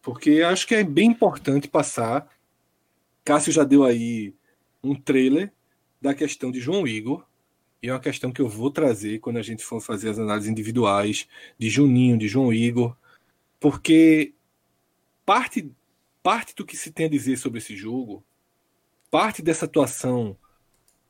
Porque 0.03 0.43
acho 0.43 0.67
que 0.67 0.75
é 0.75 0.85
bem 0.85 1.11
importante 1.11 1.69
passar. 1.69 2.29
Cássio 3.25 3.53
já 3.53 3.65
deu 3.65 3.85
aí 3.85 4.35
um 4.83 4.95
trailer 4.95 5.53
da 6.01 6.13
questão 6.13 6.51
de 6.51 6.61
João 6.61 6.87
Igor, 6.87 7.25
e 7.83 7.89
é 7.89 7.93
uma 7.93 8.01
questão 8.01 8.33
que 8.33 8.41
eu 8.41 8.49
vou 8.49 8.71
trazer 8.71 9.19
quando 9.21 9.39
a 9.39 9.43
gente 9.43 9.65
for 9.65 9.81
fazer 9.81 10.11
as 10.11 10.19
análises 10.19 10.51
individuais 10.51 11.27
de 11.59 11.71
Juninho, 11.71 12.19
de 12.19 12.29
João 12.29 12.53
Igor, 12.53 12.97
porque 13.59 14.35
parte, 15.25 15.71
parte 16.23 16.55
do 16.55 16.65
que 16.65 16.77
se 16.77 16.91
tem 16.91 17.07
a 17.07 17.11
dizer 17.11 17.37
sobre 17.37 17.59
esse 17.59 17.77
jogo, 17.77 18.25
parte 19.11 19.43
dessa 19.43 19.65
atuação 19.65 20.37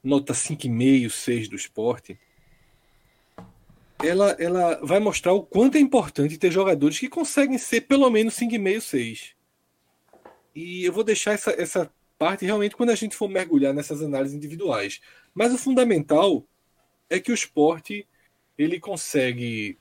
nota 0.03 0.33
5,5, 0.35 1.09
6 1.09 1.49
do 1.49 1.57
esporte, 1.57 2.19
ela, 4.03 4.33
ela 4.39 4.81
vai 4.83 5.01
mostrar 5.01 5.33
o 5.33 5.43
quanto 5.43 5.77
é 5.77 5.81
importante 5.81 6.37
ter 6.37 6.51
jogadores 6.51 6.99
que 6.99 7.09
conseguem 7.09 7.57
ser 7.57 7.83
pelo 7.83 8.11
menos 8.11 8.35
5,5, 8.35 8.81
6. 8.81 9.35
E 10.55 10.85
eu 10.85 10.93
vou 10.93 11.03
deixar 11.03 11.33
essa, 11.33 11.51
essa 11.53 11.91
parte 12.19 12.45
realmente 12.45 12.77
quando 12.77 12.91
a 12.91 12.95
gente 12.95 13.17
for 13.17 13.29
mergulhar 13.29 13.73
nessas 13.73 14.03
análises 14.03 14.37
individuais. 14.37 15.01
Mas 15.35 15.53
o 15.53 15.59
fundamental 15.59 16.47
é 17.09 17.19
que 17.19 17.33
o 17.33 17.35
esporte 17.35 18.07
ele 18.57 18.79
consegue 18.79 19.79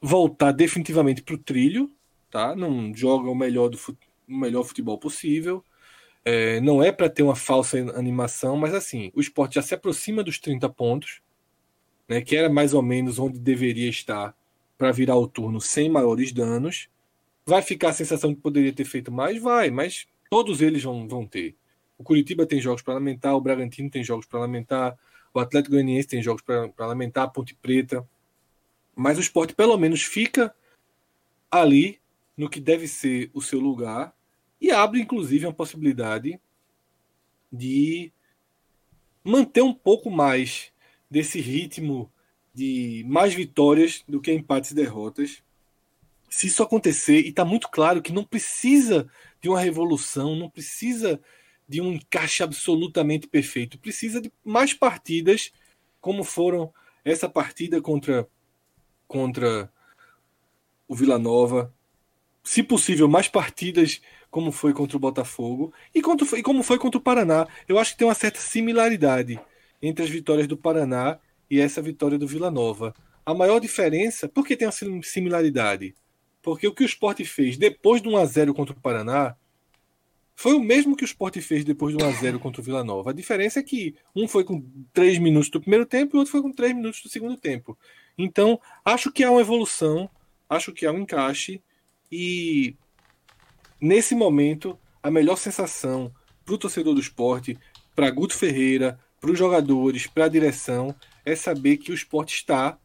voltar 0.00 0.52
definitivamente 0.52 1.22
para 1.22 1.34
o 1.34 1.38
trilho, 1.38 1.90
tá? 2.30 2.54
Não 2.54 2.94
joga 2.94 3.30
o 3.30 3.34
melhor 3.34 3.68
do 3.68 3.78
o 4.28 4.36
melhor 4.36 4.62
futebol 4.64 4.98
possível. 4.98 5.64
É, 6.24 6.60
não 6.60 6.82
é 6.82 6.92
para 6.92 7.08
ter 7.08 7.22
uma 7.22 7.34
falsa 7.34 7.78
animação, 7.96 8.56
mas 8.56 8.74
assim, 8.74 9.10
o 9.14 9.20
esporte 9.20 9.54
já 9.54 9.62
se 9.62 9.74
aproxima 9.74 10.22
dos 10.22 10.38
30 10.38 10.68
pontos 10.68 11.20
né, 12.10 12.20
que 12.20 12.34
era 12.34 12.50
mais 12.50 12.74
ou 12.74 12.82
menos 12.82 13.20
onde 13.20 13.38
deveria 13.38 13.88
estar 13.88 14.34
para 14.76 14.90
virar 14.90 15.16
o 15.16 15.28
turno 15.28 15.60
sem 15.60 15.88
maiores 15.88 16.32
danos. 16.32 16.88
Vai 17.46 17.62
ficar 17.62 17.90
a 17.90 17.92
sensação 17.92 18.34
que 18.34 18.40
poderia 18.40 18.72
ter 18.72 18.84
feito 18.84 19.12
mais? 19.12 19.40
Vai, 19.40 19.70
mas 19.70 20.08
todos 20.28 20.60
eles 20.60 20.82
vão, 20.82 21.06
vão 21.06 21.24
ter. 21.24 21.54
O 21.96 22.02
Curitiba 22.02 22.44
tem 22.44 22.60
jogos 22.60 22.82
para 22.82 22.94
lamentar, 22.94 23.36
o 23.36 23.40
Bragantino 23.40 23.88
tem 23.88 24.02
jogos 24.02 24.26
para 24.26 24.40
lamentar, 24.40 24.98
o 25.32 25.38
Atlético 25.38 25.76
Goianiense 25.76 26.08
tem 26.08 26.20
jogos 26.20 26.42
para 26.42 26.86
lamentar, 26.86 27.24
a 27.24 27.28
Ponte 27.28 27.54
Preta. 27.54 28.04
Mas 28.96 29.16
o 29.16 29.20
esporte 29.20 29.54
pelo 29.54 29.78
menos 29.78 30.02
fica 30.02 30.52
ali 31.48 31.99
no 32.40 32.48
que 32.48 32.58
deve 32.58 32.88
ser 32.88 33.30
o 33.34 33.42
seu 33.42 33.60
lugar 33.60 34.16
e 34.58 34.70
abre 34.70 34.98
inclusive 34.98 35.46
a 35.46 35.52
possibilidade 35.52 36.40
de 37.52 38.10
manter 39.22 39.60
um 39.60 39.74
pouco 39.74 40.10
mais 40.10 40.72
desse 41.10 41.38
ritmo 41.38 42.10
de 42.54 43.04
mais 43.06 43.34
vitórias 43.34 44.02
do 44.08 44.22
que 44.22 44.32
empates 44.32 44.70
e 44.70 44.74
derrotas. 44.74 45.42
Se 46.30 46.46
isso 46.46 46.62
acontecer, 46.62 47.20
e 47.26 47.28
está 47.28 47.44
muito 47.44 47.68
claro 47.68 48.00
que 48.00 48.10
não 48.10 48.24
precisa 48.24 49.06
de 49.42 49.50
uma 49.50 49.60
revolução, 49.60 50.34
não 50.34 50.48
precisa 50.48 51.20
de 51.68 51.82
um 51.82 51.92
encaixe 51.92 52.42
absolutamente 52.42 53.28
perfeito, 53.28 53.78
precisa 53.78 54.18
de 54.18 54.32
mais 54.42 54.72
partidas, 54.72 55.52
como 56.00 56.24
foram 56.24 56.72
essa 57.04 57.28
partida 57.28 57.82
contra, 57.82 58.26
contra 59.06 59.70
o 60.88 60.94
Vila 60.94 61.18
Nova, 61.18 61.70
se 62.42 62.62
possível, 62.62 63.08
mais 63.08 63.28
partidas 63.28 64.00
como 64.30 64.52
foi 64.52 64.72
contra 64.72 64.96
o 64.96 65.00
Botafogo 65.00 65.72
e, 65.94 66.00
contra, 66.00 66.38
e 66.38 66.42
como 66.42 66.62
foi 66.62 66.78
contra 66.78 66.98
o 66.98 67.02
Paraná. 67.02 67.46
Eu 67.68 67.78
acho 67.78 67.92
que 67.92 67.98
tem 67.98 68.06
uma 68.06 68.14
certa 68.14 68.38
similaridade 68.38 69.40
entre 69.82 70.04
as 70.04 70.10
vitórias 70.10 70.46
do 70.46 70.56
Paraná 70.56 71.18
e 71.50 71.60
essa 71.60 71.82
vitória 71.82 72.18
do 72.18 72.26
Vila 72.26 72.50
Nova. 72.50 72.94
A 73.26 73.34
maior 73.34 73.58
diferença, 73.58 74.28
por 74.28 74.46
que 74.46 74.56
tem 74.56 74.68
uma 74.68 75.02
similaridade? 75.02 75.94
Porque 76.42 76.66
o 76.66 76.74
que 76.74 76.84
o 76.84 76.86
Sport 76.86 77.22
fez 77.24 77.56
depois 77.56 78.00
do 78.00 78.10
1x0 78.10 78.54
contra 78.54 78.74
o 78.74 78.80
Paraná 78.80 79.36
foi 80.34 80.54
o 80.54 80.60
mesmo 80.60 80.96
que 80.96 81.04
o 81.04 81.06
Sport 81.06 81.38
fez 81.40 81.64
depois 81.64 81.94
do 81.94 82.02
1x0 82.02 82.38
contra 82.38 82.62
o 82.62 82.64
Vila 82.64 82.82
Nova. 82.82 83.10
A 83.10 83.12
diferença 83.12 83.60
é 83.60 83.62
que 83.62 83.94
um 84.16 84.26
foi 84.26 84.42
com 84.42 84.64
3 84.94 85.18
minutos 85.18 85.50
do 85.50 85.60
primeiro 85.60 85.84
tempo 85.84 86.14
e 86.14 86.16
o 86.16 86.18
outro 86.20 86.32
foi 86.32 86.40
com 86.40 86.50
3 86.50 86.74
minutos 86.74 87.02
do 87.02 87.10
segundo 87.10 87.36
tempo. 87.36 87.76
Então, 88.16 88.58
acho 88.82 89.12
que 89.12 89.22
há 89.22 89.30
uma 89.30 89.42
evolução, 89.42 90.08
acho 90.48 90.72
que 90.72 90.86
há 90.86 90.92
um 90.92 91.00
encaixe 91.00 91.62
e 92.10 92.76
nesse 93.80 94.14
momento 94.14 94.78
a 95.02 95.10
melhor 95.10 95.36
sensação 95.36 96.12
para 96.44 96.54
o 96.54 96.58
torcedor 96.58 96.94
do 96.94 97.00
esporte, 97.00 97.56
para 97.94 98.10
Guto 98.10 98.36
Ferreira, 98.36 98.98
para 99.20 99.30
os 99.30 99.38
jogadores, 99.38 100.06
para 100.06 100.24
a 100.24 100.28
direção, 100.28 100.94
é 101.24 101.36
saber 101.36 101.76
que 101.76 101.90
o 101.90 101.94
esporte 101.94 102.34
está 102.34 102.78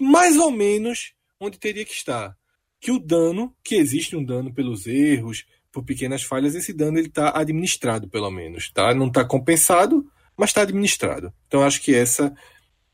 mais 0.00 0.36
ou 0.36 0.50
menos 0.50 1.12
onde 1.40 1.58
teria 1.58 1.84
que 1.84 1.92
estar. 1.92 2.36
Que 2.80 2.90
o 2.90 2.98
dano, 2.98 3.54
que 3.62 3.74
existe 3.74 4.16
um 4.16 4.24
dano 4.24 4.52
pelos 4.52 4.86
erros, 4.86 5.44
por 5.70 5.84
pequenas 5.84 6.22
falhas, 6.22 6.54
esse 6.54 6.72
dano 6.72 6.98
ele 6.98 7.08
está 7.08 7.36
administrado, 7.38 8.08
pelo 8.08 8.30
menos. 8.30 8.70
Tá? 8.70 8.94
Não 8.94 9.08
está 9.08 9.24
compensado, 9.24 10.10
mas 10.36 10.50
está 10.50 10.62
administrado. 10.62 11.32
Então 11.46 11.62
acho 11.62 11.82
que 11.82 11.94
essa 11.94 12.34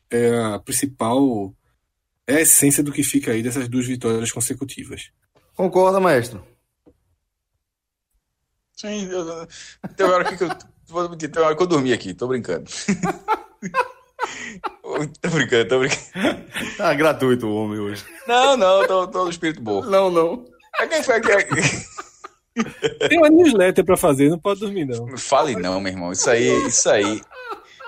é 0.09 0.37
a 0.39 0.59
principal 0.59 1.55
é 2.27 2.37
a 2.37 2.41
essência 2.41 2.83
do 2.83 2.91
que 2.91 3.03
fica 3.03 3.31
aí 3.31 3.43
dessas 3.43 3.69
duas 3.69 3.85
vitórias 3.85 4.31
consecutivas. 4.31 5.11
Concorda, 5.55 5.99
maestro? 5.99 6.45
Sim, 8.73 9.09
eu, 9.09 9.47
tem 9.95 10.05
hora 10.05 10.35
que 10.35 10.43
eu 10.43 10.49
Vou 10.87 11.09
mentir, 11.09 11.31
tem 11.31 11.41
hora 11.41 11.55
que 11.55 11.63
eu 11.63 11.67
dormi 11.67 11.91
aqui, 11.91 12.13
tô 12.13 12.27
brincando. 12.27 12.69
tô 15.19 15.29
brincando, 15.29 15.67
tô 15.67 15.79
brincando. 15.79 16.45
Tá 16.77 16.93
gratuito 16.93 17.47
o 17.47 17.55
homem 17.55 17.79
hoje. 17.79 18.05
Não, 18.27 18.55
não, 18.55 18.85
tô, 18.85 19.07
tô 19.07 19.23
no 19.23 19.29
espírito 19.29 19.61
bom. 19.61 19.81
Não, 19.83 20.11
não. 20.11 20.45
É 20.79 20.85
quem 20.85 21.01
foi 21.01 21.15
aqui? 21.15 21.33
Tem 23.09 23.17
uma 23.17 23.29
newsletter 23.29 23.83
pra 23.83 23.97
fazer, 23.97 24.29
não 24.29 24.37
pode 24.37 24.59
dormir, 24.59 24.85
não. 24.85 25.17
Fale 25.17 25.55
não, 25.55 25.81
meu 25.81 25.91
irmão. 25.91 26.11
Isso 26.11 26.29
aí, 26.29 26.67
isso 26.67 26.87
aí. 26.89 27.21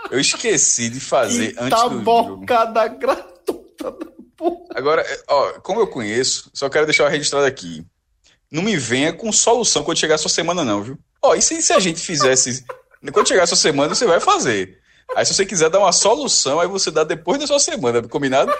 Eu 0.10 0.20
esqueci 0.20 0.90
de 0.90 1.00
fazer 1.00 1.54
que 1.54 1.60
antes 1.60 1.84
do 1.84 2.02
bocada 2.02 2.88
gratuita 2.88 3.92
porra. 4.38 4.66
Agora, 4.76 5.06
ó, 5.28 5.54
como 5.62 5.80
eu 5.80 5.88
conheço, 5.88 6.50
só 6.54 6.70
quero 6.70 6.86
deixar 6.86 7.10
registrado 7.10 7.46
aqui. 7.46 7.86
Não 8.50 8.64
me 8.64 8.78
venha 8.78 9.12
com 9.12 9.32
solução 9.32 9.84
quando 9.84 9.98
chegar 9.98 10.16
a 10.16 10.20
sua 10.20 10.30
semana, 10.30 10.64
não, 10.64 10.82
viu? 10.82 10.98
Ó, 11.22 11.36
e 11.36 11.42
se, 11.42 11.62
se 11.62 11.74
a 11.74 11.80
gente 11.80 12.00
fizesse 12.00 12.64
quando 13.12 13.28
chegar 13.28 13.44
a 13.44 13.48
sua 13.48 13.58
semana, 13.58 13.94
você 13.94 14.06
vai 14.06 14.20
fazer. 14.20 14.80
Aí, 15.16 15.26
se 15.26 15.34
você 15.34 15.46
quiser 15.46 15.70
dar 15.70 15.80
uma 15.80 15.92
solução, 15.92 16.60
aí 16.60 16.68
você 16.68 16.92
dá 16.92 17.04
depois 17.04 17.40
da 17.40 17.48
sua 17.48 17.60
semana, 17.60 18.02
combinado? 18.08 18.54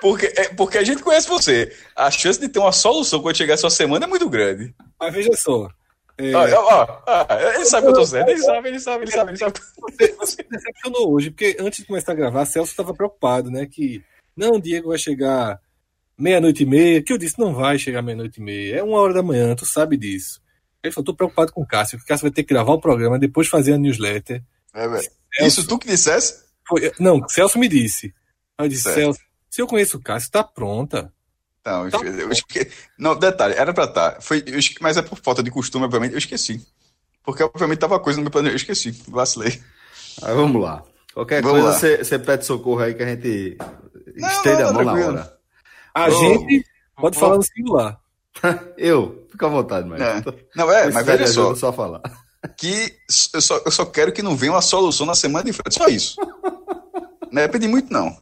porque, 0.00 0.32
é, 0.36 0.48
porque 0.50 0.78
a 0.78 0.84
gente 0.84 1.02
conhece 1.02 1.28
você. 1.28 1.74
A 1.96 2.10
chance 2.10 2.38
de 2.38 2.48
ter 2.48 2.58
uma 2.58 2.72
solução 2.72 3.20
quando 3.20 3.36
chegar 3.36 3.54
a 3.54 3.58
sua 3.58 3.70
semana 3.70 4.04
é 4.04 4.08
muito 4.08 4.28
grande. 4.28 4.74
Mas 4.98 5.12
veja 5.12 5.32
só. 5.36 5.68
É... 6.16 6.32
Ah, 6.32 7.02
ó, 7.08 7.54
ele 7.54 7.64
sabe 7.64 7.86
que 7.86 7.92
eu 7.92 7.96
tô 7.96 8.06
certo. 8.06 8.28
Ele 8.28 8.40
sabe, 8.40 8.68
ele 8.68 8.80
sabe, 8.80 9.04
ele 9.04 9.10
sabe, 9.10 9.30
ele 9.30 9.38
sabe. 9.38 9.60
Você, 9.78 10.12
você 10.12 10.42
decepcionou 10.44 11.12
hoje, 11.12 11.30
porque 11.30 11.56
antes 11.58 11.80
de 11.80 11.86
começar 11.86 12.12
a 12.12 12.16
gravar, 12.16 12.46
Celso 12.46 12.70
estava 12.70 12.94
preocupado, 12.94 13.50
né? 13.50 13.66
Que 13.66 14.02
não, 14.36 14.52
o 14.52 14.60
Diego 14.60 14.88
vai 14.88 14.98
chegar 14.98 15.60
meia-noite 16.16 16.62
e 16.62 16.66
meia. 16.66 17.02
Que 17.02 17.12
eu 17.12 17.18
disse, 17.18 17.38
não 17.38 17.52
vai 17.54 17.78
chegar 17.78 18.02
meia-noite 18.02 18.40
e 18.40 18.42
meia. 18.44 18.76
É 18.76 18.82
uma 18.82 18.98
hora 18.98 19.12
da 19.12 19.22
manhã, 19.22 19.54
tu 19.56 19.66
sabe 19.66 19.96
disso. 19.96 20.40
Ele 20.82 20.92
falou, 20.92 21.06
tô 21.06 21.14
preocupado 21.14 21.52
com 21.52 21.62
o 21.62 21.66
Cássio, 21.66 21.98
que 21.98 22.04
o 22.04 22.06
Cássio 22.06 22.24
vai 22.24 22.30
ter 22.30 22.42
que 22.42 22.52
gravar 22.52 22.74
o 22.74 22.80
programa, 22.80 23.18
depois 23.18 23.48
fazer 23.48 23.72
a 23.72 23.78
newsletter. 23.78 24.42
É, 24.74 24.86
velho. 24.86 25.10
Isso 25.40 25.66
tu 25.66 25.78
que 25.78 25.86
dissesse? 25.86 26.44
Foi, 26.68 26.92
não, 27.00 27.26
Celso 27.28 27.58
me 27.58 27.68
disse. 27.68 28.14
Eu 28.58 28.68
disse, 28.68 28.82
certo. 28.82 28.96
Celso, 28.96 29.20
se 29.50 29.62
eu 29.62 29.66
conheço 29.66 29.96
o 29.96 30.02
Cássio, 30.02 30.30
tá 30.30 30.44
pronta. 30.44 31.12
Não, 31.64 31.88
tá 31.88 31.98
eu 31.98 32.30
esque... 32.30 32.70
não, 32.98 33.16
detalhe, 33.16 33.54
era 33.54 33.72
pra 33.72 33.84
estar. 33.84 34.10
Tá. 34.12 34.20
Foi, 34.20 34.42
eu 34.46 34.58
esque... 34.58 34.82
Mas 34.82 34.96
é 34.96 35.02
por 35.02 35.18
falta 35.18 35.42
de 35.42 35.50
costume, 35.50 35.86
obviamente, 35.86 36.12
eu 36.12 36.18
esqueci. 36.18 36.64
Porque, 37.22 37.42
obviamente, 37.42 37.78
tava 37.78 37.98
coisa 37.98 38.18
no 38.18 38.24
meu 38.24 38.30
plano, 38.30 38.48
eu 38.48 38.56
esqueci, 38.56 38.90
vacilei. 39.08 39.62
Aí 40.22 40.34
vamos 40.34 40.62
lá. 40.62 40.82
Qualquer 41.14 41.42
vamos 41.42 41.62
coisa, 41.62 42.04
você 42.04 42.18
pede 42.18 42.44
socorro 42.44 42.80
aí 42.80 42.92
que 42.92 43.02
a 43.02 43.06
gente 43.06 43.56
estende 44.16 44.62
a 44.62 44.72
mão 44.72 44.84
na 44.84 44.92
hora. 44.92 45.38
A 45.94 46.10
gente 46.10 46.66
pode 46.96 47.18
falar 47.18 47.36
no 47.36 47.42
singular. 47.42 48.00
eu, 48.76 49.26
fica 49.30 49.46
à 49.46 49.48
vontade, 49.48 49.88
mas. 49.88 50.00
É. 50.00 50.22
Não, 50.56 50.70
é, 50.70 50.90
mas 50.90 51.06
veja 51.06 51.26
só. 51.28 51.54
só 51.54 51.72
falar. 51.72 52.02
Que 52.58 52.94
eu 53.32 53.40
só, 53.40 53.62
eu 53.64 53.70
só 53.70 53.86
quero 53.86 54.12
que 54.12 54.22
não 54.22 54.36
venha 54.36 54.52
uma 54.52 54.60
solução 54.60 55.06
na 55.06 55.14
semana 55.14 55.44
de 55.44 55.52
frente. 55.52 55.74
Só 55.74 55.86
isso. 55.86 56.16
não 57.30 57.42
é 57.42 57.48
pedir 57.48 57.68
muito, 57.68 57.92
não. 57.92 58.16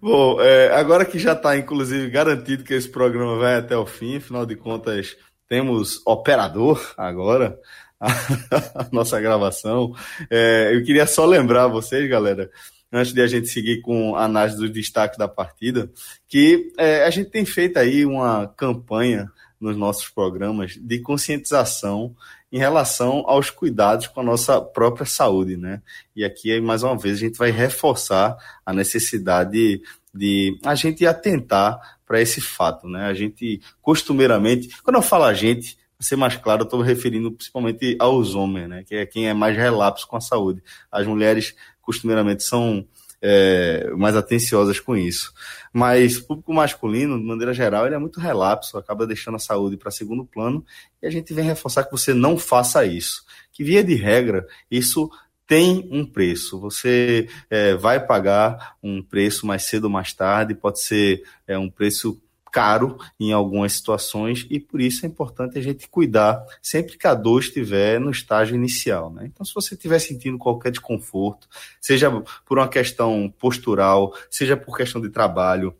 Bom, 0.00 0.40
é, 0.40 0.74
agora 0.74 1.04
que 1.04 1.18
já 1.18 1.32
está, 1.32 1.56
inclusive, 1.56 2.10
garantido 2.10 2.64
que 2.64 2.74
esse 2.74 2.88
programa 2.88 3.38
vai 3.38 3.56
até 3.56 3.76
o 3.76 3.86
fim, 3.86 4.16
afinal 4.16 4.44
de 4.44 4.56
contas, 4.56 5.16
temos 5.48 6.00
operador 6.06 6.92
agora, 6.96 7.58
a, 8.00 8.08
a 8.82 8.88
nossa 8.92 9.20
gravação. 9.20 9.94
É, 10.30 10.70
eu 10.74 10.82
queria 10.84 11.06
só 11.06 11.24
lembrar 11.24 11.68
vocês, 11.68 12.08
galera, 12.08 12.50
antes 12.92 13.12
de 13.12 13.20
a 13.20 13.26
gente 13.26 13.48
seguir 13.48 13.80
com 13.80 14.16
a 14.16 14.24
análise 14.24 14.56
dos 14.56 14.70
destaques 14.70 15.18
da 15.18 15.28
partida, 15.28 15.90
que 16.28 16.72
é, 16.78 17.04
a 17.04 17.10
gente 17.10 17.30
tem 17.30 17.44
feito 17.44 17.78
aí 17.78 18.04
uma 18.04 18.46
campanha 18.56 19.30
nos 19.60 19.76
nossos 19.76 20.08
programas 20.08 20.76
de 20.76 20.98
conscientização 21.00 22.14
em 22.54 22.58
relação 22.58 23.24
aos 23.26 23.50
cuidados 23.50 24.06
com 24.06 24.20
a 24.20 24.22
nossa 24.22 24.60
própria 24.60 25.04
saúde, 25.04 25.56
né? 25.56 25.82
E 26.14 26.24
aqui, 26.24 26.60
mais 26.60 26.84
uma 26.84 26.96
vez, 26.96 27.16
a 27.16 27.20
gente 27.20 27.36
vai 27.36 27.50
reforçar 27.50 28.36
a 28.64 28.72
necessidade 28.72 29.82
de 30.14 30.56
a 30.64 30.76
gente 30.76 31.04
atentar 31.04 31.98
para 32.06 32.20
esse 32.20 32.40
fato, 32.40 32.86
né? 32.86 33.06
A 33.06 33.12
gente, 33.12 33.60
costumeiramente, 33.82 34.68
quando 34.84 34.94
eu 34.94 35.02
falo 35.02 35.24
a 35.24 35.34
gente, 35.34 35.76
para 35.98 36.06
ser 36.06 36.14
mais 36.14 36.36
claro, 36.36 36.60
eu 36.60 36.64
estou 36.64 36.78
me 36.78 36.86
referindo 36.86 37.32
principalmente 37.32 37.96
aos 37.98 38.36
homens, 38.36 38.68
né? 38.68 38.84
Que 38.84 38.94
é 38.94 39.04
quem 39.04 39.28
é 39.28 39.34
mais 39.34 39.56
relapso 39.56 40.06
com 40.06 40.16
a 40.16 40.20
saúde. 40.20 40.62
As 40.92 41.04
mulheres, 41.08 41.56
costumeiramente, 41.82 42.44
são 42.44 42.86
é, 43.26 43.90
mais 43.96 44.14
atenciosas 44.14 44.78
com 44.78 44.94
isso. 44.94 45.32
Mas 45.72 46.18
o 46.18 46.26
público 46.26 46.52
masculino, 46.52 47.18
de 47.18 47.24
maneira 47.24 47.54
geral, 47.54 47.86
ele 47.86 47.94
é 47.94 47.98
muito 47.98 48.20
relapso, 48.20 48.76
acaba 48.76 49.06
deixando 49.06 49.36
a 49.36 49.38
saúde 49.38 49.78
para 49.78 49.90
segundo 49.90 50.26
plano, 50.26 50.62
e 51.02 51.06
a 51.06 51.10
gente 51.10 51.32
vem 51.32 51.46
reforçar 51.46 51.84
que 51.84 51.90
você 51.90 52.12
não 52.12 52.36
faça 52.36 52.84
isso. 52.84 53.24
Que, 53.50 53.64
via 53.64 53.82
de 53.82 53.94
regra, 53.94 54.46
isso 54.70 55.10
tem 55.46 55.88
um 55.90 56.04
preço. 56.04 56.60
Você 56.60 57.26
é, 57.48 57.74
vai 57.74 58.04
pagar 58.04 58.76
um 58.82 59.02
preço 59.02 59.46
mais 59.46 59.62
cedo 59.62 59.84
ou 59.84 59.90
mais 59.90 60.12
tarde, 60.12 60.54
pode 60.54 60.80
ser 60.80 61.22
é, 61.46 61.56
um 61.56 61.70
preço 61.70 62.20
caro 62.54 62.96
em 63.18 63.32
algumas 63.32 63.72
situações 63.72 64.46
e 64.48 64.60
por 64.60 64.80
isso 64.80 65.04
é 65.04 65.08
importante 65.08 65.58
a 65.58 65.60
gente 65.60 65.88
cuidar 65.88 66.40
sempre 66.62 66.96
que 66.96 67.04
a 67.04 67.12
dor 67.12 67.40
estiver 67.40 67.98
no 67.98 68.12
estágio 68.12 68.54
inicial. 68.54 69.12
Né? 69.12 69.24
Então, 69.26 69.44
se 69.44 69.52
você 69.52 69.74
estiver 69.74 69.98
sentindo 69.98 70.38
qualquer 70.38 70.70
desconforto, 70.70 71.48
seja 71.80 72.08
por 72.46 72.58
uma 72.58 72.68
questão 72.68 73.28
postural, 73.40 74.14
seja 74.30 74.56
por 74.56 74.76
questão 74.76 75.00
de 75.00 75.08
trabalho, 75.10 75.74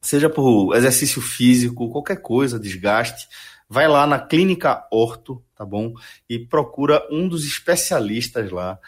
seja 0.00 0.30
por 0.30 0.74
exercício 0.74 1.20
físico, 1.20 1.90
qualquer 1.90 2.22
coisa, 2.22 2.58
desgaste, 2.58 3.28
vai 3.68 3.86
lá 3.86 4.06
na 4.06 4.18
clínica 4.18 4.86
Orto, 4.90 5.44
tá 5.54 5.62
bom? 5.62 5.92
E 6.26 6.38
procura 6.38 7.06
um 7.10 7.28
dos 7.28 7.44
especialistas 7.44 8.50
lá 8.50 8.78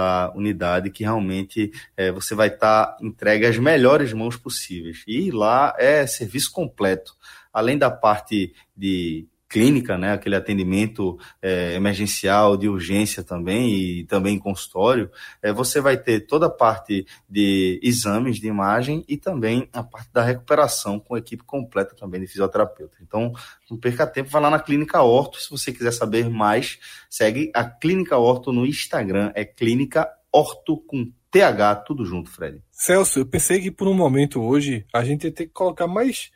da 0.00 0.32
unidade 0.34 0.90
que 0.90 1.04
realmente 1.04 1.70
é, 1.94 2.10
você 2.10 2.34
vai 2.34 2.48
estar 2.48 2.86
tá 2.86 2.98
entregue 3.02 3.44
às 3.44 3.58
melhores 3.58 4.14
mãos 4.14 4.34
possíveis. 4.34 5.04
E 5.06 5.30
lá 5.30 5.74
é 5.78 6.06
serviço 6.06 6.50
completo. 6.50 7.14
Além 7.52 7.76
da 7.76 7.90
parte 7.90 8.54
de 8.74 9.28
clínica, 9.50 9.98
né, 9.98 10.12
aquele 10.12 10.36
atendimento 10.36 11.18
é, 11.42 11.74
emergencial 11.74 12.56
de 12.56 12.68
urgência 12.68 13.24
também 13.24 13.74
e 13.74 14.04
também 14.04 14.38
consultório, 14.38 15.10
é, 15.42 15.52
você 15.52 15.80
vai 15.80 15.96
ter 15.96 16.20
toda 16.20 16.46
a 16.46 16.50
parte 16.50 17.04
de 17.28 17.80
exames 17.82 18.36
de 18.38 18.46
imagem 18.46 19.04
e 19.08 19.16
também 19.16 19.68
a 19.72 19.82
parte 19.82 20.08
da 20.12 20.22
recuperação 20.22 21.00
com 21.00 21.16
equipe 21.16 21.42
completa 21.42 21.96
também 21.96 22.20
de 22.20 22.28
fisioterapeuta. 22.28 22.98
Então, 23.02 23.32
não 23.68 23.76
perca 23.76 24.06
tempo, 24.06 24.30
vai 24.30 24.40
lá 24.40 24.50
na 24.50 24.60
Clínica 24.60 25.02
Orto, 25.02 25.40
se 25.40 25.50
você 25.50 25.72
quiser 25.72 25.92
saber 25.92 26.30
mais, 26.30 26.78
segue 27.10 27.50
a 27.52 27.64
Clínica 27.64 28.16
Orto 28.16 28.52
no 28.52 28.64
Instagram, 28.64 29.32
é 29.34 29.44
Clínica 29.44 30.08
Orto 30.32 30.76
com 30.76 31.12
TH, 31.32 31.74
tudo 31.86 32.04
junto, 32.04 32.30
Fred. 32.30 32.62
Celso, 32.70 33.18
eu 33.18 33.26
pensei 33.26 33.60
que 33.60 33.70
por 33.70 33.88
um 33.88 33.94
momento 33.94 34.40
hoje 34.40 34.86
a 34.94 35.02
gente 35.02 35.24
ia 35.24 35.32
ter 35.32 35.46
que 35.46 35.52
colocar 35.52 35.88
mais 35.88 36.30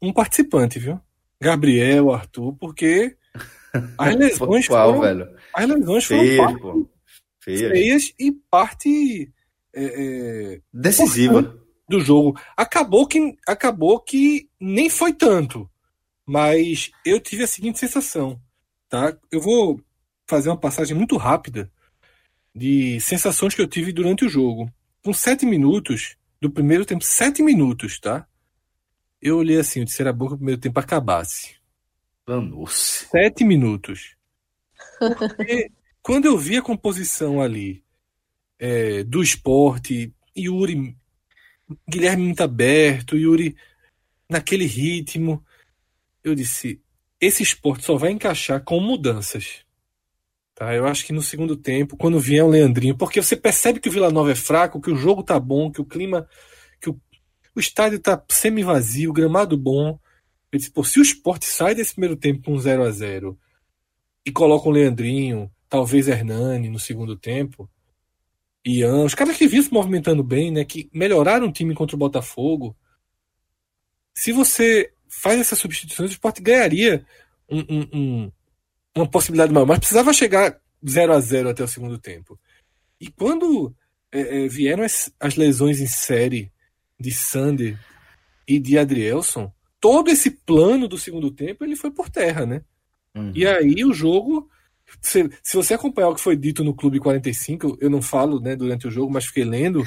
um 0.00 0.12
participante, 0.12 0.78
viu? 0.78 1.00
Gabriel, 1.42 2.12
Arthur, 2.12 2.54
porque 2.54 3.16
as 3.98 4.14
lesões 4.16 4.68
Qual, 4.68 4.94
foram, 4.94 5.00
velho? 5.00 5.36
As 5.52 5.68
lesões 5.68 6.04
Feias, 6.04 6.36
foram. 6.36 6.88
Feias. 7.40 7.60
feias 7.72 8.14
e 8.16 8.30
parte 8.48 9.32
é, 9.74 9.84
é, 9.84 10.60
decisiva 10.72 11.58
do 11.88 11.98
jogo. 11.98 12.38
Acabou 12.56 13.08
que 13.08 13.36
acabou 13.46 13.98
que 13.98 14.48
nem 14.60 14.88
foi 14.88 15.12
tanto, 15.12 15.68
mas 16.24 16.92
eu 17.04 17.18
tive 17.18 17.42
a 17.42 17.48
seguinte 17.48 17.80
sensação, 17.80 18.40
tá? 18.88 19.16
Eu 19.30 19.40
vou 19.40 19.80
fazer 20.28 20.48
uma 20.48 20.56
passagem 20.56 20.96
muito 20.96 21.16
rápida 21.16 21.68
de 22.54 23.00
sensações 23.00 23.52
que 23.52 23.60
eu 23.60 23.66
tive 23.66 23.92
durante 23.92 24.24
o 24.24 24.28
jogo. 24.28 24.70
Com 25.04 25.12
sete 25.12 25.44
minutos 25.44 26.14
do 26.40 26.48
primeiro 26.48 26.84
tempo, 26.86 27.02
sete 27.02 27.42
minutos, 27.42 27.98
tá? 27.98 28.28
Eu 29.22 29.38
olhei 29.38 29.56
assim, 29.58 29.78
eu 29.78 29.84
disse, 29.84 30.02
era 30.02 30.12
bom 30.12 30.26
que 30.26 30.34
o 30.34 30.36
primeiro 30.36 30.60
tempo 30.60 30.80
acabasse. 30.80 31.54
Danou-se. 32.26 33.06
Sete 33.06 33.44
minutos. 33.44 34.16
Porque 34.98 35.70
quando 36.02 36.24
eu 36.24 36.36
vi 36.36 36.56
a 36.56 36.62
composição 36.62 37.40
ali 37.40 37.84
é, 38.58 39.04
do 39.04 39.22
esporte, 39.22 40.12
Yuri, 40.36 40.96
Guilherme 41.88 42.24
muito 42.24 42.42
aberto, 42.42 43.16
Yuri 43.16 43.56
naquele 44.28 44.64
ritmo, 44.64 45.44
eu 46.24 46.34
disse, 46.34 46.80
esse 47.20 47.44
esporte 47.44 47.84
só 47.84 47.96
vai 47.96 48.10
encaixar 48.10 48.64
com 48.64 48.80
mudanças. 48.80 49.64
Tá? 50.52 50.74
Eu 50.74 50.84
acho 50.86 51.06
que 51.06 51.12
no 51.12 51.22
segundo 51.22 51.56
tempo, 51.56 51.96
quando 51.96 52.18
vier 52.18 52.44
o 52.44 52.48
Leandrinho, 52.48 52.96
porque 52.96 53.22
você 53.22 53.36
percebe 53.36 53.78
que 53.78 53.88
o 53.88 53.92
Vila 53.92 54.10
Nova 54.10 54.32
é 54.32 54.34
fraco, 54.34 54.80
que 54.80 54.90
o 54.90 54.96
jogo 54.96 55.22
tá 55.22 55.38
bom, 55.38 55.70
que 55.70 55.80
o 55.80 55.84
clima 55.84 56.28
o 57.54 57.60
estádio 57.60 57.96
está 57.96 58.22
semi-vazio, 58.28 59.12
gramado 59.12 59.56
bom. 59.56 59.98
Eu 60.50 60.58
disse, 60.58 60.70
pô, 60.70 60.84
se 60.84 60.98
o 60.98 61.02
esporte 61.02 61.46
sai 61.46 61.74
desse 61.74 61.92
primeiro 61.92 62.16
tempo 62.16 62.42
com 62.42 62.58
0 62.58 62.84
a 62.84 62.90
0 62.90 63.38
e 64.24 64.30
coloca 64.30 64.68
o 64.68 64.72
Leandrinho, 64.72 65.50
talvez 65.68 66.08
Hernani 66.08 66.68
no 66.68 66.78
segundo 66.78 67.16
tempo, 67.16 67.68
Ian, 68.64 69.04
os 69.04 69.14
caras 69.14 69.36
que 69.36 69.48
vinham 69.48 69.64
se 69.64 69.72
movimentando 69.72 70.22
bem, 70.22 70.50
né, 70.50 70.64
que 70.64 70.88
melhoraram 70.92 71.48
o 71.48 71.52
time 71.52 71.74
contra 71.74 71.96
o 71.96 71.98
Botafogo. 71.98 72.76
Se 74.14 74.30
você 74.30 74.92
faz 75.08 75.40
essas 75.40 75.58
substituições, 75.58 76.10
o 76.10 76.12
esporte 76.12 76.40
ganharia 76.40 77.04
um, 77.48 77.60
um, 77.60 77.88
um, 77.92 78.32
uma 78.94 79.10
possibilidade 79.10 79.52
maior, 79.52 79.66
mas 79.66 79.78
precisava 79.78 80.12
chegar 80.12 80.60
0 80.88 81.12
a 81.12 81.20
0 81.20 81.48
até 81.48 81.64
o 81.64 81.68
segundo 81.68 81.98
tempo. 81.98 82.38
E 83.00 83.10
quando 83.10 83.74
é, 84.12 84.44
é, 84.44 84.48
vieram 84.48 84.84
as, 84.84 85.12
as 85.18 85.34
lesões 85.34 85.80
em 85.80 85.86
série 85.86 86.51
de 87.02 87.10
Sander 87.10 87.78
e 88.46 88.58
de 88.58 88.78
Adrielson, 88.78 89.52
todo 89.80 90.10
esse 90.10 90.30
plano 90.30 90.86
do 90.86 90.96
segundo 90.96 91.30
tempo 91.30 91.64
ele 91.64 91.74
foi 91.74 91.90
por 91.90 92.08
terra, 92.08 92.46
né? 92.46 92.62
Uhum. 93.14 93.32
E 93.34 93.46
aí 93.46 93.84
o 93.84 93.92
jogo, 93.92 94.48
se, 95.00 95.28
se, 95.42 95.56
você 95.56 95.74
acompanhar 95.74 96.08
o 96.08 96.14
que 96.14 96.20
foi 96.20 96.36
dito 96.36 96.62
no 96.62 96.74
Clube 96.74 97.00
45, 97.00 97.78
eu 97.80 97.90
não 97.90 98.00
falo 98.00 98.40
né, 98.40 98.54
durante 98.54 98.86
o 98.86 98.90
jogo, 98.90 99.12
mas 99.12 99.26
fiquei 99.26 99.44
lendo. 99.44 99.86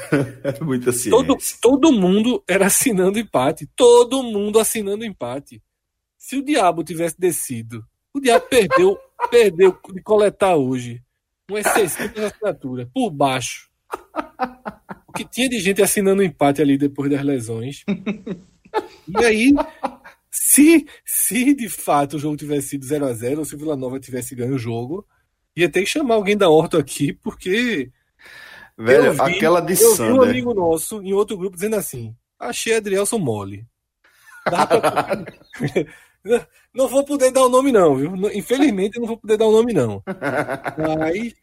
Muita 0.64 0.90
ciência. 0.90 1.10
Todo, 1.10 1.36
todo 1.60 1.92
mundo 1.92 2.42
era 2.48 2.66
assinando 2.66 3.18
empate. 3.18 3.68
Todo 3.76 4.22
mundo 4.22 4.58
assinando 4.58 5.04
empate. 5.04 5.62
Se 6.16 6.36
o 6.36 6.44
diabo 6.44 6.82
tivesse 6.82 7.16
descido, 7.18 7.84
o 8.12 8.18
diabo 8.18 8.46
perdeu, 8.48 8.98
perdeu 9.30 9.78
de 9.92 10.02
coletar 10.02 10.56
hoje 10.56 11.02
uma 11.48 11.60
excessiva 11.60 12.26
assinatura 12.26 12.90
por 12.92 13.10
baixo 13.10 13.70
que 15.16 15.24
tinha 15.24 15.48
de 15.48 15.58
gente 15.60 15.82
assinando 15.82 16.22
empate 16.22 16.60
ali 16.60 16.76
depois 16.76 17.10
das 17.10 17.22
lesões. 17.22 17.84
e 19.08 19.24
aí, 19.24 19.54
se, 20.30 20.86
se 21.04 21.54
de 21.54 21.68
fato 21.68 22.16
o 22.16 22.18
jogo 22.18 22.36
tivesse 22.36 22.68
sido 22.68 22.84
0 22.84 23.06
a 23.06 23.12
0 23.12 23.38
ou 23.38 23.44
se 23.44 23.54
o 23.54 23.58
Vila 23.58 23.76
Nova 23.76 23.98
tivesse 23.98 24.34
ganho 24.34 24.54
o 24.54 24.58
jogo, 24.58 25.06
ia 25.56 25.70
ter 25.70 25.80
que 25.80 25.90
chamar 25.90 26.16
alguém 26.16 26.36
da 26.36 26.48
Horto 26.48 26.76
aqui, 26.76 27.12
porque. 27.12 27.90
Velho, 28.78 29.12
vi, 29.12 29.20
aquela 29.20 29.60
de 29.60 29.80
Eu 29.80 29.96
vi 29.96 30.02
um 30.02 30.22
amigo 30.22 30.52
nosso 30.52 31.02
em 31.02 31.14
outro 31.14 31.36
grupo 31.38 31.56
dizendo 31.56 31.76
assim: 31.76 32.14
achei 32.38 32.74
Adrielson 32.74 33.18
mole. 33.18 33.66
Pra... 34.44 34.68
não 36.74 36.86
vou 36.86 37.04
poder 37.04 37.32
dar 37.32 37.46
o 37.46 37.48
nome, 37.48 37.72
não, 37.72 37.96
viu? 37.96 38.14
Infelizmente, 38.34 39.00
não 39.00 39.06
vou 39.06 39.16
poder 39.16 39.38
dar 39.38 39.46
o 39.46 39.52
nome, 39.52 39.72
não. 39.72 40.02
Aí 41.02 41.34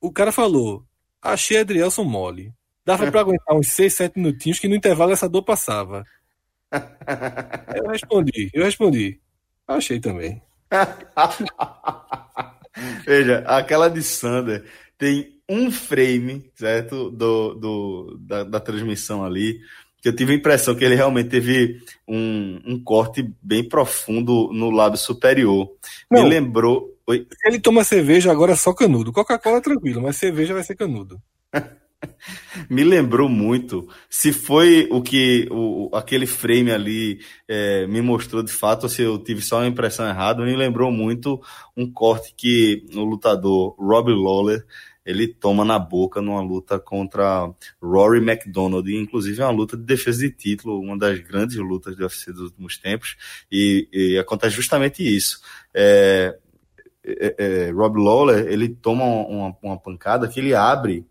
o 0.00 0.12
cara 0.12 0.30
falou: 0.30 0.84
achei 1.20 1.58
Adrielson 1.58 2.04
mole. 2.04 2.52
Dava 2.84 3.10
para 3.10 3.20
aguentar 3.20 3.56
uns 3.56 3.68
6, 3.68 3.94
7 3.94 4.18
minutinhos 4.18 4.58
que 4.58 4.68
no 4.68 4.74
intervalo 4.74 5.12
essa 5.12 5.28
dor 5.28 5.42
passava. 5.42 6.04
Eu 7.74 7.88
respondi, 7.88 8.50
eu 8.52 8.64
respondi. 8.64 9.20
Achei 9.66 10.00
também. 10.00 10.42
Veja, 13.06 13.38
aquela 13.46 13.88
de 13.88 14.02
Sander 14.02 14.64
tem 14.98 15.40
um 15.48 15.70
frame, 15.70 16.50
certo? 16.54 17.10
Do, 17.10 17.54
do, 17.54 18.18
da, 18.20 18.44
da, 18.44 18.60
transmissão 18.60 19.24
ali. 19.24 19.60
Que 20.02 20.08
eu 20.08 20.16
tive 20.16 20.32
a 20.32 20.36
impressão 20.36 20.74
que 20.74 20.84
ele 20.84 20.96
realmente 20.96 21.30
teve 21.30 21.80
um, 22.06 22.60
um 22.66 22.82
corte 22.82 23.32
bem 23.40 23.66
profundo 23.66 24.52
no 24.52 24.70
lábio 24.70 24.98
superior. 24.98 25.70
Não, 26.10 26.24
Me 26.24 26.28
lembrou. 26.28 26.92
Oi? 27.06 27.26
Se 27.30 27.48
ele 27.48 27.60
toma 27.60 27.84
cerveja, 27.84 28.32
agora 28.32 28.52
é 28.52 28.56
só 28.56 28.74
canudo. 28.74 29.12
Coca-Cola 29.12 29.58
é 29.58 29.62
tranquilo, 29.62 30.02
mas 30.02 30.16
cerveja 30.16 30.54
vai 30.54 30.64
ser 30.64 30.74
canudo. 30.74 31.22
Me 32.70 32.84
lembrou 32.84 33.28
muito. 33.28 33.88
Se 34.08 34.32
foi 34.32 34.88
o 34.90 35.02
que 35.02 35.48
o, 35.50 35.90
aquele 35.94 36.26
frame 36.26 36.70
ali 36.70 37.20
é, 37.48 37.86
me 37.86 38.00
mostrou 38.00 38.42
de 38.42 38.52
fato, 38.52 38.84
ou 38.84 38.88
se 38.88 39.02
eu 39.02 39.18
tive 39.18 39.42
só 39.42 39.58
uma 39.58 39.66
impressão 39.66 40.08
errada, 40.08 40.44
me 40.44 40.56
lembrou 40.56 40.90
muito 40.90 41.40
um 41.76 41.90
corte 41.90 42.34
que 42.36 42.86
o 42.94 43.04
lutador 43.04 43.74
Robbie 43.78 44.12
Lawler 44.12 44.64
ele 45.04 45.28
toma 45.28 45.64
na 45.64 45.78
boca 45.78 46.22
numa 46.22 46.40
luta 46.40 46.78
contra 46.78 47.52
Rory 47.82 48.18
McDonald, 48.18 48.90
inclusive 48.90 49.40
é 49.40 49.44
uma 49.44 49.52
luta 49.52 49.76
de 49.76 49.82
defesa 49.82 50.20
de 50.20 50.30
título, 50.30 50.80
uma 50.80 50.96
das 50.96 51.18
grandes 51.20 51.56
lutas 51.56 51.94
do 51.94 52.02
UFC 52.02 52.32
dos 52.32 52.44
últimos 52.44 52.78
tempos, 52.78 53.16
e, 53.52 53.86
e 53.92 54.18
acontece 54.18 54.56
justamente 54.56 55.02
isso. 55.02 55.40
É, 55.74 56.38
é, 57.04 57.34
é, 57.38 57.70
Rob 57.70 57.98
Lawler, 57.98 58.46
ele 58.46 58.68
toma 58.68 59.04
uma, 59.04 59.54
uma 59.62 59.78
pancada 59.78 60.26
que 60.26 60.40
ele 60.40 60.54
abre 60.54 61.06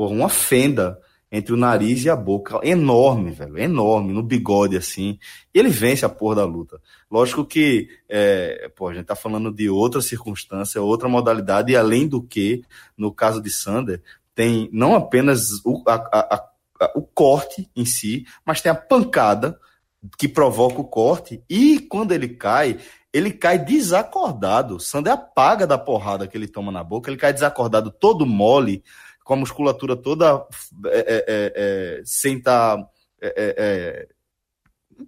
por 0.00 0.10
uma 0.10 0.30
fenda 0.30 0.98
entre 1.30 1.52
o 1.52 1.58
nariz 1.58 2.02
e 2.06 2.08
a 2.08 2.16
boca, 2.16 2.58
enorme, 2.62 3.32
velho, 3.32 3.58
enorme, 3.58 4.14
no 4.14 4.22
bigode, 4.22 4.74
assim, 4.74 5.18
e 5.54 5.58
ele 5.58 5.68
vence 5.68 6.06
a 6.06 6.08
porra 6.08 6.36
da 6.36 6.44
luta. 6.46 6.80
Lógico 7.10 7.44
que, 7.44 7.86
é, 8.08 8.70
pô, 8.74 8.88
a 8.88 8.94
gente 8.94 9.04
tá 9.04 9.14
falando 9.14 9.52
de 9.52 9.68
outra 9.68 10.00
circunstância, 10.00 10.80
outra 10.80 11.06
modalidade, 11.06 11.72
e 11.72 11.76
além 11.76 12.08
do 12.08 12.22
que, 12.22 12.62
no 12.96 13.12
caso 13.12 13.42
de 13.42 13.50
Sander, 13.50 14.02
tem 14.34 14.70
não 14.72 14.94
apenas 14.94 15.62
o, 15.66 15.82
a, 15.86 15.96
a, 15.96 16.48
a, 16.80 16.92
o 16.96 17.02
corte 17.02 17.68
em 17.76 17.84
si, 17.84 18.24
mas 18.42 18.62
tem 18.62 18.72
a 18.72 18.74
pancada 18.74 19.60
que 20.18 20.26
provoca 20.26 20.80
o 20.80 20.84
corte, 20.84 21.44
e 21.46 21.78
quando 21.78 22.12
ele 22.12 22.28
cai, 22.28 22.78
ele 23.12 23.32
cai 23.32 23.58
desacordado. 23.58 24.80
Sander 24.80 25.12
apaga 25.12 25.66
da 25.66 25.76
porrada 25.76 26.26
que 26.26 26.38
ele 26.38 26.48
toma 26.48 26.72
na 26.72 26.82
boca, 26.82 27.10
ele 27.10 27.18
cai 27.18 27.34
desacordado, 27.34 27.90
todo 27.90 28.24
mole, 28.24 28.82
com 29.30 29.34
a 29.34 29.36
musculatura 29.36 29.94
toda 29.94 30.44
é, 30.86 30.98
é, 30.98 31.24
é, 31.28 31.52
é 31.54 32.02
sem 32.04 32.38
estar 32.38 32.78
tá, 32.78 32.88
é, 33.22 33.32
é, 33.36 34.08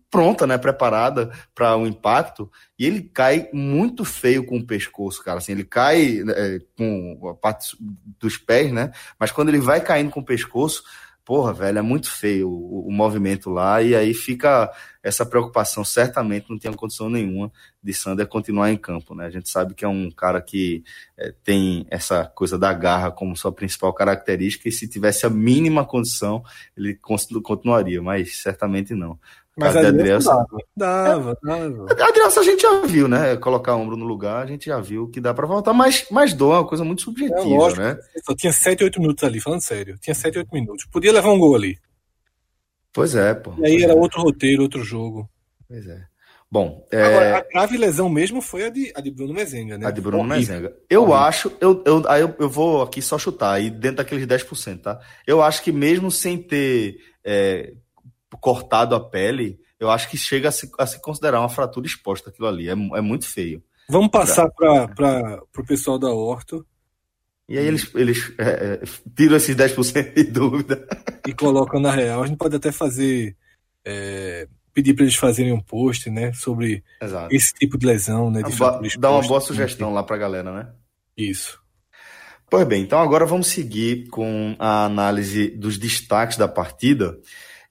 pronta, 0.09 0.47
né, 0.47 0.57
preparada 0.57 1.33
para 1.53 1.75
o 1.75 1.81
um 1.81 1.87
impacto, 1.89 2.49
e 2.79 2.87
ele 2.87 3.03
cai 3.03 3.49
muito 3.53 4.05
feio 4.05 4.47
com 4.47 4.59
o 4.59 4.65
pescoço, 4.65 5.25
cara. 5.25 5.39
Assim, 5.39 5.51
ele 5.51 5.65
cai 5.65 6.21
com 6.79 7.31
a 7.31 7.35
parte 7.35 7.77
dos 8.21 8.37
pés, 8.37 8.73
né? 8.73 8.93
Mas 9.19 9.33
quando 9.33 9.49
ele 9.49 9.59
vai 9.59 9.81
caindo 9.81 10.13
com 10.13 10.21
o 10.21 10.25
pescoço, 10.25 10.85
porra, 11.25 11.53
velho, 11.53 11.79
é 11.79 11.83
muito 11.83 12.11
feio 12.11 12.49
o, 12.49 12.89
o, 12.89 12.93
movimento 12.93 13.49
lá, 13.51 13.81
e 13.81 13.95
aí 13.95 14.13
fica 14.13 14.73
essa 15.03 15.25
preocupação. 15.25 15.85
Certamente 15.85 16.51
não 16.51 16.59
tinha 16.59 16.73
condição 16.73 17.09
nenhuma 17.09 17.53
de 17.83 17.95
Sander 17.95 18.27
continuar 18.27 18.71
em 18.71 18.77
campo, 18.77 19.15
né? 19.15 19.27
A 19.27 19.31
gente 19.31 19.49
sabe 19.49 19.75
que 19.75 19.85
é 19.85 19.89
um 19.89 20.11
cara 20.11 20.41
que 20.41 20.83
é, 21.17 21.33
tem 21.45 21.87
essa 21.91 22.25
coisa 22.27 22.59
da 22.59 22.73
garra 22.73 23.11
como 23.11 23.37
sua 23.37 23.53
principal 23.53 23.93
característica, 23.93 24.69
e 24.69 24.73
se 24.73 24.89
tivesse 24.89 25.25
a 25.25 25.31
mínima 25.31 25.85
condição, 25.85 26.43
ele 26.77 26.99
continuaria, 27.43 28.03
mas 28.03 28.43
certamente 28.43 28.95
não. 28.95 29.19
Mas 29.57 29.77
a 29.77 29.89
Adriança 29.89 30.47
dava, 30.75 31.39
dava. 31.43 31.87
A 31.91 32.09
Adriança 32.09 32.41
a 32.41 32.43
gente 32.43 32.63
já 32.63 32.81
viu, 32.87 33.07
né? 33.07 33.37
Colocar 33.37 33.77
ombro 33.77 33.97
no 33.97 34.07
lugar, 34.07 34.43
a 34.43 34.47
gente 34.47 34.67
já 34.67 34.81
viu 34.81 35.09
que 35.09 35.21
dá 35.21 35.35
para 35.35 35.47
voltar, 35.47 35.75
mas, 35.75 36.07
mas 36.11 36.33
dor 36.33 36.55
é 36.55 36.59
uma 36.59 36.67
coisa 36.67 36.85
muito 36.85 37.03
subjetiva, 37.03 37.41
é, 37.41 37.59
lógico, 37.59 37.83
né? 37.83 37.99
Só 38.25 38.35
tinha 38.35 38.53
7, 38.53 38.83
8 38.83 39.01
minutos 39.01 39.23
ali, 39.25 39.41
falando 39.41 39.61
sério. 39.61 39.99
Tinha 39.99 40.15
7, 40.15 40.39
8 40.39 40.49
minutos. 40.53 40.87
Podia 40.87 41.13
levar 41.13 41.31
um 41.31 41.39
gol 41.39 41.55
ali. 41.55 41.79
Pois 42.95 43.15
é, 43.15 43.35
pô. 43.35 43.53
E 43.59 43.67
aí 43.67 43.83
era 43.83 43.93
é. 43.93 43.97
outro 43.97 44.23
roteiro, 44.23 44.63
outro 44.63 44.83
jogo. 44.83 45.29
Pois 45.69 45.87
é. 45.87 46.03
Bom, 46.51 46.87
é... 46.91 47.03
Agora, 47.03 47.39
a 47.39 47.41
grave 47.43 47.79
lesão 47.79 48.11
mesmo 48.11 48.43
foi 48.43 48.65
a 48.65 48.69
de, 48.71 48.93
a 48.95 49.01
de 49.01 49.11
Bruno 49.11 49.33
Mezenga, 49.33 49.79
né? 49.79 49.87
A 49.87 49.91
de 49.91 50.03
Bruno 50.03 50.25
Mezenga. 50.25 50.75
Eu 50.89 51.03
Horrível. 51.03 51.21
acho, 51.21 51.53
eu, 51.61 51.83
eu, 51.87 52.03
aí 52.07 52.21
eu, 52.21 52.35
eu 52.39 52.49
vou 52.49 52.83
aqui 52.83 53.01
só 53.01 53.19
chutar, 53.19 53.53
aí 53.53 53.71
dentro 53.71 53.97
daqueles 53.97 54.27
10%, 54.27 54.81
tá? 54.81 55.01
Eu 55.27 55.43
acho 55.43 55.63
que 55.63 55.73
mesmo 55.73 56.11
sem 56.11 56.37
ter 56.37 56.97
é, 57.25 57.73
cortado 58.39 58.95
a 58.95 59.01
pele, 59.01 59.59
eu 59.79 59.91
acho 59.91 60.09
que 60.09 60.17
chega 60.17 60.49
a 60.49 60.53
se, 60.53 60.71
a 60.79 60.87
se 60.87 61.01
considerar 61.01 61.41
uma 61.41 61.49
fratura 61.49 61.87
exposta 61.87 62.31
aquilo 62.31 62.49
ali. 62.49 62.69
É, 62.69 62.73
é 62.73 63.01
muito 63.01 63.27
feio. 63.27 63.63
Vamos 63.89 64.11
passar 64.11 64.49
para 64.51 65.43
o 65.59 65.67
pessoal 65.67 65.99
da 65.99 66.11
Horto. 66.11 66.65
E 67.49 67.59
aí 67.59 67.67
eles, 67.67 67.93
eles 67.95 68.33
é, 68.39 68.81
é 68.83 68.83
tiram 69.15 69.37
esses 69.37 69.55
10% 69.55 70.15
de 70.15 70.25
dúvida. 70.25 70.87
E 71.27 71.35
colocam 71.35 71.81
na 71.81 71.91
real. 71.91 72.23
A 72.23 72.27
gente 72.27 72.39
pode 72.39 72.57
até 72.57 72.73
fazer. 72.73 73.37
É, 73.85 74.47
pedir 74.73 74.95
para 74.95 75.05
eles 75.05 75.17
fazerem 75.17 75.53
um 75.53 75.61
post, 75.61 76.09
né? 76.09 76.33
Sobre 76.33 76.83
Exato. 77.01 77.35
esse 77.35 77.53
tipo 77.53 77.77
de 77.77 77.87
lesão, 77.87 78.31
né? 78.31 78.43
De 78.43 78.99
Dá 78.99 79.11
uma 79.11 79.27
boa 79.27 79.41
sugestão 79.41 79.93
lá 79.93 80.03
para 80.03 80.17
a 80.17 80.19
galera, 80.19 80.53
né? 80.53 80.69
Isso. 81.17 81.61
Pois 82.49 82.67
bem, 82.67 82.83
então 82.83 83.01
agora 83.01 83.25
vamos 83.25 83.47
seguir 83.47 84.09
com 84.09 84.55
a 84.59 84.85
análise 84.85 85.49
dos 85.49 85.79
destaques 85.79 86.37
da 86.37 86.47
partida. 86.47 87.19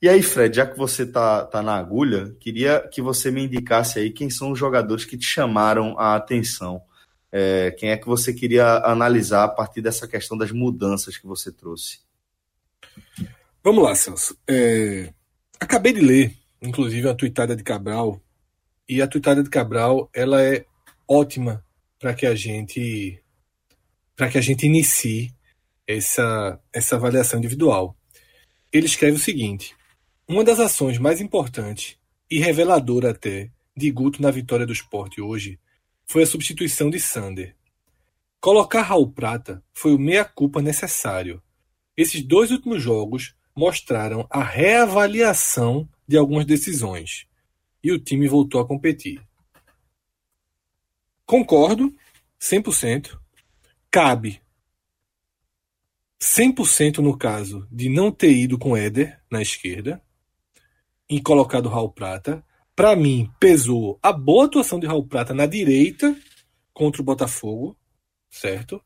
E 0.01 0.09
aí, 0.09 0.23
Fred, 0.23 0.55
já 0.55 0.65
que 0.65 0.77
você 0.77 1.05
tá, 1.05 1.45
tá 1.45 1.61
na 1.61 1.75
agulha, 1.75 2.35
queria 2.39 2.79
que 2.91 3.01
você 3.01 3.29
me 3.29 3.43
indicasse 3.43 3.99
aí 3.99 4.09
quem 4.09 4.29
são 4.29 4.51
os 4.51 4.57
jogadores 4.57 5.05
que 5.05 5.17
te 5.17 5.25
chamaram 5.25 5.97
a 5.99 6.15
atenção. 6.15 6.81
É, 7.31 7.71
quem 7.71 7.91
é 7.91 7.97
que 7.97 8.07
você 8.07 8.33
queria 8.33 8.77
analisar 8.83 9.43
a 9.43 9.47
partir 9.47 9.81
dessa 9.81 10.07
questão 10.07 10.37
das 10.37 10.51
mudanças 10.51 11.17
que 11.17 11.27
você 11.27 11.51
trouxe? 11.51 11.99
Vamos 13.63 13.83
lá, 13.83 13.93
Celso. 13.93 14.35
É, 14.49 15.13
acabei 15.59 15.93
de 15.93 16.01
ler, 16.01 16.35
inclusive, 16.61 17.07
a 17.07 17.13
tuitada 17.13 17.55
de 17.55 17.63
Cabral, 17.63 18.19
e 18.89 19.01
a 19.01 19.07
tuitada 19.07 19.41
de 19.41 19.49
Cabral 19.49 20.09
ela 20.13 20.41
é 20.41 20.65
ótima 21.07 21.63
para 21.97 22.13
que 22.13 22.25
a 22.25 22.35
gente 22.35 23.23
para 24.15 24.29
que 24.29 24.37
a 24.37 24.41
gente 24.41 24.65
inicie 24.65 25.33
essa, 25.87 26.59
essa 26.73 26.95
avaliação 26.95 27.39
individual. 27.39 27.95
Ele 28.71 28.85
escreve 28.85 29.15
o 29.15 29.19
seguinte: 29.19 29.75
uma 30.31 30.45
das 30.45 30.61
ações 30.61 30.97
mais 30.97 31.19
importantes 31.19 31.97
e 32.29 32.39
reveladora 32.39 33.11
até 33.11 33.51
de 33.75 33.91
Guto 33.91 34.21
na 34.21 34.31
vitória 34.31 34.65
do 34.65 34.71
esporte 34.71 35.19
hoje 35.19 35.59
foi 36.05 36.23
a 36.23 36.25
substituição 36.25 36.89
de 36.89 37.01
Sander. 37.01 37.53
Colocar 38.39 38.81
Raul 38.81 39.11
Prata 39.11 39.61
foi 39.73 39.93
o 39.93 39.99
meia-culpa 39.99 40.61
necessário. 40.61 41.43
Esses 41.97 42.23
dois 42.23 42.49
últimos 42.49 42.81
jogos 42.81 43.35
mostraram 43.53 44.25
a 44.29 44.41
reavaliação 44.41 45.85
de 46.07 46.15
algumas 46.15 46.45
decisões 46.45 47.27
e 47.83 47.91
o 47.91 47.99
time 47.99 48.25
voltou 48.25 48.61
a 48.61 48.65
competir. 48.65 49.21
Concordo, 51.25 51.93
100%. 52.39 53.19
Cabe 53.91 54.41
100% 56.21 56.99
no 56.99 57.17
caso 57.17 57.67
de 57.69 57.89
não 57.89 58.09
ter 58.13 58.31
ido 58.31 58.57
com 58.57 58.77
Éder 58.77 59.19
na 59.29 59.41
esquerda 59.41 60.01
e 61.11 61.21
colocado 61.21 61.67
Raul 61.67 61.91
Prata. 61.91 62.41
Para 62.73 62.95
mim, 62.95 63.29
pesou 63.37 63.99
a 64.01 64.13
boa 64.13 64.45
atuação 64.45 64.79
de 64.79 64.87
Raul 64.87 65.05
Prata 65.05 65.33
na 65.33 65.45
direita 65.45 66.15
contra 66.73 67.01
o 67.01 67.05
Botafogo, 67.05 67.75
certo? 68.29 68.81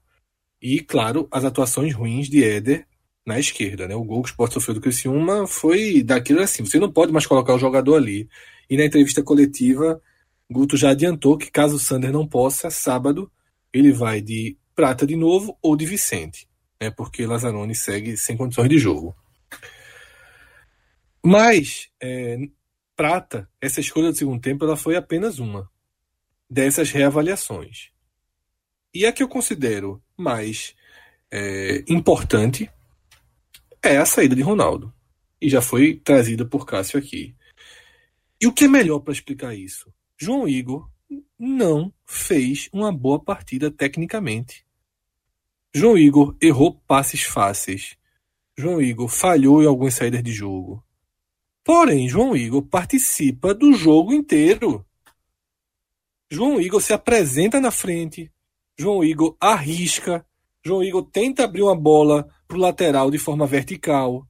E, 0.60 0.80
claro, 0.80 1.28
as 1.32 1.46
atuações 1.46 1.94
ruins 1.94 2.28
de 2.28 2.44
Éder 2.44 2.88
na 3.24 3.40
esquerda, 3.40 3.88
né? 3.88 3.94
O 3.96 4.04
gol 4.04 4.24
que 4.24 4.30
o 4.30 4.32
Sport 4.32 4.54
sofreu 4.54 4.74
do 4.74 4.82
Criciúma 4.82 5.46
foi 5.46 6.02
daquilo 6.02 6.42
assim, 6.42 6.66
você 6.66 6.80
não 6.80 6.92
pode 6.92 7.14
mais 7.14 7.28
colocar 7.28 7.54
o 7.54 7.60
jogador 7.60 7.96
ali. 7.96 8.28
E 8.68 8.76
na 8.76 8.86
entrevista 8.86 9.22
coletiva, 9.22 10.02
Guto 10.50 10.76
já 10.76 10.90
adiantou 10.90 11.38
que 11.38 11.52
caso 11.52 11.76
o 11.76 11.80
Sander 11.80 12.12
não 12.12 12.28
possa, 12.28 12.72
sábado 12.72 13.32
ele 13.72 13.92
vai 13.92 14.20
de 14.20 14.58
Prata 14.76 15.06
de 15.06 15.16
novo 15.16 15.56
ou 15.62 15.76
de 15.76 15.86
Vicente, 15.86 16.48
né? 16.82 16.90
Porque 16.90 17.28
Lazzaroni 17.28 17.76
segue 17.76 18.18
sem 18.18 18.36
condições 18.36 18.70
de 18.70 18.80
jogo. 18.80 19.16
Mas, 21.28 21.90
é, 22.00 22.38
Prata, 22.96 23.50
essa 23.60 23.80
escolha 23.80 24.12
do 24.12 24.16
segundo 24.16 24.40
tempo, 24.40 24.64
ela 24.64 24.78
foi 24.78 24.96
apenas 24.96 25.40
uma 25.40 25.68
dessas 26.48 26.92
reavaliações. 26.92 27.90
E 28.94 29.08
a 29.08 29.12
que 29.12 29.24
eu 29.24 29.28
considero 29.28 30.00
mais 30.16 30.76
é, 31.32 31.84
importante 31.90 32.70
é 33.82 33.98
a 33.98 34.06
saída 34.06 34.36
de 34.36 34.44
Ronaldo. 34.44 34.94
E 35.42 35.50
já 35.50 35.64
foi 35.64 35.96
trazida 35.96 36.46
por 36.46 36.64
Cássio 36.64 37.00
aqui. 37.00 37.36
E 38.40 38.46
o 38.46 38.54
que 38.54 38.66
é 38.66 38.68
melhor 38.68 39.00
para 39.00 39.12
explicar 39.12 39.56
isso? 39.56 39.92
João 40.16 40.48
Igor 40.48 40.88
não 41.40 41.92
fez 42.06 42.70
uma 42.72 42.92
boa 42.92 43.20
partida 43.20 43.72
tecnicamente. 43.72 44.64
João 45.74 45.98
Igor 45.98 46.38
errou 46.40 46.80
passes 46.88 47.24
fáceis. 47.24 47.98
João 48.56 48.80
Igor 48.80 49.10
falhou 49.10 49.64
em 49.64 49.66
algumas 49.66 49.96
saídas 49.96 50.22
de 50.22 50.32
jogo. 50.32 50.85
Porém, 51.66 52.08
João 52.08 52.38
Igor 52.38 52.62
participa 52.62 53.52
do 53.52 53.74
jogo 53.74 54.14
inteiro. 54.14 54.86
João 56.30 56.62
Igor 56.62 56.80
se 56.80 56.94
apresenta 56.94 57.60
na 57.60 57.72
frente. 57.72 58.32
João 58.78 59.04
Igor 59.04 59.36
arrisca. 59.40 60.24
João 60.64 60.84
Igor 60.84 61.10
tenta 61.10 61.44
abrir 61.44 61.64
uma 61.64 61.76
bola 61.76 62.30
para 62.48 62.56
o 62.56 62.60
lateral 62.60 63.10
de 63.10 63.18
forma 63.18 63.48
vertical. 63.48 64.28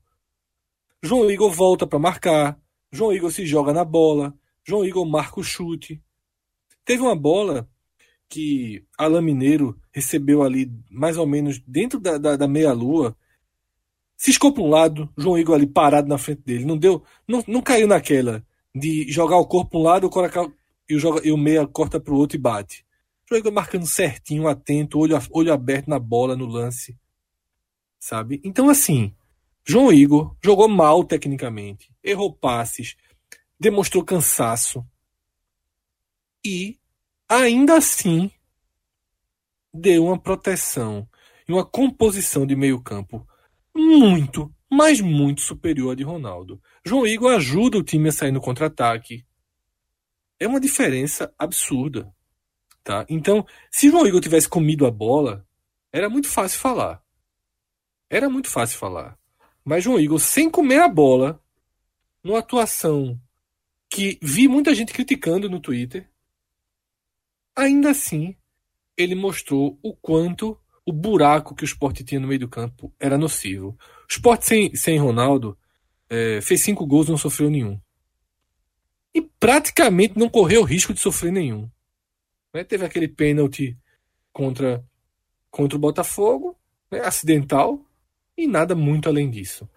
João 1.03 1.29
Igor 1.29 1.51
volta 1.51 1.85
para 1.85 1.99
marcar. 1.99 2.57
João 2.89 3.11
Igor 3.11 3.29
se 3.29 3.45
joga 3.45 3.73
na 3.73 3.83
bola. 3.83 4.33
João 4.63 4.85
Igor 4.85 5.05
marca 5.05 5.41
o 5.41 5.43
chute. 5.43 6.01
Teve 6.85 7.01
uma 7.03 7.17
bola 7.17 7.69
que 8.29 8.85
Alain 8.97 9.21
Mineiro 9.21 9.77
recebeu 9.91 10.41
ali 10.41 10.71
mais 10.89 11.17
ou 11.17 11.27
menos 11.27 11.59
dentro 11.67 11.99
da, 11.99 12.17
da, 12.17 12.37
da 12.37 12.47
meia-lua 12.47 13.13
Ciscou 14.17 14.53
para 14.53 14.63
um 14.63 14.69
lado, 14.69 15.09
João 15.17 15.37
Igor 15.37 15.55
ali 15.55 15.67
parado 15.67 16.07
na 16.07 16.17
frente 16.17 16.41
dele. 16.41 16.65
Não 16.65 16.77
deu, 16.77 17.03
não, 17.27 17.43
não 17.47 17.61
caiu 17.61 17.87
naquela 17.87 18.43
de 18.73 19.09
jogar 19.09 19.37
o 19.37 19.47
corpo 19.47 19.71
para 19.71 19.79
um 19.79 19.83
lado 19.83 20.09
colocar, 20.09 20.47
e, 20.89 20.95
o, 20.95 20.99
joga, 20.99 21.25
e 21.25 21.31
o 21.31 21.37
meia 21.37 21.65
corta 21.67 21.99
para 21.99 22.13
o 22.13 22.17
outro 22.17 22.37
e 22.37 22.39
bate. 22.39 22.85
João 23.27 23.39
Igor 23.39 23.51
marcando 23.51 23.87
certinho, 23.87 24.47
atento, 24.47 24.99
olho, 24.99 25.17
olho 25.31 25.53
aberto 25.53 25.87
na 25.87 25.97
bola, 25.97 26.35
no 26.35 26.45
lance. 26.45 26.97
sabe? 27.99 28.39
Então, 28.43 28.69
assim, 28.69 29.13
João 29.65 29.91
Igor 29.91 30.35
jogou 30.43 30.67
mal 30.67 31.03
tecnicamente, 31.03 31.91
errou 32.03 32.31
passes, 32.31 32.95
demonstrou 33.59 34.03
cansaço 34.03 34.85
e, 36.45 36.77
ainda 37.27 37.77
assim, 37.77 38.29
deu 39.73 40.05
uma 40.05 40.19
proteção 40.19 41.07
e 41.47 41.51
uma 41.51 41.65
composição 41.65 42.45
de 42.45 42.55
meio-campo 42.55 43.27
muito, 43.75 44.53
mas 44.71 45.01
muito 45.01 45.41
superior 45.41 45.91
à 45.91 45.95
de 45.95 46.03
Ronaldo. 46.03 46.61
João 46.85 47.05
Igor 47.05 47.33
ajuda 47.33 47.77
o 47.77 47.83
time 47.83 48.09
a 48.09 48.11
sair 48.11 48.31
no 48.31 48.41
contra-ataque. 48.41 49.25
É 50.39 50.47
uma 50.47 50.59
diferença 50.59 51.33
absurda. 51.37 52.13
Tá? 52.83 53.05
Então, 53.09 53.45
se 53.69 53.89
João 53.89 54.07
Igor 54.07 54.21
tivesse 54.21 54.47
comido 54.47 54.85
a 54.85 54.91
bola, 54.91 55.45
era 55.91 56.09
muito 56.09 56.27
fácil 56.27 56.59
falar. 56.59 57.03
Era 58.09 58.29
muito 58.29 58.49
fácil 58.49 58.77
falar. 58.77 59.17
Mas 59.63 59.83
João 59.83 59.99
Igor, 59.99 60.19
sem 60.19 60.49
comer 60.49 60.79
a 60.79 60.87
bola, 60.87 61.41
numa 62.23 62.39
atuação 62.39 63.19
que 63.89 64.19
vi 64.21 64.47
muita 64.47 64.73
gente 64.73 64.93
criticando 64.93 65.49
no 65.49 65.59
Twitter, 65.59 66.09
ainda 67.55 67.91
assim 67.91 68.35
ele 68.97 69.15
mostrou 69.15 69.79
o 69.81 69.95
quanto 69.95 70.59
o 70.85 70.93
buraco 70.93 71.55
que 71.55 71.63
o 71.63 71.65
esporte 71.65 72.03
tinha 72.03 72.19
no 72.19 72.27
meio 72.27 72.41
do 72.41 72.47
campo 72.47 72.93
era 72.99 73.17
nocivo. 73.17 73.69
O 73.69 74.07
esporte 74.09 74.45
sem, 74.45 74.75
sem 74.75 74.99
Ronaldo 74.99 75.57
é, 76.09 76.39
fez 76.41 76.61
cinco 76.61 76.85
gols 76.85 77.09
não 77.09 77.17
sofreu 77.17 77.49
nenhum. 77.49 77.79
E 79.13 79.21
praticamente 79.21 80.17
não 80.17 80.29
correu 80.29 80.63
risco 80.63 80.93
de 80.93 80.99
sofrer 80.99 81.31
nenhum. 81.31 81.69
Né? 82.53 82.63
Teve 82.63 82.85
aquele 82.85 83.07
pênalti 83.07 83.77
contra, 84.31 84.85
contra 85.49 85.77
o 85.77 85.81
Botafogo, 85.81 86.55
né? 86.91 86.99
acidental, 86.99 87.83
e 88.37 88.45
nada 88.45 88.75
muito 88.75 89.09
além 89.09 89.29
disso. 89.29 89.67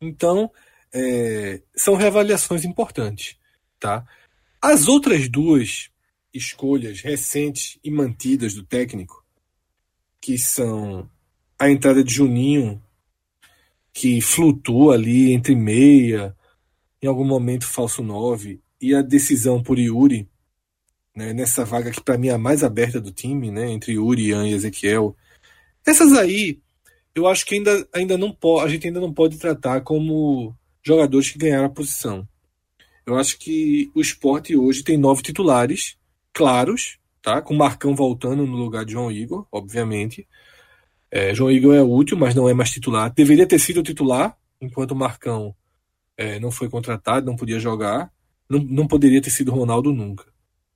Então, 0.00 0.50
é, 0.92 1.60
são 1.76 1.96
reavaliações 1.96 2.64
importantes. 2.64 3.36
Tá? 3.78 4.06
As 4.62 4.88
outras 4.88 5.28
duas 5.28 5.90
escolhas 6.32 7.00
recentes 7.00 7.78
e 7.82 7.90
mantidas 7.90 8.54
do 8.54 8.64
técnico, 8.64 9.24
que 10.20 10.38
são 10.38 11.08
a 11.58 11.70
entrada 11.70 12.02
de 12.04 12.14
Juninho, 12.14 12.82
que 13.92 14.20
flutua 14.20 14.94
ali 14.94 15.32
entre 15.32 15.54
meia, 15.54 16.34
em 17.02 17.06
algum 17.06 17.24
momento 17.24 17.66
falso 17.66 18.02
9, 18.02 18.60
e 18.80 18.94
a 18.94 19.02
decisão 19.02 19.62
por 19.62 19.78
Yuri, 19.78 20.28
né, 21.14 21.32
nessa 21.32 21.64
vaga 21.64 21.90
que 21.90 22.00
para 22.00 22.16
mim 22.16 22.28
é 22.28 22.32
a 22.32 22.38
mais 22.38 22.62
aberta 22.62 23.00
do 23.00 23.10
time, 23.10 23.50
né, 23.50 23.70
entre 23.70 23.92
Yuri, 23.92 24.28
Ian 24.28 24.46
e 24.46 24.52
Ezequiel. 24.52 25.16
Essas 25.84 26.12
aí, 26.12 26.60
eu 27.14 27.26
acho 27.26 27.44
que 27.44 27.56
ainda, 27.56 27.88
ainda 27.92 28.16
não 28.16 28.32
pode, 28.32 28.66
a 28.66 28.68
gente 28.68 28.86
ainda 28.86 29.00
não 29.00 29.12
pode 29.12 29.36
tratar 29.38 29.80
como 29.80 30.54
jogadores 30.82 31.30
que 31.30 31.38
ganharam 31.38 31.66
a 31.66 31.70
posição. 31.70 32.26
Eu 33.04 33.16
acho 33.16 33.38
que 33.38 33.90
o 33.94 34.00
esporte 34.00 34.56
hoje 34.56 34.84
tem 34.84 34.96
nove 34.96 35.22
titulares 35.22 35.96
claros, 36.32 36.97
tá? 37.22 37.40
Com 37.42 37.54
Marcão 37.54 37.94
voltando 37.94 38.46
no 38.46 38.56
lugar 38.56 38.84
de 38.84 38.92
João 38.92 39.10
Igor, 39.10 39.46
obviamente. 39.50 40.26
É, 41.10 41.34
João 41.34 41.50
Igor 41.50 41.74
é 41.74 41.82
útil, 41.82 42.16
mas 42.16 42.34
não 42.34 42.48
é 42.48 42.54
mais 42.54 42.70
titular. 42.70 43.12
Deveria 43.12 43.46
ter 43.46 43.58
sido 43.58 43.82
titular, 43.82 44.36
enquanto 44.60 44.92
o 44.92 44.96
Marcão 44.96 45.54
é, 46.16 46.38
não 46.40 46.50
foi 46.50 46.68
contratado, 46.68 47.26
não 47.26 47.36
podia 47.36 47.58
jogar. 47.58 48.10
Não, 48.48 48.58
não 48.58 48.86
poderia 48.86 49.20
ter 49.20 49.30
sido 49.30 49.52
Ronaldo 49.52 49.92
nunca. 49.92 50.24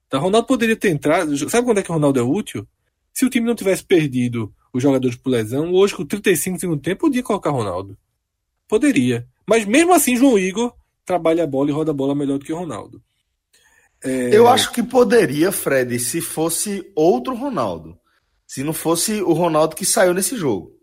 Tá? 0.07 0.19
Ronaldo 0.19 0.47
poderia 0.47 0.75
ter 0.75 0.89
entrado. 0.89 1.37
Sabe 1.49 1.65
quando 1.65 1.79
é 1.79 1.83
que 1.83 1.89
o 1.89 1.93
Ronaldo 1.93 2.19
é 2.19 2.23
útil? 2.23 2.67
Se 3.11 3.25
o 3.25 3.29
time 3.29 3.45
não 3.45 3.55
tivesse 3.55 3.83
perdido 3.83 4.53
os 4.71 4.81
jogadores 4.81 5.15
por 5.15 5.29
lesão, 5.29 5.71
hoje 5.71 5.95
com 5.95 6.05
35 6.05 6.59
segundo 6.59 6.81
tempo, 6.81 7.01
podia 7.01 7.21
colocar 7.21 7.51
Ronaldo. 7.51 7.97
Poderia. 8.67 9.27
Mas 9.45 9.65
mesmo 9.65 9.93
assim, 9.93 10.15
João 10.15 10.37
Igor 10.37 10.73
trabalha 11.05 11.43
a 11.43 11.47
bola 11.47 11.69
e 11.69 11.73
roda 11.73 11.91
a 11.91 11.93
bola 11.93 12.15
melhor 12.15 12.39
do 12.39 12.45
que 12.45 12.53
o 12.53 12.57
Ronaldo. 12.57 13.01
É... 14.03 14.35
Eu 14.35 14.47
acho 14.47 14.71
que 14.71 14.83
poderia, 14.83 15.51
Fred, 15.51 15.97
se 15.99 16.21
fosse 16.21 16.91
outro 16.95 17.35
Ronaldo. 17.35 17.97
Se 18.45 18.63
não 18.63 18.73
fosse 18.73 19.21
o 19.21 19.33
Ronaldo 19.33 19.75
que 19.75 19.85
saiu 19.85 20.13
nesse 20.13 20.35
jogo. 20.35 20.73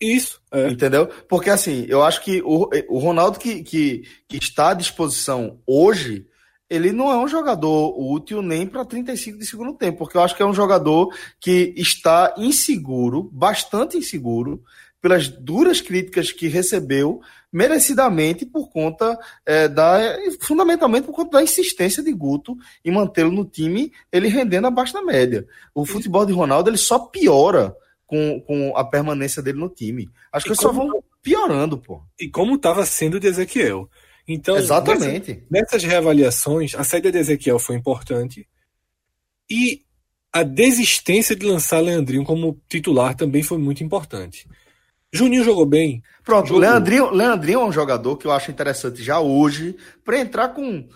Isso. 0.00 0.40
É. 0.52 0.68
Entendeu? 0.68 1.08
Porque 1.28 1.50
assim, 1.50 1.86
eu 1.88 2.02
acho 2.02 2.22
que 2.22 2.42
o, 2.42 2.68
o 2.88 2.98
Ronaldo 2.98 3.38
que, 3.38 3.62
que, 3.62 4.02
que 4.28 4.36
está 4.36 4.70
à 4.70 4.74
disposição 4.74 5.58
hoje, 5.66 6.26
ele 6.68 6.92
não 6.92 7.10
é 7.10 7.16
um 7.16 7.28
jogador 7.28 7.94
útil 7.98 8.42
nem 8.42 8.66
para 8.66 8.84
35 8.84 9.38
de 9.38 9.46
segundo 9.46 9.74
tempo, 9.74 9.98
porque 9.98 10.16
eu 10.16 10.22
acho 10.22 10.36
que 10.36 10.42
é 10.42 10.46
um 10.46 10.54
jogador 10.54 11.08
que 11.40 11.72
está 11.76 12.34
inseguro, 12.36 13.30
bastante 13.32 13.96
inseguro, 13.96 14.62
pelas 15.00 15.28
duras 15.28 15.80
críticas 15.80 16.32
que 16.32 16.48
recebeu, 16.48 17.20
merecidamente 17.56 18.44
por 18.44 18.68
conta 18.68 19.18
é, 19.46 19.66
da. 19.66 19.98
fundamentalmente 20.42 21.06
por 21.06 21.14
conta 21.14 21.38
da 21.38 21.42
insistência 21.42 22.02
de 22.02 22.12
Guto 22.12 22.54
em 22.84 22.92
mantê-lo 22.92 23.32
no 23.32 23.46
time, 23.46 23.90
ele 24.12 24.28
rendendo 24.28 24.66
abaixo 24.66 24.92
da 24.92 25.00
média. 25.00 25.46
O 25.74 25.86
futebol 25.86 26.26
de 26.26 26.34
Ronaldo 26.34 26.68
ele 26.68 26.76
só 26.76 26.98
piora 26.98 27.74
com, 28.06 28.42
com 28.42 28.76
a 28.76 28.84
permanência 28.84 29.42
dele 29.42 29.58
no 29.58 29.70
time. 29.70 30.10
As 30.30 30.44
coisas 30.44 30.60
só 30.60 30.70
vão 30.70 31.02
piorando, 31.22 31.78
pô. 31.78 32.02
E 32.20 32.28
como 32.28 32.56
estava 32.56 32.84
sendo 32.84 33.18
de 33.18 33.26
Ezequiel. 33.26 33.88
Então, 34.28 34.58
Exatamente. 34.58 35.30
Nessas, 35.30 35.50
nessas 35.50 35.84
reavaliações, 35.84 36.74
a 36.74 36.84
saída 36.84 37.10
de 37.10 37.16
Ezequiel 37.16 37.58
foi 37.58 37.76
importante. 37.76 38.46
E 39.48 39.80
a 40.30 40.42
desistência 40.42 41.34
de 41.34 41.46
lançar 41.46 41.80
Leandrinho 41.80 42.22
como 42.22 42.60
titular 42.68 43.14
também 43.14 43.42
foi 43.42 43.56
muito 43.56 43.82
importante. 43.82 44.46
Juninho 45.12 45.44
jogou 45.44 45.66
bem. 45.66 46.02
Pronto, 46.24 46.48
jogou. 46.48 46.60
Leandrinho, 46.60 47.10
Leandrinho 47.10 47.60
é 47.60 47.64
um 47.64 47.72
jogador 47.72 48.16
que 48.16 48.26
eu 48.26 48.32
acho 48.32 48.50
interessante 48.50 49.02
já 49.02 49.20
hoje 49.20 49.76
para 50.04 50.18
entrar 50.18 50.48
com 50.48 50.88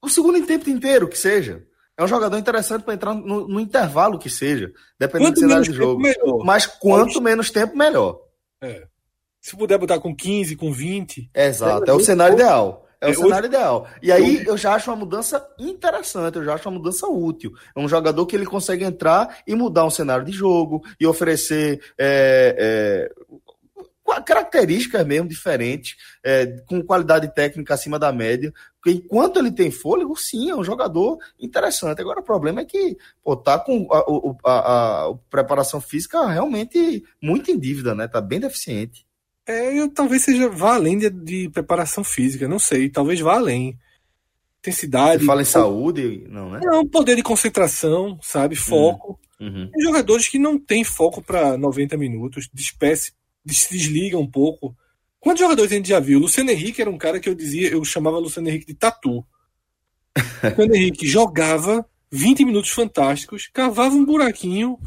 o 0.00 0.08
segundo 0.08 0.44
tempo 0.46 0.70
inteiro, 0.70 1.08
que 1.08 1.18
seja. 1.18 1.64
É 1.96 2.04
um 2.04 2.08
jogador 2.08 2.38
interessante 2.38 2.84
para 2.84 2.94
entrar 2.94 3.12
no, 3.12 3.48
no, 3.48 3.58
intervalo 3.58 4.18
que 4.18 4.30
seja, 4.30 4.72
dependendo 4.98 5.30
quanto 5.30 5.34
do 5.34 5.40
cenário 5.40 5.64
do 5.66 5.74
jogo. 5.74 6.00
Melhor. 6.00 6.44
Mas 6.44 6.64
quanto 6.64 7.20
menos 7.20 7.50
tempo, 7.50 7.76
melhor. 7.76 8.20
É. 8.62 8.86
Se 9.40 9.56
puder 9.56 9.78
botar 9.78 9.98
com 9.98 10.14
15, 10.14 10.54
com 10.54 10.72
20. 10.72 11.30
Exato, 11.34 11.90
é, 11.90 11.90
é 11.90 11.92
o 11.92 12.00
cenário 12.00 12.34
ideal. 12.34 12.86
É 13.00 13.08
o 13.08 13.10
é, 13.10 13.14
cenário 13.14 13.36
hoje... 13.36 13.46
ideal. 13.46 13.88
E 14.00 14.12
aí 14.12 14.44
eu 14.46 14.56
já 14.56 14.74
acho 14.74 14.90
uma 14.90 14.96
mudança 14.96 15.44
interessante, 15.58 16.36
eu 16.36 16.44
já 16.44 16.54
acho 16.54 16.68
uma 16.68 16.78
mudança 16.78 17.06
útil. 17.08 17.52
É 17.74 17.80
um 17.80 17.88
jogador 17.88 18.24
que 18.26 18.36
ele 18.36 18.46
consegue 18.46 18.84
entrar 18.84 19.38
e 19.46 19.54
mudar 19.56 19.84
um 19.84 19.90
cenário 19.90 20.24
de 20.24 20.32
jogo 20.32 20.84
e 21.00 21.06
oferecer 21.06 21.80
é, 21.98 22.54
é, 22.58 23.12
características 24.24 25.06
mesmo 25.06 25.28
diferentes, 25.28 25.96
é, 26.24 26.46
com 26.66 26.82
qualidade 26.82 27.32
técnica 27.34 27.74
acima 27.74 27.98
da 27.98 28.12
média. 28.12 28.52
Enquanto 28.86 29.38
ele 29.38 29.52
tem 29.52 29.70
fôlego, 29.70 30.16
sim, 30.16 30.50
é 30.50 30.56
um 30.56 30.64
jogador 30.64 31.18
interessante. 31.38 32.00
Agora 32.00 32.20
o 32.20 32.24
problema 32.24 32.60
é 32.60 32.64
que 32.64 32.96
pô, 33.22 33.36
tá 33.36 33.58
com 33.58 33.86
a, 33.92 34.50
a, 34.50 34.52
a, 34.52 35.10
a 35.10 35.14
preparação 35.28 35.80
física 35.80 36.26
realmente 36.26 37.04
muito 37.22 37.50
em 37.50 37.58
dívida, 37.58 37.94
né? 37.94 38.08
Tá 38.08 38.20
bem 38.20 38.40
deficiente. 38.40 39.06
É, 39.46 39.78
eu, 39.78 39.88
talvez 39.88 40.22
seja 40.22 40.48
vá 40.48 40.74
além 40.74 40.98
de, 40.98 41.08
de, 41.08 41.48
preparação 41.48 42.04
física, 42.04 42.46
não 42.46 42.58
sei, 42.58 42.90
talvez 42.90 43.18
vá 43.18 43.34
além. 43.34 43.78
Intensidade. 44.58 45.20
Você 45.20 45.26
fala 45.26 45.42
em 45.42 45.46
saúde, 45.46 46.26
não, 46.28 46.50
né? 46.50 46.60
Não, 46.62 46.86
poder 46.86 47.16
de 47.16 47.22
concentração, 47.22 48.18
sabe? 48.22 48.56
Foco. 48.56 49.18
Uhum. 49.40 49.70
Tem 49.70 49.84
jogadores 49.84 50.28
que 50.28 50.38
não 50.38 50.58
têm 50.58 50.82
foco 50.82 51.22
para 51.22 51.56
90 51.56 51.96
minutos, 51.96 52.48
despece 52.52 53.12
se 53.54 53.72
desliga 53.72 54.18
um 54.18 54.26
pouco. 54.26 54.76
Quantos 55.20 55.40
jogadores 55.40 55.72
a 55.72 55.74
gente 55.74 55.88
já 55.88 56.00
viu? 56.00 56.18
Luciano 56.18 56.50
Henrique 56.50 56.80
era 56.80 56.90
um 56.90 56.98
cara 56.98 57.18
que 57.18 57.28
eu 57.28 57.34
dizia, 57.34 57.70
eu 57.70 57.84
chamava 57.84 58.18
Luciano 58.18 58.48
Henrique 58.48 58.66
de 58.66 58.74
tatu. 58.74 59.26
Luciano 60.42 60.74
Henrique 60.74 61.06
jogava 61.06 61.88
20 62.10 62.44
minutos 62.44 62.70
fantásticos, 62.70 63.48
cavava 63.52 63.94
um 63.94 64.04
buraquinho, 64.04 64.78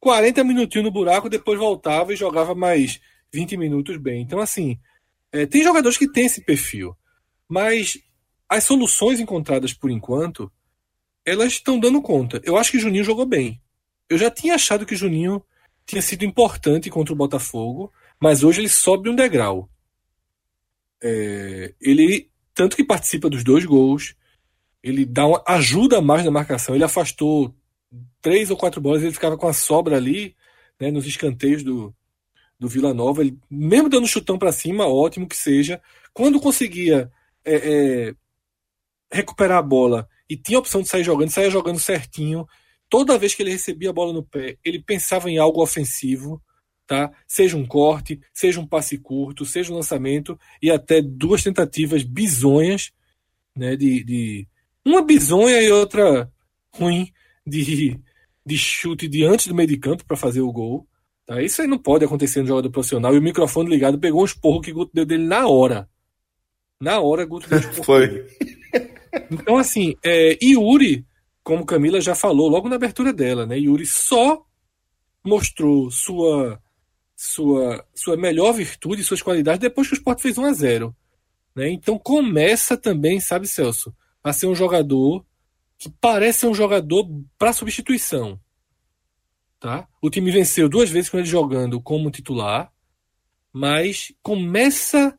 40 0.00 0.44
minutinhos 0.44 0.84
no 0.84 0.92
buraco, 0.92 1.28
depois 1.28 1.58
voltava 1.58 2.12
e 2.12 2.16
jogava 2.16 2.54
mais 2.54 3.00
20 3.32 3.56
minutos 3.56 3.96
bem. 3.96 4.22
Então, 4.22 4.38
assim, 4.38 4.78
é, 5.32 5.46
tem 5.46 5.62
jogadores 5.62 5.98
que 5.98 6.10
têm 6.10 6.26
esse 6.26 6.42
perfil, 6.42 6.96
mas 7.48 7.98
as 8.48 8.64
soluções 8.64 9.18
encontradas 9.18 9.72
por 9.72 9.90
enquanto, 9.90 10.52
elas 11.24 11.54
estão 11.54 11.78
dando 11.78 12.02
conta. 12.02 12.40
Eu 12.44 12.56
acho 12.56 12.70
que 12.70 12.78
Juninho 12.78 13.02
jogou 13.02 13.26
bem. 13.26 13.60
Eu 14.08 14.18
já 14.18 14.30
tinha 14.30 14.54
achado 14.54 14.86
que 14.86 14.94
Juninho 14.94 15.42
tinha 15.86 16.02
sido 16.02 16.24
importante 16.24 16.90
contra 16.90 17.12
o 17.12 17.16
Botafogo, 17.16 17.92
mas 18.20 18.42
hoje 18.42 18.60
ele 18.60 18.68
sobe 18.68 19.08
um 19.08 19.14
degrau. 19.14 19.68
É, 21.02 21.74
ele 21.80 22.30
tanto 22.54 22.76
que 22.76 22.84
participa 22.84 23.28
dos 23.28 23.42
dois 23.42 23.64
gols, 23.64 24.14
ele 24.82 25.04
dá 25.04 25.26
uma, 25.26 25.42
ajuda 25.46 26.00
mais 26.00 26.24
na 26.24 26.30
marcação, 26.30 26.74
ele 26.74 26.84
afastou 26.84 27.54
três 28.22 28.50
ou 28.50 28.56
quatro 28.56 28.80
bolas, 28.80 29.02
ele 29.02 29.12
ficava 29.12 29.36
com 29.36 29.48
a 29.48 29.52
sobra 29.52 29.96
ali, 29.96 30.36
né, 30.80 30.90
nos 30.90 31.06
escanteios 31.06 31.64
do, 31.64 31.94
do 32.58 32.68
Vila 32.68 32.94
Nova, 32.94 33.22
ele, 33.22 33.36
mesmo 33.50 33.88
dando 33.88 34.06
chutão 34.06 34.38
para 34.38 34.52
cima, 34.52 34.86
ótimo 34.86 35.28
que 35.28 35.36
seja, 35.36 35.82
quando 36.12 36.40
conseguia 36.40 37.10
é, 37.44 37.54
é, 37.54 38.14
recuperar 39.12 39.58
a 39.58 39.62
bola 39.62 40.08
e 40.28 40.36
tinha 40.36 40.58
a 40.58 40.60
opção 40.60 40.80
de 40.80 40.88
sair 40.88 41.04
jogando, 41.04 41.30
saía 41.30 41.50
jogando 41.50 41.78
certinho, 41.78 42.46
toda 42.94 43.18
vez 43.18 43.34
que 43.34 43.42
ele 43.42 43.50
recebia 43.50 43.90
a 43.90 43.92
bola 43.92 44.12
no 44.12 44.22
pé, 44.22 44.56
ele 44.64 44.80
pensava 44.80 45.28
em 45.28 45.36
algo 45.36 45.60
ofensivo, 45.60 46.40
tá? 46.86 47.10
Seja 47.26 47.56
um 47.56 47.66
corte, 47.66 48.20
seja 48.32 48.60
um 48.60 48.66
passe 48.68 48.96
curto, 48.96 49.44
seja 49.44 49.72
um 49.72 49.74
lançamento 49.74 50.38
e 50.62 50.70
até 50.70 51.02
duas 51.02 51.42
tentativas 51.42 52.04
bizonhas, 52.04 52.92
né? 53.56 53.74
De, 53.74 54.04
de 54.04 54.48
uma 54.84 55.02
bizonha 55.02 55.60
e 55.60 55.72
outra 55.72 56.30
ruim 56.72 57.12
de, 57.44 57.98
de 58.46 58.56
chute 58.56 59.08
de 59.08 59.24
antes 59.24 59.48
do 59.48 59.56
meio 59.56 59.68
de 59.68 59.76
campo 59.76 60.04
para 60.06 60.16
fazer 60.16 60.42
o 60.42 60.52
gol. 60.52 60.86
Tá? 61.26 61.42
Isso 61.42 61.62
aí 61.62 61.66
não 61.66 61.78
pode 61.78 62.04
acontecer 62.04 62.42
no 62.42 62.46
jogador 62.46 62.70
profissional. 62.70 63.12
E 63.12 63.18
o 63.18 63.22
microfone 63.22 63.68
ligado 63.68 63.98
pegou 63.98 64.22
um 64.22 64.24
esporro 64.24 64.60
que 64.60 64.70
o 64.70 64.74
Guto 64.74 64.92
deu 64.94 65.04
dele 65.04 65.26
na 65.26 65.48
hora. 65.48 65.88
Na 66.80 67.00
hora, 67.00 67.26
Guto 67.26 67.50
deu. 67.50 67.60
Foi. 67.82 68.24
Então, 69.32 69.56
assim, 69.56 69.96
é, 70.04 70.38
Yuri, 70.40 71.04
como 71.44 71.66
Camila 71.66 72.00
já 72.00 72.14
falou 72.14 72.48
logo 72.48 72.68
na 72.68 72.76
abertura 72.76 73.12
dela, 73.12 73.46
né? 73.46 73.58
Yuri 73.58 73.86
só 73.86 74.44
mostrou 75.22 75.90
sua 75.90 76.60
sua 77.14 77.86
sua 77.94 78.16
melhor 78.16 78.52
virtude, 78.52 79.04
suas 79.04 79.22
qualidades 79.22 79.60
depois 79.60 79.86
que 79.86 79.94
o 79.94 79.98
Sport 79.98 80.20
fez 80.20 80.36
1 80.36 80.44
a 80.44 80.52
0 80.52 80.96
né? 81.54 81.70
Então 81.70 81.98
começa 81.98 82.76
também, 82.76 83.20
sabe, 83.20 83.46
Celso, 83.46 83.94
a 84.22 84.32
ser 84.32 84.46
um 84.46 84.54
jogador 84.54 85.24
que 85.78 85.88
parece 86.00 86.46
um 86.46 86.54
jogador 86.54 87.06
para 87.38 87.52
substituição. 87.52 88.40
Tá? 89.60 89.86
O 90.02 90.10
time 90.10 90.30
venceu 90.30 90.68
duas 90.68 90.90
vezes 90.90 91.08
com 91.08 91.18
ele 91.18 91.26
jogando 91.26 91.80
como 91.80 92.10
titular, 92.10 92.72
mas 93.52 94.12
começa 94.22 95.16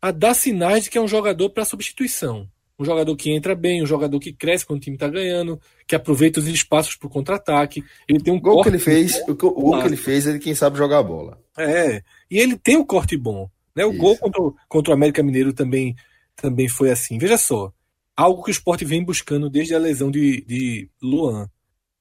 a 0.00 0.10
dar 0.10 0.34
sinais 0.34 0.84
de 0.84 0.90
que 0.90 0.98
é 0.98 1.00
um 1.00 1.08
jogador 1.08 1.50
para 1.50 1.64
substituição. 1.64 2.50
Um 2.78 2.84
jogador 2.84 3.14
que 3.16 3.30
entra 3.30 3.54
bem, 3.54 3.82
um 3.82 3.86
jogador 3.86 4.18
que 4.18 4.32
cresce 4.32 4.66
quando 4.66 4.78
o 4.78 4.82
time 4.82 4.96
está 4.96 5.08
ganhando, 5.08 5.60
que 5.86 5.94
aproveita 5.94 6.40
os 6.40 6.48
espaços 6.48 6.96
para 6.96 7.06
o 7.06 7.10
contra-ataque. 7.10 7.84
Ele 8.08 8.20
tem 8.20 8.32
um 8.32 8.36
O 8.36 8.40
gol 8.40 8.56
que 8.62 8.62
corte 8.64 8.68
ele 8.70 8.78
fez, 8.78 9.16
o 9.28 9.34
gol- 9.34 9.50
o 9.56 9.62
gol 9.62 9.80
que 9.80 9.86
ele 9.86 9.96
fez, 9.96 10.26
ele 10.26 10.40
quem 10.40 10.54
sabe 10.56 10.76
jogar 10.76 10.98
a 10.98 11.02
bola. 11.02 11.40
É, 11.56 12.02
e 12.28 12.38
ele 12.38 12.56
tem 12.58 12.76
um 12.76 12.84
corte 12.84 13.16
bom. 13.16 13.48
Né? 13.76 13.84
O 13.84 13.90
Isso. 13.92 13.98
gol 14.00 14.16
contra, 14.18 14.42
o- 14.42 14.56
contra 14.68 14.90
o 14.90 14.94
América 14.94 15.22
Mineiro 15.22 15.52
também, 15.52 15.94
também 16.34 16.68
foi 16.68 16.90
assim. 16.90 17.16
Veja 17.16 17.38
só, 17.38 17.72
algo 18.16 18.42
que 18.42 18.50
o 18.50 18.52
Sport 18.52 18.82
vem 18.82 19.04
buscando 19.04 19.48
desde 19.48 19.72
a 19.74 19.78
lesão 19.78 20.10
de, 20.10 20.40
de 20.44 20.88
Luan 21.00 21.48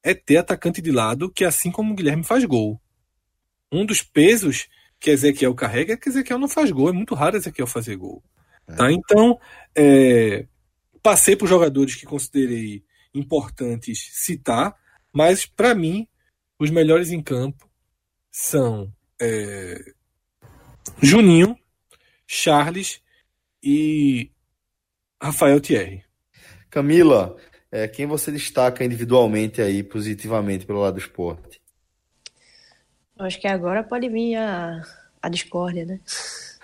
é 0.03 0.13
ter 0.15 0.37
atacante 0.37 0.81
de 0.81 0.91
lado 0.91 1.29
que, 1.31 1.45
assim 1.45 1.69
como 1.71 1.93
o 1.93 1.95
Guilherme, 1.95 2.23
faz 2.23 2.43
gol. 2.45 2.81
Um 3.71 3.85
dos 3.85 4.01
pesos 4.01 4.67
que 4.99 5.11
Ezequiel 5.11 5.53
carrega 5.53 5.93
é 5.93 5.97
que 5.97 6.09
Ezequiel 6.09 6.39
não 6.39 6.47
faz 6.47 6.71
gol. 6.71 6.89
É 6.89 6.91
muito 6.91 7.13
raro 7.13 7.37
Ezequiel 7.37 7.67
fazer 7.67 7.95
gol. 7.95 8.23
Tá? 8.65 8.91
Então, 8.91 9.37
é, 9.75 10.45
passei 11.03 11.35
por 11.35 11.47
jogadores 11.47 11.95
que 11.95 12.05
considerei 12.05 12.83
importantes 13.13 14.09
citar, 14.13 14.73
mas 15.11 15.45
para 15.45 15.75
mim, 15.75 16.07
os 16.57 16.71
melhores 16.71 17.11
em 17.11 17.21
campo 17.21 17.69
são 18.31 18.91
é, 19.21 19.93
Juninho, 21.01 21.57
Charles 22.25 23.01
e 23.61 24.31
Rafael 25.21 25.59
Thierry. 25.59 26.03
Camila, 26.69 27.37
é, 27.71 27.87
quem 27.87 28.07
você 28.07 28.31
destaca 28.31 28.83
individualmente 28.83 29.61
aí, 29.61 29.83
positivamente, 29.83 30.65
pelo 30.65 30.79
lado 30.79 30.95
do 30.95 30.99
esporte? 30.99 31.61
Eu 33.17 33.25
acho 33.25 33.39
que 33.39 33.47
agora 33.47 33.83
pode 33.83 34.09
vir 34.09 34.35
a, 34.35 34.81
a 35.21 35.29
discórdia, 35.29 35.85
né? 35.85 35.99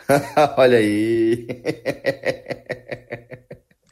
Olha 0.58 0.78
aí. 0.80 1.46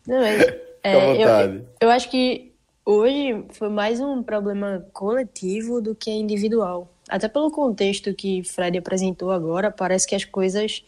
Não, 0.08 0.24
é, 0.24 0.60
é, 0.82 1.24
eu, 1.24 1.66
eu 1.82 1.90
acho 1.90 2.10
que 2.10 2.54
hoje 2.86 3.46
foi 3.50 3.68
mais 3.68 4.00
um 4.00 4.24
problema 4.24 4.88
coletivo 4.94 5.82
do 5.82 5.94
que 5.94 6.10
individual. 6.10 6.90
Até 7.10 7.28
pelo 7.28 7.52
contexto 7.52 8.14
que 8.14 8.44
Fred 8.44 8.78
apresentou 8.78 9.32
agora, 9.32 9.70
parece 9.70 10.08
que 10.08 10.16
as 10.16 10.24
coisas, 10.24 10.84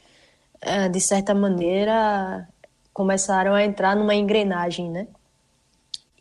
eh, 0.61 0.89
de 0.89 0.99
certa 0.99 1.33
maneira, 1.33 2.47
começaram 2.93 3.53
a 3.53 3.63
entrar 3.63 3.95
numa 3.95 4.15
engrenagem, 4.15 4.89
né? 4.89 5.07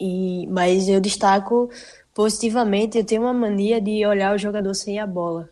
E, 0.01 0.47
mas 0.49 0.89
eu 0.89 1.01
destaco 1.01 1.69
positivamente, 2.15 2.99
eu 2.99 3.05
tenho 3.05 3.23
uma 3.23 3.35
mania 3.35 3.81
de 3.81 4.05
olhar 4.07 4.35
o 4.35 4.39
jogador 4.39 4.75
sem 4.75 5.01
a 5.01 5.07
bola. 5.07 5.49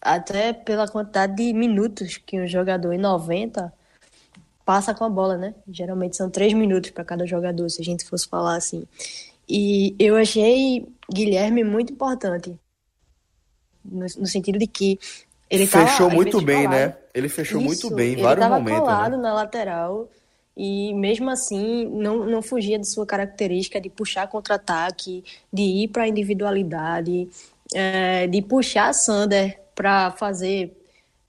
Até 0.00 0.52
pela 0.52 0.86
quantidade 0.86 1.36
de 1.36 1.52
minutos 1.54 2.18
que 2.18 2.38
um 2.38 2.46
jogador 2.46 2.92
em 2.92 2.98
90 2.98 3.72
passa 4.64 4.94
com 4.94 5.04
a 5.04 5.08
bola, 5.08 5.36
né? 5.36 5.54
Geralmente 5.68 6.16
são 6.16 6.30
três 6.30 6.52
minutos 6.52 6.90
para 6.90 7.04
cada 7.04 7.26
jogador, 7.26 7.68
se 7.68 7.80
a 7.80 7.84
gente 7.84 8.04
fosse 8.04 8.28
falar 8.28 8.56
assim. 8.56 8.84
E 9.48 9.94
eu 9.98 10.16
achei 10.16 10.86
Guilherme 11.12 11.62
muito 11.62 11.92
importante, 11.92 12.54
no, 13.84 14.00
no 14.00 14.26
sentido 14.26 14.58
de 14.58 14.66
que 14.66 14.98
ele 15.50 15.66
tava, 15.66 15.86
Fechou 15.86 16.08
às 16.08 16.14
muito 16.14 16.40
bem, 16.40 16.64
colado. 16.64 16.78
né? 16.78 16.96
Ele 17.12 17.28
fechou 17.28 17.60
muito 17.60 17.86
Isso, 17.86 17.94
bem 17.94 18.10
em 18.10 18.12
ele 18.12 18.22
vários 18.22 18.44
tava 18.44 18.58
momentos, 18.58 18.80
colado 18.80 19.16
né? 19.16 19.22
na 19.22 19.34
lateral 19.34 20.08
e 20.56 20.94
mesmo 20.94 21.30
assim 21.30 21.84
não, 21.86 22.24
não 22.24 22.40
fugia 22.40 22.78
de 22.78 22.88
sua 22.88 23.04
característica 23.04 23.80
de 23.80 23.90
puxar 23.90 24.26
contra-ataque, 24.28 25.24
de 25.52 25.62
ir 25.62 25.88
para 25.88 26.04
a 26.04 26.08
individualidade, 26.08 27.28
é, 27.74 28.26
de 28.26 28.40
puxar 28.40 28.92
Sander 28.94 29.60
para 29.74 30.12
fazer 30.12 30.72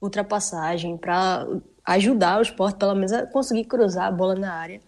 ultrapassagem, 0.01 0.95
para 0.97 1.45
ajudar 1.85 2.39
o 2.39 2.41
esporte 2.41 2.77
pelo 2.77 2.95
menos 2.95 3.11
a 3.13 3.25
conseguir 3.25 3.65
cruzar 3.65 4.07
a 4.07 4.11
bola 4.11 4.35
na 4.35 4.53
área. 4.53 4.81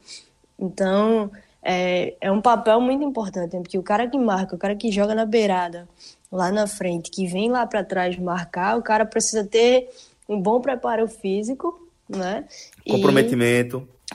Então 0.57 1.31
é, 1.61 2.15
é 2.21 2.31
um 2.31 2.41
papel 2.41 2.79
muito 2.79 3.03
importante, 3.03 3.53
né? 3.53 3.61
porque 3.61 3.77
o 3.77 3.83
cara 3.83 4.07
que 4.07 4.17
marca, 4.17 4.55
o 4.55 4.57
cara 4.57 4.75
que 4.75 4.91
joga 4.91 5.13
na 5.13 5.25
beirada, 5.25 5.87
lá 6.31 6.51
na 6.51 6.67
frente, 6.67 7.11
que 7.11 7.27
vem 7.27 7.49
lá 7.49 7.65
para 7.65 7.83
trás 7.83 8.17
marcar, 8.17 8.77
o 8.77 8.81
cara 8.81 9.05
precisa 9.05 9.43
ter 9.43 9.89
um 10.27 10.41
bom 10.41 10.59
preparo 10.59 11.07
físico, 11.07 11.87
né? 12.09 12.45
E 12.85 13.01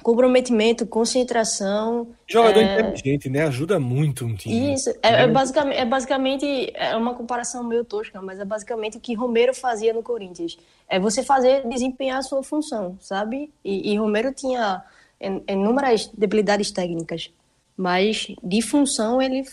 Comprometimento. 0.01 0.87
concentração. 0.87 2.09
Jogador 2.27 2.61
É. 2.61 2.81
inteligente, 2.81 3.29
né? 3.29 3.43
Ajuda 3.45 3.79
muito 3.79 4.25
um 4.25 4.35
time. 4.35 4.75
Isso, 4.75 4.91
é, 5.03 5.23
é 5.23 5.27
basicamente, 5.27 5.77
é 5.77 5.85
basicamente 5.85 6.73
é 6.75 6.97
uma 6.97 7.15
comparação 7.15 7.63
meio 7.63 7.85
tosca, 7.85 8.21
mas 8.23 8.41
é 8.41 8.45
basicamente 8.45 8.97
o 8.97 9.01
que 9.01 9.15
Romero 9.15 9.55
fazia 9.55 9.93
no 9.93 10.03
Corinthians. 10.03 10.57
É 10.89 10.99
você 10.99 11.23
fazer, 11.23 11.67
desempenhar 11.69 12.19
a 12.19 12.23
sua 12.23 12.43
função, 12.43 12.97
sabe? 13.01 13.51
E, 13.65 13.93
e 13.93 13.97
Romero 13.99 14.33
tinha 14.33 14.83
in- 15.21 15.43
inúmeras 15.49 16.07
debilidades 16.17 16.71
técnicas, 16.71 17.31
mas 17.77 18.29
de 18.43 18.63
função 18.63 19.21
ele 19.21 19.45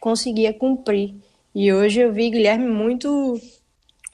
conseguia 0.00 0.52
cumprir. 0.54 1.14
E 1.54 1.70
hoje 1.72 2.00
eu 2.00 2.12
vi 2.12 2.30
Guilherme 2.30 2.66
muito 2.66 3.38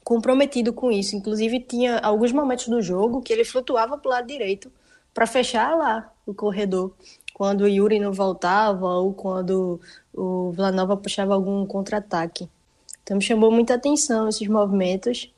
comprometido 0.02 0.72
com 0.72 0.90
isso. 0.90 1.14
Inclusive, 1.14 1.60
tinha 1.60 1.98
alguns 1.98 2.32
momentos 2.32 2.66
do 2.68 2.82
jogo 2.82 3.22
que 3.22 3.32
ele 3.32 3.44
flutuava 3.44 3.96
para 3.96 4.08
o 4.08 4.12
lado 4.12 4.26
direito 4.26 4.72
para 5.18 5.26
fechar 5.26 5.76
lá 5.76 6.12
o 6.24 6.32
corredor. 6.32 6.94
Quando 7.34 7.62
o 7.62 7.68
Yuri 7.68 7.98
não 7.98 8.12
voltava 8.12 8.86
ou 8.86 9.12
quando 9.12 9.80
o 10.14 10.52
Villanova 10.52 10.96
puxava 10.96 11.34
algum 11.34 11.66
contra-ataque. 11.66 12.48
Então, 13.02 13.16
me 13.16 13.22
chamou 13.22 13.50
muita 13.50 13.74
atenção 13.74 14.28
esses 14.28 14.46
movimentos. 14.46 15.28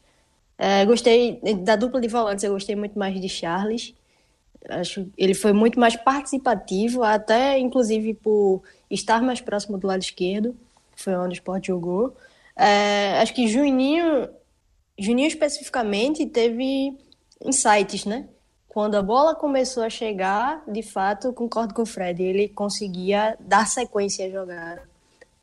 É, 0.59 0.85
gostei 0.85 1.41
da 1.63 1.77
dupla 1.77 1.99
de 1.99 2.09
volantes, 2.09 2.45
eu 2.45 2.53
gostei 2.53 2.77
muito 2.77 2.99
mais 2.99 3.19
de 3.19 3.27
Charles. 3.27 3.95
Acho 4.69 5.07
ele 5.17 5.33
foi 5.33 5.55
muito 5.55 5.81
mais 5.81 5.97
participativo, 5.97 7.03
até 7.03 7.59
inclusive 7.59 8.13
por 8.13 8.63
estar 8.91 9.23
mais 9.23 9.41
próximo 9.41 9.79
do 9.79 9.87
lado 9.87 10.03
esquerdo, 10.03 10.55
que 10.95 11.03
foi 11.03 11.15
onde 11.15 11.33
o 11.33 11.41
Sport 11.41 11.69
jogou. 11.69 12.15
É, 12.55 13.19
acho 13.23 13.33
que 13.33 13.49
Juninho, 13.49 14.29
Juninho 14.99 15.29
especificamente 15.29 16.27
teve 16.27 16.95
insights, 17.43 18.05
né? 18.05 18.29
Quando 18.71 18.95
a 18.95 19.03
bola 19.03 19.35
começou 19.35 19.83
a 19.83 19.91
chegar, 19.91 20.63
de 20.67 20.83
fato, 20.83 21.33
concordo 21.33 21.75
com 21.75 21.83
o 21.83 21.87
Fred, 21.87 22.23
ele 22.23 22.49
conseguia 22.49 23.37
dar 23.41 23.67
sequência 23.67 24.27
à 24.27 24.31
jogada, 24.31 24.83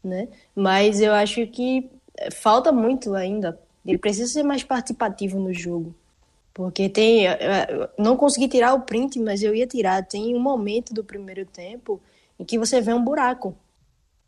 né? 0.03 0.29
Mas 0.55 1.01
eu 1.01 1.13
acho 1.13 1.45
que 1.47 1.89
eh, 2.17 2.31
falta 2.31 2.71
muito 2.71 3.13
ainda. 3.13 3.59
Ele 3.85 3.97
precisa 3.97 4.31
ser 4.31 4.43
mais 4.43 4.63
participativo 4.63 5.39
no 5.39 5.53
jogo. 5.53 5.93
Porque 6.53 6.89
tem. 6.89 7.27
eh, 7.27 7.37
eh, 7.39 7.89
Não 7.97 8.15
consegui 8.17 8.47
tirar 8.47 8.73
o 8.73 8.81
print, 8.81 9.19
mas 9.19 9.43
eu 9.43 9.53
ia 9.53 9.67
tirar. 9.67 10.05
Tem 10.05 10.33
um 10.35 10.39
momento 10.39 10.93
do 10.93 11.03
primeiro 11.03 11.45
tempo 11.45 12.01
em 12.39 12.45
que 12.45 12.57
você 12.57 12.79
vê 12.81 12.93
um 12.93 13.03
buraco 13.03 13.55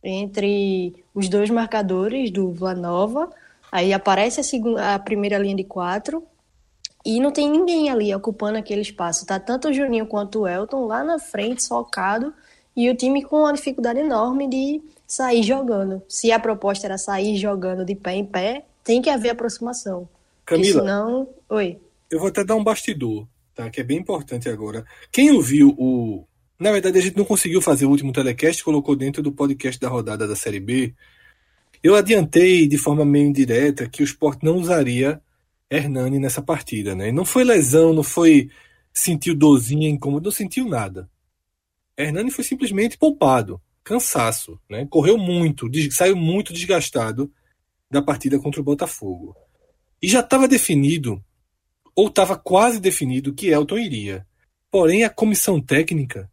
entre 0.04 0.93
os 1.14 1.30
dois 1.30 1.50
marcadores 1.50 2.32
do 2.32 2.52
Vlanova. 2.52 3.30
Aí 3.72 3.93
aparece 3.93 4.41
a, 4.41 4.43
segunda, 4.43 4.95
a 4.95 5.00
primeira 5.00 5.38
linha 5.38 5.56
de 5.56 5.64
quatro. 5.64 6.24
E 7.10 7.20
não 7.20 7.32
tem 7.32 7.49
ninguém 7.49 7.89
ali 7.89 8.14
ocupando 8.14 8.60
aquele 8.60 8.82
espaço. 8.82 9.26
Tá 9.26 9.39
tanto 9.39 9.70
o 9.70 9.74
Juninho 9.74 10.05
quanto 10.05 10.41
o 10.41 10.47
Elton 10.47 10.86
lá 10.86 11.03
na 11.03 11.18
frente, 11.18 11.64
socado. 11.64 12.32
E 12.78 12.88
o 12.88 12.95
time 12.95 13.24
com 13.24 13.38
uma 13.38 13.51
dificuldade 13.51 13.97
enorme 13.97 14.47
de 14.47 14.80
sair 15.07 15.41
jogando. 15.41 16.03
Se 16.07 16.32
a 16.32 16.38
proposta 16.38 16.86
era 16.86 16.99
sair 16.99 17.36
jogando 17.36 17.84
de 17.84 17.95
pé 17.95 18.14
em 18.14 18.24
pé, 18.24 18.64
tem 18.84 19.01
que 19.01 19.10
haver 19.10 19.32
aproximação. 19.32 20.07
Camila, 20.45 20.82
senão. 20.82 21.28
Oi. 21.49 21.80
eu 22.12 22.20
vou 22.20 22.28
até 22.28 22.43
dar 22.43 22.55
um 22.55 22.64
bastidor, 22.64 23.26
tá? 23.55 23.72
Que 23.72 23.82
é 23.82 23.84
bem 23.84 23.97
importante 23.97 24.47
agora. 24.47 24.86
Quem 25.12 25.32
ouviu 25.32 25.74
o. 25.80 26.24
Na 26.60 26.72
verdade, 26.72 26.99
a 26.99 27.01
gente 27.01 27.18
não 27.18 27.26
conseguiu 27.26 27.60
fazer 27.60 27.88
o 27.88 27.89
último 27.89 28.14
telecast, 28.14 28.64
colocou 28.64 28.95
dentro 28.95 29.24
do 29.24 29.32
podcast 29.32 29.82
da 29.82 29.89
rodada 29.89 30.28
da 30.28 30.36
Série 30.36 30.60
B. 30.60 30.93
Eu 31.82 31.95
adiantei 31.95 32.68
de 32.68 32.78
forma 32.78 33.03
meio 33.03 33.26
indireta 33.26 33.89
que 33.89 34.03
o 34.03 34.05
Sport 34.05 34.43
não 34.43 34.57
usaria 34.57 35.20
Hernani 35.70 36.20
nessa 36.20 36.41
partida, 36.41 36.95
né? 36.95 37.11
Não 37.11 37.24
foi 37.24 37.43
lesão, 37.43 37.93
não 37.93 38.03
foi 38.03 38.49
sentiu 38.91 39.36
dorzinha, 39.36 39.89
incômodo, 39.89 40.26
não 40.26 40.32
sentiu 40.32 40.67
nada. 40.67 41.09
Hernani 41.97 42.32
foi 42.32 42.43
simplesmente 42.43 42.97
poupado, 42.97 43.61
cansaço, 43.84 44.59
né? 44.70 44.88
Correu 44.89 45.17
muito, 45.17 45.70
saiu 45.91 46.15
muito 46.15 46.53
desgastado 46.53 47.32
da 47.89 48.01
partida 48.01 48.39
contra 48.39 48.61
o 48.61 48.63
Botafogo. 48.63 49.36
E 50.01 50.07
já 50.07 50.22
estava 50.22 50.47
definido, 50.47 51.24
ou 51.95 52.07
estava 52.07 52.38
quase 52.38 52.80
definido, 52.80 53.34
que 53.34 53.47
Elton 53.47 53.78
iria. 53.78 54.26
Porém, 54.72 55.03
a 55.03 55.09
comissão 55.09 55.59
técnica 55.61 56.32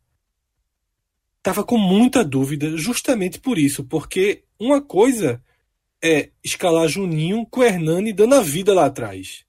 estava 1.39 1.64
com 1.64 1.78
muita 1.78 2.24
dúvida, 2.24 2.76
justamente 2.76 3.41
por 3.41 3.59
isso, 3.59 3.84
porque 3.84 4.45
uma 4.59 4.80
coisa 4.80 5.43
é 6.03 6.30
escalar 6.42 6.88
Juninho 6.88 7.47
com 7.47 7.62
Hernani 7.62 8.12
dando 8.12 8.34
a 8.34 8.42
vida 8.42 8.74
lá 8.74 8.86
atrás, 8.86 9.44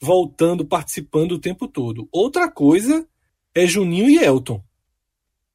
voltando, 0.00 0.64
participando 0.64 1.32
o 1.32 1.38
tempo 1.38 1.66
todo. 1.66 2.08
Outra 2.12 2.50
coisa 2.50 3.06
é 3.54 3.66
Juninho 3.66 4.08
e 4.08 4.18
Elton. 4.18 4.62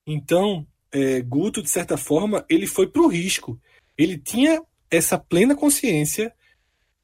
Então, 0.06 0.66
é, 0.92 1.22
Guto, 1.22 1.62
de 1.62 1.70
certa 1.70 1.98
forma, 1.98 2.46
ele 2.50 2.68
foi 2.68 2.88
para 2.88 3.02
o 3.02 3.08
risco. 3.08 3.60
Ele 3.98 4.18
tinha 4.18 4.62
essa 4.90 5.18
plena 5.18 5.56
consciência, 5.56 6.34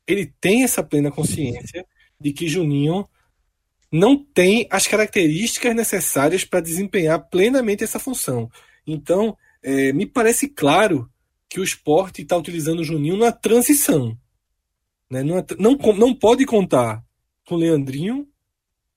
ele 0.07 0.31
tem 0.39 0.63
essa 0.63 0.83
plena 0.83 1.11
consciência 1.11 1.85
de 2.19 2.31
que 2.31 2.47
Juninho 2.47 3.07
não 3.91 4.23
tem 4.23 4.67
as 4.69 4.87
características 4.87 5.75
necessárias 5.75 6.45
para 6.45 6.61
desempenhar 6.61 7.27
plenamente 7.29 7.83
essa 7.83 7.99
função. 7.99 8.49
Então, 8.87 9.37
é, 9.61 9.91
me 9.91 10.05
parece 10.05 10.47
claro 10.47 11.09
que 11.51 11.59
o 11.59 11.63
esporte 11.65 12.21
está 12.21 12.37
utilizando 12.37 12.79
o 12.79 12.83
Juninho 12.83 13.17
na 13.17 13.29
transição. 13.29 14.17
Né? 15.09 15.21
Não, 15.21 15.45
não, 15.59 15.75
não 15.93 16.15
pode 16.15 16.45
contar 16.45 17.03
com 17.45 17.55
o 17.55 17.57
Leandrinho 17.57 18.25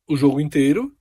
o 0.07 0.17
jogo 0.17 0.41
inteiro, 0.41 0.95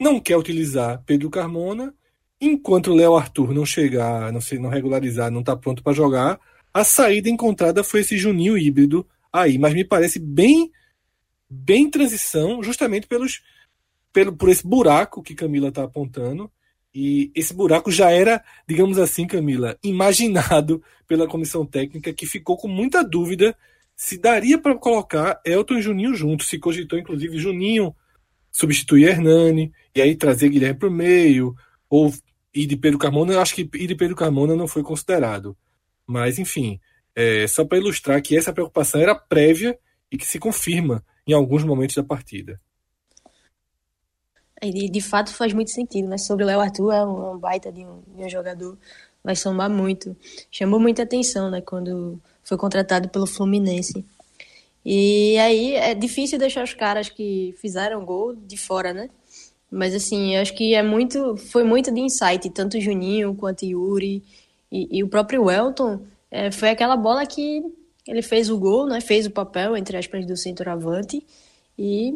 não 0.00 0.20
quer 0.20 0.36
utilizar 0.36 1.02
Pedro 1.04 1.28
Carmona, 1.28 1.92
enquanto 2.40 2.92
o 2.92 2.94
Léo 2.94 3.16
Arthur 3.16 3.52
não 3.52 3.66
chegar, 3.66 4.32
não, 4.32 4.40
se, 4.40 4.56
não 4.56 4.70
regularizar, 4.70 5.32
não 5.32 5.40
está 5.40 5.56
pronto 5.56 5.82
para 5.82 5.92
jogar, 5.92 6.38
a 6.72 6.84
saída 6.84 7.28
encontrada 7.28 7.82
foi 7.82 8.02
esse 8.02 8.16
Juninho 8.16 8.56
híbrido 8.56 9.04
aí, 9.32 9.58
mas 9.58 9.74
me 9.74 9.84
parece 9.84 10.20
bem 10.20 10.70
bem 11.50 11.90
transição, 11.90 12.62
justamente 12.62 13.08
pelos 13.08 13.42
pelo 14.12 14.32
por 14.36 14.48
esse 14.48 14.64
buraco 14.64 15.24
que 15.24 15.34
Camila 15.34 15.70
está 15.70 15.82
apontando 15.82 16.48
e 16.94 17.32
esse 17.34 17.52
buraco 17.52 17.90
já 17.90 18.10
era, 18.10 18.42
digamos 18.68 18.98
assim, 18.98 19.26
Camila, 19.26 19.76
imaginado 19.82 20.82
pela 21.08 21.26
comissão 21.26 21.66
técnica, 21.66 22.12
que 22.12 22.24
ficou 22.24 22.56
com 22.56 22.68
muita 22.68 23.02
dúvida 23.02 23.56
se 23.96 24.18
daria 24.18 24.58
para 24.58 24.76
colocar 24.76 25.40
Elton 25.44 25.74
e 25.74 25.82
Juninho 25.82 26.14
juntos. 26.14 26.48
Se 26.48 26.58
cogitou, 26.58 26.98
inclusive, 26.98 27.36
Juninho 27.36 27.94
substituir 28.50 29.08
Hernani, 29.08 29.72
e 29.94 30.00
aí 30.00 30.14
trazer 30.14 30.48
Guilherme 30.48 30.78
para 30.78 30.88
o 30.88 30.92
meio, 30.92 31.56
ou 31.90 32.12
ir 32.54 32.66
de 32.66 32.76
Pedro 32.76 32.98
Carmona. 32.98 33.32
Eu 33.32 33.40
acho 33.40 33.54
que 33.54 33.68
ir 33.74 33.86
de 33.88 33.96
Pedro 33.96 34.14
Carmona 34.14 34.54
não 34.54 34.68
foi 34.68 34.82
considerado. 34.84 35.56
Mas, 36.06 36.38
enfim, 36.38 36.78
é, 37.14 37.46
só 37.48 37.64
para 37.64 37.78
ilustrar 37.78 38.22
que 38.22 38.36
essa 38.36 38.52
preocupação 38.52 39.00
era 39.00 39.14
prévia 39.14 39.76
e 40.10 40.16
que 40.16 40.26
se 40.26 40.38
confirma 40.38 41.04
em 41.26 41.32
alguns 41.32 41.64
momentos 41.64 41.96
da 41.96 42.04
partida. 42.04 42.60
E 44.64 44.88
de 44.88 45.00
fato 45.00 45.32
faz 45.32 45.52
muito 45.52 45.70
sentido, 45.70 46.08
né? 46.08 46.18
Sobre 46.18 46.44
o 46.44 46.46
Léo 46.46 46.60
Arthur, 46.60 46.92
é 46.92 47.04
um, 47.04 47.26
é 47.26 47.30
um 47.34 47.38
baita 47.38 47.70
de 47.70 47.84
um, 47.84 48.00
de 48.16 48.24
um, 48.24 48.28
jogador, 48.28 48.78
vai 49.22 49.36
somar 49.36 49.68
muito. 49.68 50.16
Chamou 50.50 50.80
muita 50.80 51.02
atenção, 51.02 51.50
né? 51.50 51.60
Quando 51.60 52.20
foi 52.42 52.56
contratado 52.56 53.08
pelo 53.08 53.26
Fluminense. 53.26 54.04
E 54.84 55.36
aí 55.38 55.74
é 55.74 55.94
difícil 55.94 56.38
deixar 56.38 56.64
os 56.64 56.74
caras 56.74 57.08
que 57.08 57.54
fizeram 57.60 58.04
gol 58.04 58.34
de 58.34 58.56
fora, 58.56 58.92
né? 58.92 59.08
Mas 59.70 59.94
assim, 59.94 60.36
acho 60.36 60.54
que 60.54 60.74
é 60.74 60.82
muito, 60.82 61.36
foi 61.36 61.64
muito 61.64 61.92
de 61.92 62.00
insight, 62.00 62.48
tanto 62.50 62.80
Juninho 62.80 63.34
quanto 63.34 63.64
Yuri 63.64 64.22
e, 64.70 64.98
e 64.98 65.02
o 65.02 65.08
próprio 65.08 65.44
Welton. 65.44 66.00
É, 66.30 66.50
foi 66.50 66.70
aquela 66.70 66.96
bola 66.96 67.26
que 67.26 67.62
ele 68.06 68.22
fez 68.22 68.50
o 68.50 68.58
gol, 68.58 68.86
né? 68.86 69.00
Fez 69.00 69.26
o 69.26 69.30
papel, 69.30 69.76
entre 69.76 69.96
aspas, 69.96 70.26
do 70.26 70.36
centroavante. 70.36 71.24
E 71.78 72.14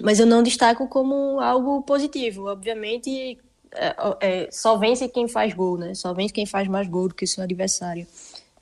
mas 0.00 0.20
eu 0.20 0.26
não 0.26 0.42
destaco 0.42 0.88
como 0.88 1.40
algo 1.40 1.82
positivo. 1.82 2.46
Obviamente, 2.46 3.38
é, 3.74 3.96
é, 4.20 4.48
só 4.50 4.76
vence 4.76 5.08
quem 5.08 5.28
faz 5.28 5.52
gol, 5.54 5.76
né? 5.76 5.94
Só 5.94 6.12
vence 6.14 6.32
quem 6.32 6.46
faz 6.46 6.68
mais 6.68 6.88
gol 6.88 7.08
do 7.08 7.14
que 7.14 7.24
o 7.24 7.28
seu 7.28 7.42
adversário. 7.42 8.06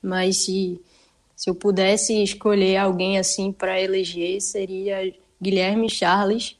Mas 0.01 0.45
se, 0.45 0.81
se 1.35 1.49
eu 1.49 1.55
pudesse 1.55 2.21
escolher 2.23 2.77
alguém 2.77 3.17
assim 3.17 3.51
para 3.51 3.81
eleger, 3.81 4.41
seria 4.41 5.13
Guilherme 5.41 5.89
Charles, 5.89 6.57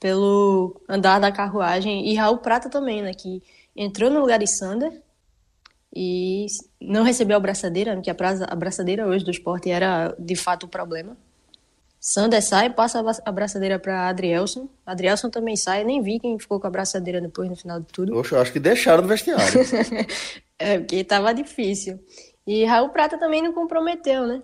pelo 0.00 0.80
andar 0.88 1.18
da 1.18 1.32
carruagem, 1.32 2.08
e 2.08 2.14
Raul 2.14 2.38
Prata 2.38 2.68
também, 2.68 3.02
né? 3.02 3.14
Que 3.14 3.42
entrou 3.74 4.10
no 4.10 4.20
lugar 4.20 4.38
de 4.38 4.46
Sander 4.46 5.02
e 5.94 6.46
não 6.80 7.02
recebeu 7.02 7.36
a 7.36 7.40
braçadeira, 7.40 7.94
porque 7.94 8.10
a 8.10 8.54
braçadeira 8.54 9.06
hoje 9.06 9.24
do 9.24 9.30
esporte 9.30 9.70
era 9.70 10.14
de 10.18 10.36
fato 10.36 10.64
o 10.64 10.68
problema. 10.68 11.16
Sander 12.08 12.40
sai, 12.40 12.70
passa 12.70 13.00
a 13.00 13.28
abraçadeira 13.28 13.80
para 13.80 14.08
Adrielson. 14.08 14.68
Adrielson 14.86 15.28
também 15.28 15.56
sai, 15.56 15.82
nem 15.82 16.00
vi 16.00 16.20
quem 16.20 16.38
ficou 16.38 16.60
com 16.60 16.66
a 16.68 16.68
abraçadeira 16.68 17.20
depois 17.20 17.50
no 17.50 17.56
final 17.56 17.80
de 17.80 17.86
tudo. 17.86 18.12
Poxa, 18.12 18.36
eu 18.36 18.40
acho 18.40 18.52
que 18.52 18.60
deixaram 18.60 19.02
no 19.02 19.08
vestiário. 19.08 19.60
é, 20.56 20.78
porque 20.78 21.02
tava 21.02 21.34
difícil. 21.34 21.98
E 22.46 22.64
Raul 22.64 22.90
Prata 22.90 23.18
também 23.18 23.42
não 23.42 23.52
comprometeu, 23.52 24.24
né? 24.24 24.40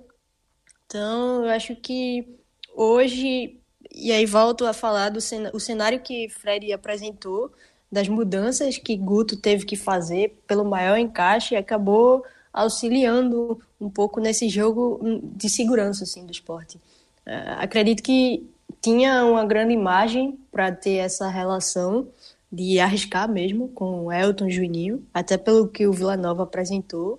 Então, 0.86 1.44
eu 1.44 1.50
acho 1.50 1.76
que 1.76 2.36
hoje, 2.74 3.60
e 3.94 4.10
aí 4.10 4.26
volto 4.26 4.66
a 4.66 4.72
falar 4.72 5.10
do 5.10 5.20
o 5.52 5.60
cenário 5.60 6.00
que 6.00 6.28
Fred 6.30 6.72
apresentou, 6.72 7.52
das 7.92 8.08
mudanças 8.08 8.76
que 8.76 8.96
Guto 8.96 9.36
teve 9.36 9.64
que 9.64 9.76
fazer 9.76 10.36
pelo 10.48 10.64
maior 10.64 10.98
encaixe, 10.98 11.54
acabou 11.54 12.24
auxiliando 12.52 13.60
um 13.80 13.88
pouco 13.88 14.18
nesse 14.18 14.48
jogo 14.48 15.00
de 15.36 15.48
segurança 15.48 16.02
assim, 16.02 16.26
do 16.26 16.32
esporte. 16.32 16.80
É, 17.24 17.54
acredito 17.58 18.02
que 18.02 18.48
tinha 18.80 19.24
uma 19.24 19.44
grande 19.44 19.72
imagem 19.72 20.38
para 20.50 20.72
ter 20.72 20.96
essa 20.96 21.28
relação 21.28 22.08
de 22.50 22.78
arriscar 22.80 23.30
mesmo 23.30 23.68
com 23.68 24.06
o 24.06 24.12
Elton 24.12 24.50
Juninho, 24.50 25.06
até 25.14 25.38
pelo 25.38 25.68
que 25.68 25.86
o 25.86 25.92
Vila 25.92 26.16
Nova 26.16 26.42
apresentou, 26.42 27.18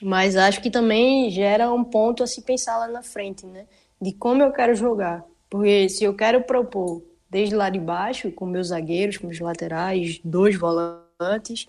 mas 0.00 0.34
acho 0.36 0.62
que 0.62 0.70
também 0.70 1.30
gera 1.30 1.72
um 1.72 1.84
ponto 1.84 2.22
a 2.22 2.26
se 2.26 2.40
pensar 2.42 2.78
lá 2.78 2.88
na 2.88 3.02
frente, 3.02 3.44
né? 3.46 3.66
De 4.00 4.12
como 4.12 4.42
eu 4.42 4.50
quero 4.50 4.74
jogar. 4.74 5.24
Porque 5.50 5.88
se 5.88 6.02
eu 6.04 6.14
quero 6.14 6.42
propor 6.42 7.02
desde 7.28 7.54
lá 7.54 7.68
de 7.68 7.78
baixo, 7.78 8.32
com 8.32 8.46
meus 8.46 8.68
zagueiros, 8.68 9.18
com 9.18 9.28
os 9.28 9.38
laterais, 9.38 10.20
dois 10.24 10.56
volantes, 10.58 11.68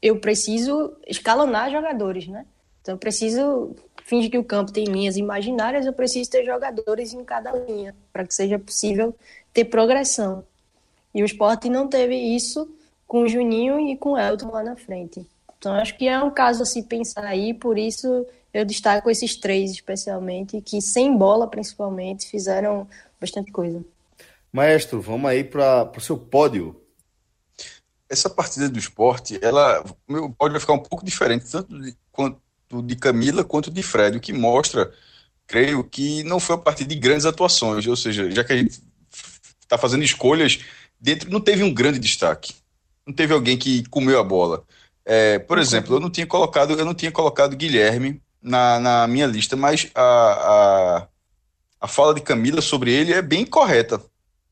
eu 0.00 0.18
preciso 0.20 0.92
escalonar 1.06 1.70
jogadores, 1.70 2.28
né? 2.28 2.44
Então 2.80 2.94
eu 2.94 2.98
preciso 2.98 3.74
finge 4.04 4.28
que 4.28 4.38
o 4.38 4.44
campo 4.44 4.72
tem 4.72 4.84
linhas 4.84 5.16
imaginárias, 5.16 5.86
eu 5.86 5.92
preciso 5.92 6.30
ter 6.30 6.44
jogadores 6.44 7.12
em 7.12 7.24
cada 7.24 7.52
linha, 7.52 7.94
para 8.12 8.26
que 8.26 8.34
seja 8.34 8.58
possível 8.58 9.14
ter 9.52 9.64
progressão. 9.66 10.44
E 11.14 11.22
o 11.22 11.26
esporte 11.26 11.68
não 11.68 11.88
teve 11.88 12.14
isso 12.14 12.68
com 13.06 13.22
o 13.22 13.28
Juninho 13.28 13.78
e 13.80 13.96
com 13.96 14.12
o 14.12 14.18
Elton 14.18 14.50
lá 14.50 14.62
na 14.62 14.76
frente. 14.76 15.26
Então 15.58 15.74
acho 15.74 15.96
que 15.96 16.08
é 16.08 16.22
um 16.22 16.30
caso 16.30 16.62
a 16.62 16.66
se 16.66 16.82
pensar 16.82 17.24
aí, 17.24 17.54
por 17.54 17.78
isso 17.78 18.26
eu 18.52 18.64
destaco 18.64 19.10
esses 19.10 19.36
três 19.36 19.70
especialmente, 19.70 20.60
que 20.60 20.80
sem 20.80 21.16
bola 21.16 21.46
principalmente 21.48 22.28
fizeram 22.28 22.88
bastante 23.20 23.52
coisa. 23.52 23.84
Maestro, 24.52 25.00
vamos 25.00 25.30
aí 25.30 25.44
para 25.44 25.90
o 25.96 26.00
seu 26.00 26.18
pódio. 26.18 26.78
Essa 28.08 28.28
partida 28.28 28.68
do 28.68 28.78
esporte, 28.78 29.38
ela, 29.40 29.82
o 30.06 30.12
meu 30.12 30.30
pódio 30.30 30.52
vai 30.52 30.60
ficar 30.60 30.74
um 30.74 30.82
pouco 30.82 31.02
diferente, 31.04 31.50
tanto 31.50 31.80
de, 31.80 31.96
quanto 32.10 32.38
de 32.80 32.96
Camila 32.96 33.44
quanto 33.44 33.70
de 33.70 33.82
Fred, 33.82 34.16
o 34.16 34.20
que 34.20 34.32
mostra, 34.32 34.92
creio, 35.46 35.84
que 35.84 36.22
não 36.22 36.40
foi 36.40 36.56
a 36.56 36.58
partir 36.58 36.84
de 36.84 36.94
grandes 36.94 37.26
atuações, 37.26 37.86
ou 37.86 37.96
seja, 37.96 38.30
já 38.30 38.42
que 38.44 38.52
a 38.52 38.56
gente 38.56 38.80
está 39.60 39.76
fazendo 39.76 40.04
escolhas, 40.04 40.60
dentro 41.00 41.30
não 41.30 41.40
teve 41.40 41.62
um 41.62 41.74
grande 41.74 41.98
destaque, 41.98 42.54
não 43.06 43.12
teve 43.12 43.34
alguém 43.34 43.58
que 43.58 43.84
comeu 43.88 44.18
a 44.18 44.24
bola. 44.24 44.64
É, 45.04 45.38
por 45.40 45.58
exemplo, 45.58 45.96
eu 45.96 46.00
não 46.00 46.08
tinha 46.08 46.26
colocado, 46.26 46.72
eu 46.74 46.84
não 46.84 46.94
tinha 46.94 47.10
colocado 47.10 47.56
Guilherme 47.56 48.22
na, 48.40 48.78
na 48.78 49.06
minha 49.06 49.26
lista, 49.26 49.56
mas 49.56 49.90
a, 49.94 50.02
a, 50.02 51.08
a 51.80 51.88
fala 51.88 52.14
de 52.14 52.20
Camila 52.20 52.60
sobre 52.60 52.92
ele 52.92 53.12
é 53.12 53.20
bem 53.20 53.44
correta. 53.44 54.00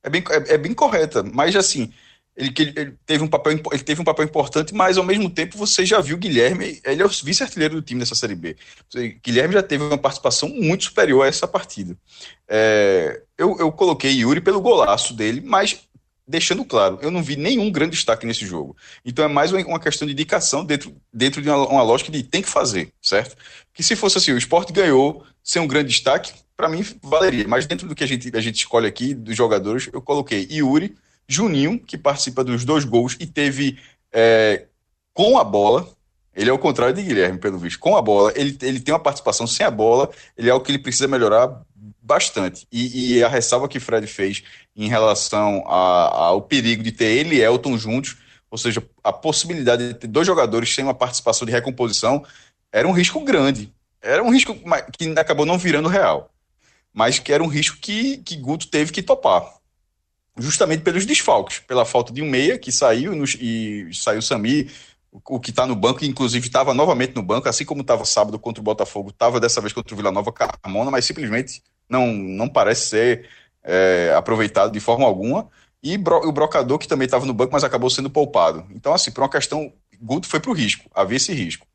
É 0.03 0.11
bem, 0.11 0.25
é, 0.31 0.55
é 0.55 0.59
bem 0.59 0.75
correta, 0.75 1.23
mas 1.23 1.55
assim, 1.55 1.93
ele, 2.37 2.53
ele, 2.57 2.95
teve 3.05 3.23
um 3.23 3.29
papel, 3.29 3.61
ele 3.73 3.83
teve 3.83 4.01
um 4.01 4.05
papel 4.05 4.25
importante, 4.25 4.75
mas 4.75 4.97
ao 4.97 5.05
mesmo 5.05 5.29
tempo 5.29 5.59
você 5.59 5.85
já 5.85 6.01
viu 6.01 6.17
Guilherme, 6.17 6.81
ele 6.85 7.03
é 7.03 7.05
o 7.05 7.09
vice-artilheiro 7.09 7.75
do 7.75 7.83
time 7.83 8.01
nessa 8.01 8.15
Série 8.15 8.35
B. 8.35 8.57
Guilherme 9.23 9.55
já 9.55 9.63
teve 9.63 9.85
uma 9.85 9.99
participação 9.99 10.49
muito 10.49 10.85
superior 10.85 11.25
a 11.25 11.29
essa 11.29 11.47
partida. 11.47 11.97
É, 12.49 13.23
eu, 13.37 13.57
eu 13.59 13.71
coloquei 13.73 14.13
Yuri 14.13 14.41
pelo 14.41 14.61
golaço 14.61 15.15
dele, 15.15 15.43
mas 15.45 15.81
deixando 16.31 16.65
claro, 16.65 16.99
eu 17.03 17.11
não 17.11 17.23
vi 17.23 17.35
nenhum 17.35 17.71
grande 17.73 17.97
destaque 17.97 18.25
nesse 18.25 18.47
jogo. 18.47 18.77
Então 19.05 19.25
é 19.25 19.29
mais 19.29 19.53
uma 19.53 19.81
questão 19.81 20.07
de 20.07 20.13
indicação 20.13 20.65
dentro, 20.65 20.95
dentro 21.13 21.43
de 21.43 21.49
uma, 21.51 21.67
uma 21.67 21.83
lógica 21.83 22.13
de 22.13 22.23
tem 22.23 22.41
que 22.41 22.49
fazer, 22.49 22.93
certo? 23.03 23.37
Que 23.75 23.83
se 23.83 23.97
fosse 23.97 24.19
assim, 24.19 24.33
o 24.33 24.39
esporte 24.39 24.73
ganhou 24.73 25.25
sem 25.43 25.61
um 25.61 25.67
grande 25.67 25.89
destaque, 25.89 26.33
para 26.57 26.69
mim 26.69 26.85
valeria. 27.03 27.49
Mas 27.49 27.67
dentro 27.67 27.89
do 27.89 27.95
que 27.95 28.05
a 28.05 28.07
gente, 28.07 28.31
a 28.35 28.41
gente 28.41 28.57
escolhe 28.57 28.87
aqui, 28.87 29.13
dos 29.13 29.37
jogadores, 29.37 29.89
eu 29.93 30.01
coloquei 30.01 30.47
Yuri, 30.49 30.95
Juninho, 31.35 31.79
que 31.79 31.97
participa 31.97 32.43
dos 32.43 32.65
dois 32.65 32.85
gols 32.85 33.17
e 33.21 33.27
teve 33.27 33.79
é, 34.13 34.67
com 35.13 35.39
a 35.39 35.45
bola. 35.45 35.89
Ele 36.35 36.49
é 36.49 36.53
o 36.53 36.59
contrário 36.59 36.95
de 36.95 37.03
Guilherme, 37.03 37.39
pelo 37.39 37.59
visto. 37.59 37.79
Com 37.79 37.97
a 37.97 38.03
bola, 38.03 38.33
ele, 38.37 38.57
ele 38.63 38.81
tem 38.81 38.95
uma 38.95 39.01
participação 39.01 39.47
sem 39.47 39.67
a 39.67 39.71
bola, 39.71 40.11
ele 40.37 40.49
é 40.49 40.55
o 40.55 40.61
que 40.61 40.71
ele 40.71 40.79
precisa 40.79 41.09
melhorar 41.09 41.63
bastante. 42.01 42.67
E, 42.73 43.17
e 43.17 43.25
a 43.25 43.29
ressalva 43.29 43.69
que 43.69 43.81
Fred 43.81 44.07
fez 44.07 44.43
em 44.75 44.89
relação 44.89 45.65
a, 45.67 46.27
ao 46.27 46.43
perigo 46.43 46.83
de 46.83 46.93
ter 46.93 47.07
ele 47.07 47.37
e 47.37 47.43
Elton 47.43 47.77
juntos, 47.77 48.17
ou 48.51 48.59
seja, 48.59 48.83
a 49.05 49.13
possibilidade 49.13 49.89
de 49.89 49.95
ter 49.95 50.07
dois 50.09 50.27
jogadores 50.27 50.75
sem 50.75 50.85
uma 50.85 50.95
participação 50.95 51.47
de 51.47 51.53
recomposição, 51.53 52.25
era 52.73 52.87
um 52.87 52.93
risco 52.93 53.21
grande. 53.21 53.73
Era 54.03 54.23
um 54.23 54.31
risco 54.31 54.57
que 54.97 55.19
acabou 55.19 55.47
não 55.47 55.59
virando 55.59 55.89
real. 55.89 56.33
Mas 56.93 57.19
que 57.19 57.33
era 57.33 57.43
um 57.43 57.47
risco 57.47 57.79
que, 57.81 58.19
que 58.19 58.37
Guto 58.37 58.67
teve 58.67 58.91
que 58.93 59.03
topar. 59.03 59.60
Justamente 60.41 60.83
pelos 60.83 61.07
desfalques, 61.07 61.61
pela 61.61 61.85
falta 61.85 62.13
de 62.13 62.23
um 62.23 62.29
meia 62.29 62.59
que 62.59 62.73
saiu 62.73 63.13
e 63.25 63.91
saiu 63.93 64.23
Sami, 64.23 64.71
o 65.13 65.41
que 65.41 65.51
está 65.51 65.67
no 65.67 65.75
banco, 65.75 66.05
inclusive 66.05 66.47
estava 66.47 66.73
novamente 66.73 67.15
no 67.15 67.23
banco, 67.23 67.49
assim 67.49 67.65
como 67.65 67.81
estava 67.81 68.05
sábado 68.05 68.39
contra 68.39 68.61
o 68.61 68.65
Botafogo, 68.65 69.11
estava 69.11 69.41
dessa 69.41 69.61
vez 69.61 69.73
contra 69.73 69.93
o 69.93 69.97
Vila 69.97 70.13
Nova 70.13 70.33
Carmona, 70.33 70.91
mas 70.91 71.05
simplesmente 71.05 71.63
não, 71.89 72.13
não 72.13 72.49
parece 72.49 72.89
ser 72.89 73.29
é, 73.65 74.15
aproveitado 74.17 74.73
de 74.73 74.81
forma 74.81 75.05
alguma. 75.05 75.49
E 75.83 75.97
o 75.97 76.33
brocador, 76.33 76.79
que 76.79 76.87
também 76.87 77.07
estava 77.07 77.25
no 77.25 77.33
banco, 77.33 77.53
mas 77.53 77.65
acabou 77.65 77.89
sendo 77.89 78.11
poupado. 78.11 78.67
Então, 78.71 78.93
assim, 78.93 79.11
por 79.11 79.23
uma 79.23 79.31
questão, 79.31 79.73
Guto 80.01 80.29
foi 80.29 80.39
para 80.39 80.51
o 80.51 80.55
risco, 80.55 80.89
havia 80.95 81.17
esse 81.17 81.33
risco. 81.33 81.67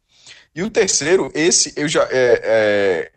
E 0.55 0.63
o 0.63 0.69
terceiro, 0.69 1.31
esse 1.33 1.73
eu 1.75 1.87
já. 1.87 2.03
É, 2.03 2.41
é, 2.43 3.11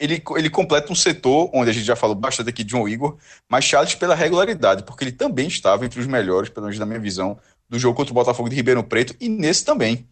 ele, 0.00 0.22
ele 0.36 0.48
completa 0.48 0.90
um 0.90 0.96
setor 0.96 1.50
onde 1.52 1.68
a 1.68 1.72
gente 1.74 1.84
já 1.84 1.94
falou 1.94 2.16
bastante 2.16 2.48
aqui 2.48 2.64
de 2.64 2.70
João 2.70 2.88
Igor, 2.88 3.18
mas 3.46 3.66
Charles 3.66 3.94
pela 3.94 4.14
regularidade, 4.14 4.82
porque 4.82 5.04
ele 5.04 5.12
também 5.12 5.46
estava 5.46 5.84
entre 5.84 6.00
os 6.00 6.06
melhores, 6.06 6.48
pelo 6.48 6.66
menos 6.66 6.78
na 6.78 6.86
minha 6.86 6.98
visão, 6.98 7.38
do 7.68 7.78
jogo 7.78 7.94
contra 7.94 8.10
o 8.10 8.14
Botafogo 8.14 8.48
de 8.48 8.56
Ribeirão 8.56 8.82
Preto 8.82 9.14
e 9.20 9.28
nesse 9.28 9.62
também. 9.62 10.08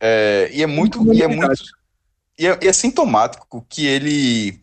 É, 0.00 0.50
e 0.52 0.62
é 0.62 0.66
muito. 0.66 1.12
E 1.12 1.22
é, 1.22 1.28
muito 1.28 1.62
e 2.38 2.46
é, 2.46 2.58
e 2.62 2.66
é 2.66 2.72
sintomático 2.72 3.64
que 3.68 3.86
ele. 3.86 4.58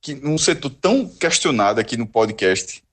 que 0.00 0.14
num 0.14 0.36
setor 0.36 0.70
tão 0.70 1.08
questionado 1.08 1.80
aqui 1.80 1.96
no 1.96 2.06
podcast, 2.06 2.84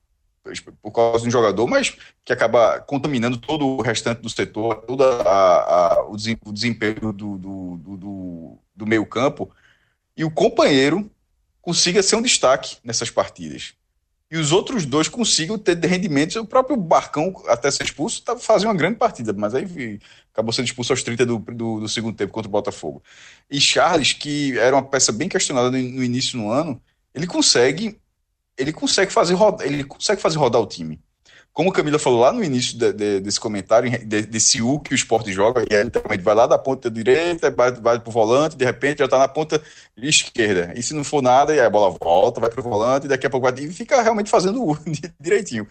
por 0.81 0.91
causa 0.91 1.21
de 1.21 1.27
um 1.27 1.31
jogador, 1.31 1.67
mas 1.67 1.95
que 2.23 2.31
acaba 2.31 2.79
contaminando 2.79 3.37
todo 3.37 3.67
o 3.67 3.81
restante 3.81 4.21
do 4.21 4.29
setor, 4.29 4.77
todo 4.87 5.03
a, 5.03 5.97
a, 5.97 6.07
o 6.09 6.15
desempenho 6.51 7.11
do, 7.11 7.37
do, 7.37 7.77
do, 7.77 8.57
do 8.75 8.87
meio 8.87 9.05
campo, 9.05 9.51
e 10.19 10.23
o 10.25 10.29
companheiro 10.29 11.09
consiga 11.61 12.03
ser 12.03 12.17
um 12.17 12.21
destaque 12.21 12.75
nessas 12.83 13.09
partidas. 13.09 13.73
E 14.29 14.37
os 14.37 14.51
outros 14.51 14.85
dois 14.85 15.07
consigam 15.07 15.57
ter 15.57 15.77
rendimentos. 15.77 16.35
O 16.35 16.45
próprio 16.45 16.75
Barcão, 16.75 17.33
até 17.47 17.71
ser 17.71 17.85
expulso, 17.85 18.21
tá, 18.21 18.37
fazendo 18.37 18.67
uma 18.67 18.75
grande 18.75 18.97
partida, 18.97 19.31
mas 19.31 19.55
aí 19.55 19.97
acabou 20.33 20.51
sendo 20.51 20.65
expulso 20.65 20.91
aos 20.91 21.01
30 21.01 21.25
do, 21.25 21.39
do, 21.39 21.79
do, 21.79 21.87
segundo 21.87 22.17
tempo 22.17 22.33
contra 22.33 22.49
o 22.49 22.51
Botafogo. 22.51 23.01
E 23.49 23.61
Charles, 23.61 24.11
que 24.11 24.59
era 24.59 24.75
uma 24.75 24.83
peça 24.83 25.13
bem 25.13 25.29
questionada 25.29 25.71
no, 25.71 25.77
no 25.77 26.03
início 26.03 26.37
do 26.37 26.51
ano, 26.51 26.81
ele 27.15 27.25
consegue 27.25 27.97
ele 28.57 28.73
consegue 28.73 29.13
fazer 29.13 29.35
rodar, 29.35 29.65
ele 29.65 29.85
consegue 29.85 30.21
fazer 30.21 30.37
rodar 30.37 30.61
o 30.61 30.67
time. 30.67 30.99
Como 31.53 31.71
Camila 31.71 31.99
falou 31.99 32.21
lá 32.21 32.31
no 32.31 32.43
início 32.43 32.77
de, 32.77 32.93
de, 32.93 33.19
desse 33.19 33.39
comentário, 33.39 33.89
de, 34.05 34.21
desse 34.21 34.61
U 34.61 34.79
que 34.79 34.93
o 34.93 34.95
esporte 34.95 35.33
joga, 35.33 35.65
e 35.69 35.75
aí 35.75 35.83
literalmente 35.83 36.23
vai 36.23 36.35
lá 36.35 36.47
da 36.47 36.57
ponta 36.57 36.89
direita, 36.89 37.51
vai, 37.51 37.71
vai 37.71 37.99
pro 37.99 38.11
volante, 38.11 38.55
de 38.55 38.63
repente 38.63 38.99
já 38.99 39.07
tá 39.07 39.17
na 39.17 39.27
ponta 39.27 39.61
esquerda. 39.97 40.73
E 40.75 40.81
se 40.81 40.93
não 40.93 41.03
for 41.03 41.21
nada, 41.21 41.51
aí 41.51 41.59
a 41.59 41.69
bola 41.69 41.97
volta, 41.99 42.39
vai 42.39 42.49
pro 42.49 42.63
volante, 42.63 43.07
e 43.07 43.09
daqui 43.09 43.27
a 43.27 43.29
pouco 43.29 43.51
vai, 43.51 43.59
e 43.61 43.73
fica 43.73 44.01
realmente 44.01 44.29
fazendo 44.29 44.63
o 44.63 44.71
U 44.71 44.79
direitinho. 45.19 45.67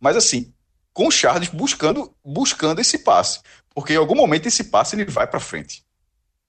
Mas 0.00 0.16
assim, 0.16 0.52
com 0.92 1.08
o 1.08 1.10
Charles 1.10 1.48
buscando, 1.48 2.12
buscando 2.24 2.80
esse 2.80 2.98
passe. 2.98 3.40
Porque 3.74 3.94
em 3.94 3.96
algum 3.96 4.14
momento 4.14 4.46
esse 4.46 4.64
passe 4.64 4.94
ele 4.94 5.04
vai 5.06 5.26
para 5.26 5.40
frente. 5.40 5.82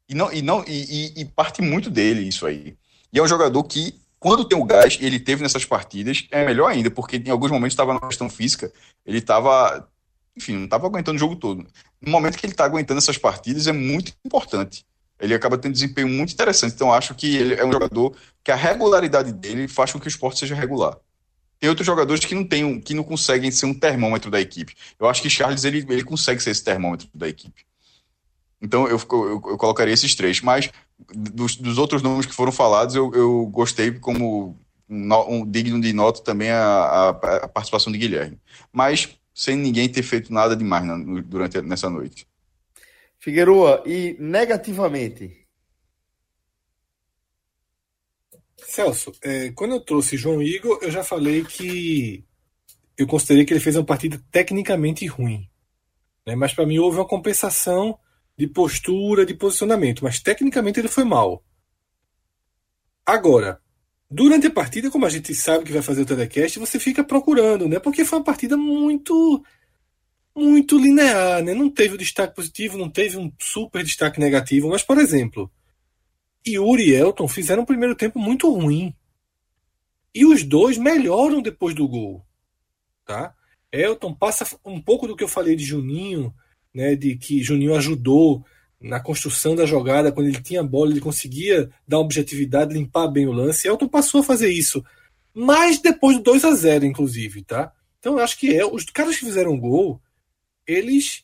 E, 0.07 0.13
não, 0.13 0.31
e, 0.31 0.41
não, 0.41 0.63
e, 0.67 1.13
e, 1.17 1.21
e 1.21 1.25
parte 1.25 1.61
muito 1.61 1.89
dele 1.89 2.27
isso 2.27 2.45
aí. 2.45 2.75
E 3.11 3.19
é 3.19 3.23
um 3.23 3.27
jogador 3.27 3.63
que 3.63 3.95
quando 4.23 4.45
tem 4.45 4.57
o 4.57 4.63
gás, 4.63 4.97
ele 5.01 5.19
teve 5.19 5.43
nessas 5.43 5.65
partidas, 5.65 6.25
é 6.31 6.45
melhor 6.45 6.71
ainda, 6.71 6.89
porque 6.89 7.17
em 7.17 7.29
alguns 7.29 7.51
momentos 7.51 7.73
estava 7.73 7.93
na 7.93 7.99
questão 7.99 8.29
física, 8.29 8.71
ele 9.05 9.17
estava, 9.17 9.85
enfim, 10.33 10.53
não 10.53 10.63
estava 10.63 10.87
aguentando 10.87 11.17
o 11.17 11.19
jogo 11.19 11.35
todo. 11.35 11.67
No 12.01 12.09
momento 12.09 12.37
que 12.37 12.45
ele 12.45 12.53
está 12.53 12.63
aguentando 12.63 12.99
essas 12.99 13.17
partidas, 13.17 13.67
é 13.67 13.73
muito 13.73 14.13
importante. 14.25 14.85
Ele 15.19 15.33
acaba 15.33 15.57
tendo 15.57 15.73
desempenho 15.73 16.07
muito 16.07 16.31
interessante. 16.31 16.73
Então, 16.73 16.93
acho 16.93 17.13
que 17.13 17.35
ele 17.35 17.55
é 17.55 17.65
um 17.65 17.71
jogador 17.73 18.15
que 18.41 18.49
a 18.49 18.55
regularidade 18.55 19.33
dele 19.33 19.67
faz 19.67 19.91
com 19.91 19.99
que 19.99 20.07
o 20.07 20.09
esporte 20.09 20.39
seja 20.39 20.55
regular. 20.55 20.97
Tem 21.59 21.69
outros 21.69 21.85
jogadores 21.85 22.23
que 22.23 22.33
não 22.33 22.45
tem, 22.45 22.79
que 22.79 22.93
não 22.93 23.03
conseguem 23.03 23.51
ser 23.51 23.65
um 23.65 23.73
termômetro 23.73 24.31
da 24.31 24.39
equipe. 24.39 24.73
Eu 24.97 25.09
acho 25.09 25.21
que 25.21 25.29
Charles 25.29 25.65
ele, 25.65 25.85
ele 25.89 26.03
consegue 26.05 26.41
ser 26.41 26.51
esse 26.51 26.63
termômetro 26.63 27.09
da 27.13 27.27
equipe. 27.27 27.65
Então 28.61 28.87
eu, 28.87 28.97
eu, 28.97 29.43
eu 29.47 29.57
colocaria 29.57 29.93
esses 29.93 30.15
três. 30.15 30.39
Mas 30.39 30.69
dos, 31.13 31.55
dos, 31.55 31.77
outros 31.77 32.01
nomes 32.01 32.25
que 32.25 32.33
foram 32.33 32.51
falados, 32.51 32.95
eu, 32.95 33.11
eu 33.13 33.45
gostei 33.47 33.91
como 33.91 34.57
no, 34.87 35.29
um, 35.29 35.49
digno 35.49 35.79
de 35.81 35.93
nota 35.93 36.21
também 36.21 36.49
a, 36.49 36.63
a, 36.63 37.09
a, 37.09 37.47
participação 37.47 37.91
de 37.91 37.99
Guilherme. 37.99 38.39
Mas 38.71 39.17
sem 39.33 39.55
ninguém 39.55 39.89
ter 39.89 40.03
feito 40.03 40.31
nada 40.31 40.55
demais 40.55 40.85
na, 40.85 40.97
durante 41.21 41.61
nessa 41.61 41.89
noite. 41.89 42.27
Figueroa, 43.19 43.81
e 43.85 44.15
negativamente? 44.19 45.47
Celso, 48.57 49.11
é, 49.21 49.51
quando 49.51 49.75
eu 49.75 49.79
trouxe 49.79 50.17
João 50.17 50.41
Igor, 50.41 50.79
eu 50.81 50.91
já 50.91 51.03
falei 51.03 51.43
que 51.43 52.23
eu 52.97 53.07
considerei 53.07 53.45
que 53.45 53.53
ele 53.53 53.59
fez 53.59 53.75
uma 53.75 53.85
partida 53.85 54.21
tecnicamente 54.31 55.05
ruim. 55.07 55.49
Né? 56.25 56.35
Mas 56.35 56.53
para 56.53 56.65
mim 56.65 56.79
houve 56.79 56.97
uma 56.97 57.07
compensação 57.07 57.97
de 58.37 58.47
postura, 58.47 59.25
de 59.25 59.33
posicionamento, 59.33 60.03
mas 60.03 60.19
tecnicamente 60.19 60.79
ele 60.79 60.87
foi 60.87 61.03
mal. 61.03 61.43
Agora, 63.05 63.61
durante 64.09 64.47
a 64.47 64.51
partida, 64.51 64.89
como 64.89 65.05
a 65.05 65.09
gente 65.09 65.33
sabe 65.35 65.65
que 65.65 65.71
vai 65.71 65.81
fazer 65.81 66.01
o 66.01 66.05
telecast, 66.05 66.57
você 66.59 66.79
fica 66.79 67.03
procurando, 67.03 67.67
né? 67.67 67.79
Porque 67.79 68.05
foi 68.05 68.19
uma 68.19 68.25
partida 68.25 68.55
muito 68.57 69.43
muito 70.35 70.79
linear, 70.79 71.43
né? 71.43 71.53
Não 71.53 71.69
teve 71.69 71.93
o 71.95 71.97
destaque 71.97 72.35
positivo, 72.35 72.77
não 72.77 72.89
teve 72.89 73.17
um 73.17 73.31
super 73.39 73.83
destaque 73.83 74.19
negativo, 74.19 74.69
mas 74.69 74.81
por 74.81 74.97
exemplo, 74.97 75.51
Yuri 76.47 76.89
e 76.89 76.95
Elton 76.95 77.27
fizeram 77.27 77.63
um 77.63 77.67
primeiro 77.67 77.95
tempo 77.95 78.19
muito 78.19 78.51
ruim. 78.51 78.95
E 80.13 80.25
os 80.25 80.43
dois 80.43 80.77
melhoram 80.77 81.41
depois 81.41 81.75
do 81.75 81.87
gol, 81.87 82.25
tá? 83.05 83.33
Elton 83.71 84.13
passa 84.13 84.59
um 84.63 84.79
pouco 84.79 85.07
do 85.07 85.15
que 85.15 85.23
eu 85.23 85.27
falei 85.27 85.55
de 85.55 85.65
Juninho, 85.65 86.33
né, 86.73 86.95
de 86.95 87.15
que 87.15 87.43
Juninho 87.43 87.75
ajudou 87.75 88.43
na 88.81 88.99
construção 88.99 89.55
da 89.55 89.65
jogada, 89.65 90.11
quando 90.11 90.27
ele 90.27 90.41
tinha 90.41 90.59
a 90.59 90.63
bola, 90.63 90.91
ele 90.91 90.99
conseguia 90.99 91.69
dar 91.87 91.99
objetividade, 91.99 92.73
limpar 92.73 93.07
bem 93.07 93.27
o 93.27 93.31
lance. 93.31 93.67
Elton 93.67 93.87
passou 93.87 94.21
a 94.21 94.23
fazer 94.23 94.49
isso, 94.49 94.83
mas 95.33 95.79
depois 95.79 96.17
do 96.17 96.23
2 96.23 96.43
a 96.43 96.53
0 96.53 96.85
inclusive, 96.85 97.43
tá? 97.43 97.71
Então 97.99 98.17
eu 98.17 98.23
acho 98.23 98.37
que 98.37 98.53
é, 98.53 98.65
os 98.65 98.83
caras 98.85 99.17
que 99.17 99.25
fizeram 99.25 99.57
gol, 99.57 100.01
eles 100.67 101.23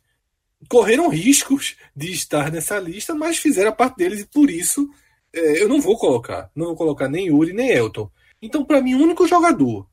correram 0.69 1.09
riscos 1.09 1.75
de 1.93 2.11
estar 2.11 2.51
nessa 2.51 2.79
lista, 2.79 3.13
mas 3.13 3.37
fizeram 3.37 3.69
a 3.69 3.75
parte 3.75 3.97
deles 3.97 4.21
e 4.21 4.25
por 4.25 4.49
isso 4.49 4.89
é, 5.33 5.61
eu 5.61 5.67
não 5.67 5.81
vou 5.81 5.97
colocar, 5.97 6.49
não 6.55 6.67
vou 6.67 6.75
colocar 6.75 7.09
nem 7.09 7.27
Yuri 7.27 7.53
nem 7.53 7.69
Elton. 7.69 8.09
Então, 8.41 8.63
para 8.63 8.81
mim, 8.81 8.95
o 8.95 9.01
único 9.03 9.27
jogador 9.27 9.85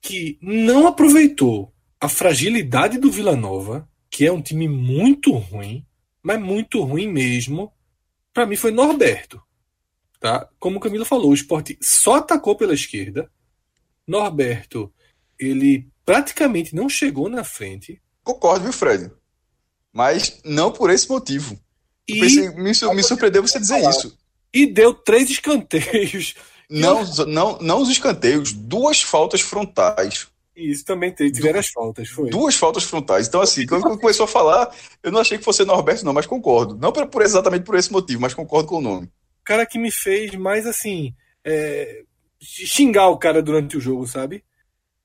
que 0.00 0.38
não 0.42 0.86
aproveitou 0.86 1.72
a 2.00 2.08
fragilidade 2.08 2.98
do 2.98 3.10
Vila 3.10 3.36
Nova 3.36 3.88
que 4.10 4.26
é 4.26 4.32
um 4.32 4.42
time 4.42 4.68
muito 4.68 5.32
ruim, 5.32 5.86
mas 6.22 6.40
muito 6.40 6.82
ruim 6.82 7.08
mesmo, 7.08 7.72
para 8.34 8.44
mim 8.44 8.56
foi 8.56 8.70
Norberto. 8.70 9.40
Tá? 10.18 10.48
Como 10.58 10.76
o 10.76 10.80
Camilo 10.80 11.04
falou, 11.04 11.30
o 11.30 11.34
esporte 11.34 11.78
só 11.80 12.16
atacou 12.16 12.56
pela 12.56 12.74
esquerda. 12.74 13.30
Norberto, 14.06 14.92
ele 15.38 15.88
praticamente 16.04 16.74
não 16.74 16.88
chegou 16.88 17.28
na 17.28 17.44
frente. 17.44 18.02
Concordo, 18.22 18.64
viu, 18.64 18.72
Fred? 18.72 19.10
Mas 19.92 20.40
não 20.44 20.70
por 20.70 20.90
esse 20.90 21.08
motivo. 21.08 21.58
E... 22.06 22.20
Pensei, 22.20 22.50
me, 22.50 22.94
me 22.94 23.02
surpreendeu 23.02 23.42
você 23.42 23.58
dizer 23.58 23.88
isso. 23.88 24.18
E 24.52 24.66
deu 24.66 24.92
três 24.92 25.30
escanteios. 25.30 26.34
Não, 26.68 27.04
não, 27.26 27.58
não 27.58 27.82
os 27.82 27.88
escanteios, 27.88 28.52
duas 28.52 29.02
faltas 29.02 29.40
frontais. 29.40 30.28
Isso 30.54 30.84
também 30.84 31.12
teve, 31.12 31.32
tiveram 31.32 31.60
as 31.60 31.68
faltas, 31.68 32.08
foi. 32.08 32.30
Duas 32.30 32.56
faltas 32.56 32.84
frontais. 32.84 33.28
Então, 33.28 33.40
assim, 33.40 33.66
quando 33.66 33.98
começou 33.98 34.24
a 34.24 34.28
falar, 34.28 34.74
eu 35.02 35.12
não 35.12 35.20
achei 35.20 35.38
que 35.38 35.44
fosse 35.44 35.64
Norberto, 35.64 36.04
não, 36.04 36.12
mas 36.12 36.26
concordo. 36.26 36.76
Não 36.76 36.92
por, 36.92 37.06
por, 37.06 37.22
exatamente 37.22 37.64
por 37.64 37.76
esse 37.76 37.90
motivo, 37.90 38.20
mas 38.20 38.34
concordo 38.34 38.68
com 38.68 38.78
o 38.78 38.82
nome. 38.82 39.06
O 39.06 39.44
cara 39.44 39.64
que 39.64 39.78
me 39.78 39.90
fez 39.90 40.34
mais 40.34 40.66
assim. 40.66 41.14
É, 41.44 42.02
xingar 42.40 43.08
o 43.08 43.18
cara 43.18 43.42
durante 43.42 43.76
o 43.76 43.80
jogo, 43.80 44.06
sabe? 44.06 44.44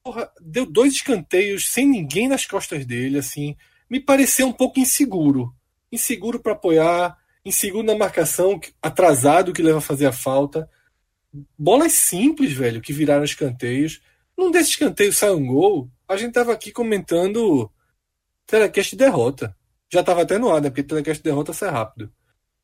Porra, 0.04 0.32
deu 0.41 0.66
dois 0.66 0.93
escanteios 0.93 1.70
sem 1.72 1.88
ninguém 1.88 2.28
nas 2.28 2.46
costas 2.46 2.86
dele, 2.86 3.18
assim. 3.18 3.56
Me 3.89 4.00
pareceu 4.00 4.48
um 4.48 4.54
pouco 4.54 4.80
inseguro. 4.80 5.54
Inseguro 5.91 6.39
para 6.39 6.54
apoiar, 6.54 7.18
inseguro 7.43 7.86
na 7.86 7.96
marcação, 7.96 8.60
atrasado 8.82 9.54
que 9.54 9.62
leva 9.62 9.78
a 9.78 9.82
fazer 9.82 10.06
a 10.06 10.12
falta. 10.12 10.70
bolas 11.58 11.93
simples, 11.93 12.54
velho, 12.54 12.82
que 12.82 12.93
viraram 12.93 13.24
escanteios. 13.24 14.02
Num 14.38 14.52
desses 14.52 14.70
escanteios 14.72 15.18
sai 15.18 15.32
um 15.32 15.46
gol, 15.46 15.90
a 16.08 16.18
gente 16.18 16.34
tava 16.34 16.54
aqui 16.54 16.72
comentando 16.72 17.72
telecast 18.46 18.96
derrota. 18.96 19.56
Já 19.92 20.04
tava 20.04 20.24
até 20.24 20.38
no 20.38 20.52
ar, 20.52 20.62
né? 20.62 20.70
Porque 20.70 20.84
telecast 20.84 21.24
derrota 21.24 21.54
sai 21.54 21.70
rápido. 21.70 22.12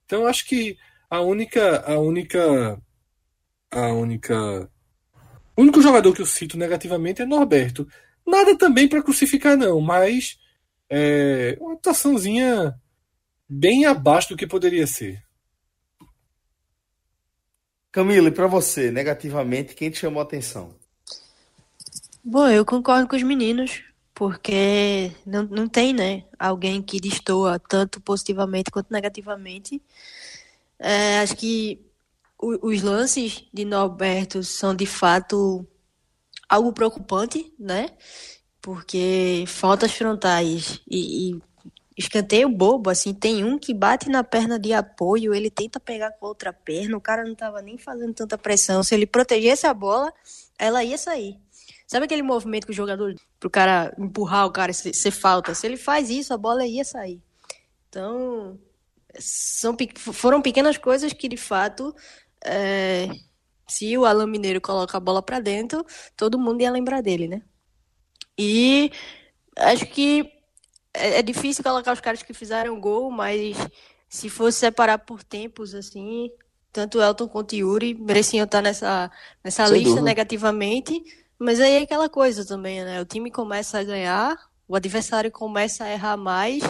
Então 0.06 0.28
acho 0.28 0.46
que 0.46 0.78
a 1.10 1.22
única 1.22 1.82
a 1.82 2.00
única 2.00 2.82
a 3.72 3.88
única 3.94 4.70
o 5.56 5.62
único 5.62 5.82
jogador 5.82 6.14
que 6.14 6.22
eu 6.22 6.26
cito 6.26 6.58
negativamente 6.58 7.22
é 7.22 7.26
Norberto. 7.26 7.88
Nada 8.26 8.58
também 8.58 8.88
para 8.88 9.04
crucificar 9.04 9.58
não, 9.58 9.82
mas 9.82 10.38
é 10.90 11.58
uma 11.60 11.74
atuaçãozinha 11.74 12.76
bem 13.48 13.86
abaixo 13.86 14.30
do 14.30 14.38
que 14.38 14.48
poderia 14.48 14.88
ser. 14.88 15.24
Camila, 17.92 18.30
e 18.30 18.32
para 18.32 18.48
você, 18.48 18.90
negativamente, 18.90 19.76
quem 19.76 19.90
te 19.90 20.00
chamou 20.00 20.22
a 20.22 20.24
atenção? 20.24 20.81
Bom, 22.24 22.48
eu 22.48 22.64
concordo 22.64 23.08
com 23.08 23.16
os 23.16 23.24
meninos, 23.24 23.84
porque 24.14 25.12
não, 25.26 25.44
não 25.44 25.68
tem, 25.68 25.92
né, 25.94 26.24
alguém 26.38 26.82
que 26.82 27.00
destoa 27.00 27.60
tanto 27.60 28.00
positivamente 28.00 28.70
quanto 28.72 28.92
negativamente. 28.92 29.82
É, 30.80 31.20
acho 31.20 31.36
que 31.36 31.82
o, 32.40 32.70
os 32.70 32.82
lances 32.84 33.46
de 33.54 33.66
Norberto 33.66 34.44
são 34.44 34.76
de 34.76 34.86
fato 34.86 35.66
algo 36.50 36.74
preocupante, 36.74 37.54
né? 37.60 37.88
Porque 38.62 39.46
faltas 39.48 39.94
frontais 39.94 40.82
e, 40.90 41.32
e 41.32 41.42
escanteio 41.98 42.50
bobo, 42.50 42.90
assim, 42.90 43.14
tem 43.14 43.44
um 43.44 43.58
que 43.58 43.74
bate 43.74 44.10
na 44.10 44.24
perna 44.24 44.60
de 44.60 44.74
apoio, 44.74 45.34
ele 45.34 45.50
tenta 45.50 45.80
pegar 45.80 46.12
com 46.12 46.26
a 46.26 46.30
outra 46.30 46.54
perna, 46.54 46.98
o 46.98 47.02
cara 47.02 47.24
não 47.24 47.36
tava 47.36 47.62
nem 47.62 47.78
fazendo 47.78 48.14
tanta 48.14 48.38
pressão. 48.38 48.84
Se 48.84 48.96
ele 48.96 49.08
protegesse 49.08 49.68
a 49.68 49.74
bola, 49.74 50.14
ela 50.58 50.84
ia 50.84 50.98
sair. 50.98 51.40
Sabe 51.92 52.06
aquele 52.06 52.22
movimento 52.22 52.66
que 52.66 52.72
o 52.72 52.74
jogador, 52.74 53.14
pro 53.38 53.50
cara 53.50 53.94
empurrar 54.00 54.46
o 54.46 54.52
cara, 54.52 54.72
se, 54.72 54.94
se 54.94 55.12
falta? 55.12 55.54
Se 55.54 55.68
ele 55.68 55.76
faz 55.76 56.10
isso, 56.10 56.34
a 56.34 56.38
bola 56.38 56.66
ia 56.66 56.86
sair. 56.86 57.22
Então, 57.90 58.58
são, 59.20 59.76
foram 60.14 60.42
pequenas 60.42 60.78
coisas 60.78 61.12
que, 61.12 61.28
de 61.28 61.36
fato, 61.36 61.94
é, 62.46 63.10
se 63.68 63.98
o 63.98 64.06
Alan 64.06 64.26
Mineiro 64.26 64.62
coloca 64.62 64.96
a 64.96 65.02
bola 65.02 65.22
para 65.22 65.42
dentro, 65.42 65.86
todo 66.16 66.40
mundo 66.40 66.62
ia 66.62 66.72
lembrar 66.72 67.02
dele, 67.02 67.28
né? 67.28 67.42
E 68.40 68.90
acho 69.58 69.86
que 69.88 70.32
é, 70.94 71.20
é 71.20 71.22
difícil 71.22 71.62
colocar 71.62 71.92
os 71.92 72.00
caras 72.00 72.24
que 72.24 72.34
fizeram 72.34 72.80
gol, 72.80 73.12
mas 73.12 73.58
se 74.08 74.30
fosse 74.30 74.60
separar 74.60 75.00
por 75.00 75.26
tempos, 75.26 75.76
assim, 75.76 76.32
tanto 76.72 77.02
Elton 77.02 77.28
quanto 77.28 77.54
Yuri 77.54 77.94
mereciam 77.96 78.46
estar 78.46 78.62
nessa, 78.62 79.12
nessa 79.44 79.68
lista 79.68 79.90
dúvida. 79.90 80.06
negativamente. 80.06 81.04
Mas 81.42 81.60
aí 81.60 81.74
é 81.74 81.82
aquela 81.82 82.08
coisa 82.08 82.46
também, 82.46 82.84
né? 82.84 83.02
O 83.02 83.06
time 83.06 83.32
começa 83.32 83.80
a 83.80 83.84
ganhar, 83.84 84.38
o 84.68 84.76
adversário 84.76 85.32
começa 85.32 85.84
a 85.84 85.92
errar 85.92 86.16
mais 86.16 86.62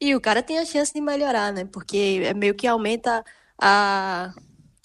e 0.00 0.14
o 0.14 0.20
cara 0.20 0.42
tem 0.42 0.58
a 0.58 0.64
chance 0.64 0.92
de 0.92 1.00
melhorar, 1.00 1.52
né? 1.52 1.64
Porque 1.64 2.22
é 2.24 2.34
meio 2.34 2.54
que 2.54 2.66
aumenta 2.66 3.24
a, 3.56 4.34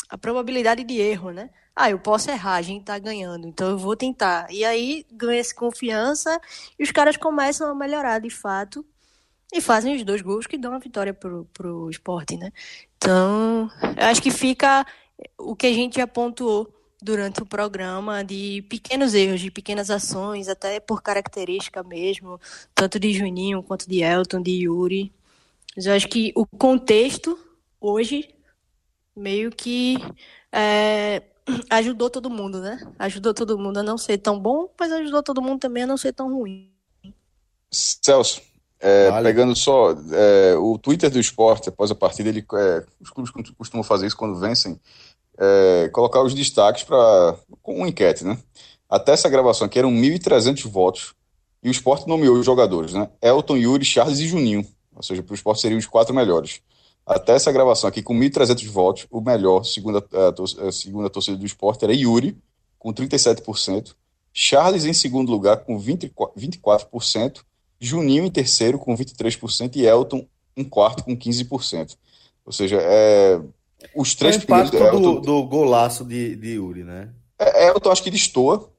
a 0.09 0.17
probabilidade 0.17 0.83
de 0.83 0.99
erro, 0.99 1.31
né? 1.31 1.49
ah, 1.75 1.89
eu 1.89 1.99
posso 1.99 2.29
errar, 2.29 2.55
a 2.55 2.61
gente 2.61 2.85
tá 2.85 2.99
ganhando, 2.99 3.47
então 3.47 3.69
eu 3.71 3.77
vou 3.77 3.95
tentar. 3.95 4.45
E 4.51 4.63
aí 4.63 5.05
ganha-se 5.11 5.55
confiança 5.55 6.39
e 6.77 6.83
os 6.83 6.91
caras 6.91 7.17
começam 7.17 7.69
a 7.69 7.75
melhorar 7.75 8.19
de 8.19 8.29
fato 8.29 8.85
e 9.51 9.59
fazem 9.59 9.95
os 9.95 10.03
dois 10.03 10.21
gols 10.21 10.45
que 10.45 10.57
dão 10.57 10.73
a 10.73 10.79
vitória 10.79 11.13
pro, 11.13 11.45
pro 11.53 11.89
esporte, 11.89 12.37
né? 12.37 12.51
Então, 12.97 13.69
eu 13.97 14.05
acho 14.05 14.21
que 14.21 14.29
fica 14.29 14.85
o 15.39 15.55
que 15.55 15.67
a 15.67 15.73
gente 15.73 15.95
já 15.97 16.05
pontuou 16.05 16.71
durante 17.03 17.43
o 17.43 17.45
programa 17.45 18.23
de 18.23 18.63
pequenos 18.69 19.13
erros, 19.13 19.41
de 19.41 19.51
pequenas 19.51 19.89
ações, 19.89 20.47
até 20.47 20.79
por 20.79 21.01
característica 21.01 21.83
mesmo, 21.83 22.39
tanto 22.73 22.99
de 22.99 23.13
Juninho 23.13 23.61
quanto 23.61 23.87
de 23.87 24.01
Elton, 24.01 24.41
de 24.41 24.51
Yuri. 24.63 25.11
Mas 25.75 25.85
eu 25.85 25.93
acho 25.93 26.07
que 26.07 26.31
o 26.35 26.45
contexto 26.45 27.37
hoje 27.81 28.33
meio 29.15 29.51
que 29.51 29.97
é, 30.51 31.23
ajudou 31.69 32.09
todo 32.09 32.29
mundo, 32.29 32.59
né? 32.59 32.79
Ajudou 32.97 33.33
todo 33.33 33.59
mundo 33.59 33.79
a 33.79 33.83
não 33.83 33.97
ser 33.97 34.17
tão 34.17 34.39
bom, 34.39 34.69
mas 34.79 34.91
ajudou 34.91 35.21
todo 35.21 35.41
mundo 35.41 35.59
também 35.59 35.83
a 35.83 35.87
não 35.87 35.97
ser 35.97 36.13
tão 36.13 36.33
ruim. 36.33 36.71
Celso, 37.69 38.41
é, 38.79 39.09
vale. 39.09 39.29
pegando 39.29 39.55
só 39.55 39.91
é, 40.11 40.55
o 40.55 40.77
Twitter 40.77 41.09
do 41.09 41.19
esporte, 41.19 41.69
após 41.69 41.89
a 41.89 41.95
partida, 41.95 42.29
ele, 42.29 42.45
é, 42.53 42.85
os 42.99 43.09
clubes 43.09 43.31
costumam 43.57 43.83
fazer 43.83 44.05
isso 44.07 44.15
quando 44.15 44.39
vencem, 44.39 44.79
é, 45.37 45.89
colocar 45.93 46.21
os 46.21 46.33
destaques 46.33 46.83
para 46.83 47.37
com 47.61 47.77
uma 47.77 47.87
enquete, 47.87 48.23
né? 48.23 48.37
Até 48.89 49.13
essa 49.13 49.29
gravação 49.29 49.65
aqui 49.65 49.79
eram 49.79 49.91
1.300 49.91 50.67
votos 50.69 51.13
e 51.63 51.69
o 51.69 51.71
esporte 51.71 52.07
nomeou 52.07 52.37
os 52.37 52.45
jogadores, 52.45 52.93
né? 52.93 53.09
Elton, 53.21 53.57
Yuri, 53.57 53.85
Charles 53.85 54.19
e 54.19 54.27
Juninho. 54.27 54.67
Ou 54.95 55.01
seja, 55.01 55.23
para 55.23 55.31
o 55.31 55.35
esporte 55.35 55.61
seriam 55.61 55.79
os 55.79 55.87
quatro 55.87 56.13
melhores 56.13 56.61
até 57.05 57.33
essa 57.33 57.51
gravação 57.51 57.87
aqui 57.87 58.01
com 58.01 58.17
1.300 58.17 58.67
votos, 58.69 59.07
o 59.11 59.19
melhor, 59.19 59.63
segundo 59.65 59.97
a, 59.97 60.67
a, 60.67 60.71
segundo 60.71 61.05
a 61.05 61.09
torcida 61.09 61.37
do 61.37 61.45
esporte, 61.45 61.83
era 61.83 61.93
Yuri, 61.93 62.37
com 62.79 62.93
37%, 62.93 63.93
Charles 64.33 64.85
em 64.85 64.93
segundo 64.93 65.31
lugar, 65.31 65.57
com 65.57 65.77
20, 65.77 66.11
24%, 66.37 67.41
Juninho 67.79 68.25
em 68.25 68.31
terceiro, 68.31 68.79
com 68.79 68.95
23%, 68.95 69.75
e 69.75 69.85
Elton 69.85 70.25
em 70.55 70.63
quarto, 70.63 71.03
com 71.03 71.15
15%. 71.15 71.97
Ou 72.45 72.51
seja, 72.51 72.77
é, 72.81 73.39
os 73.95 74.15
três 74.15 74.35
é 74.35 74.39
o 74.39 74.43
impacto 74.43 74.77
Elton, 74.77 75.01
do, 75.15 75.19
do 75.21 75.43
golaço 75.43 76.03
de, 76.03 76.35
de 76.35 76.51
Yuri, 76.51 76.83
né? 76.83 77.09
É, 77.39 77.69
Elton 77.69 77.91
acho 77.91 78.03
que 78.03 78.11
destoa, 78.11 78.69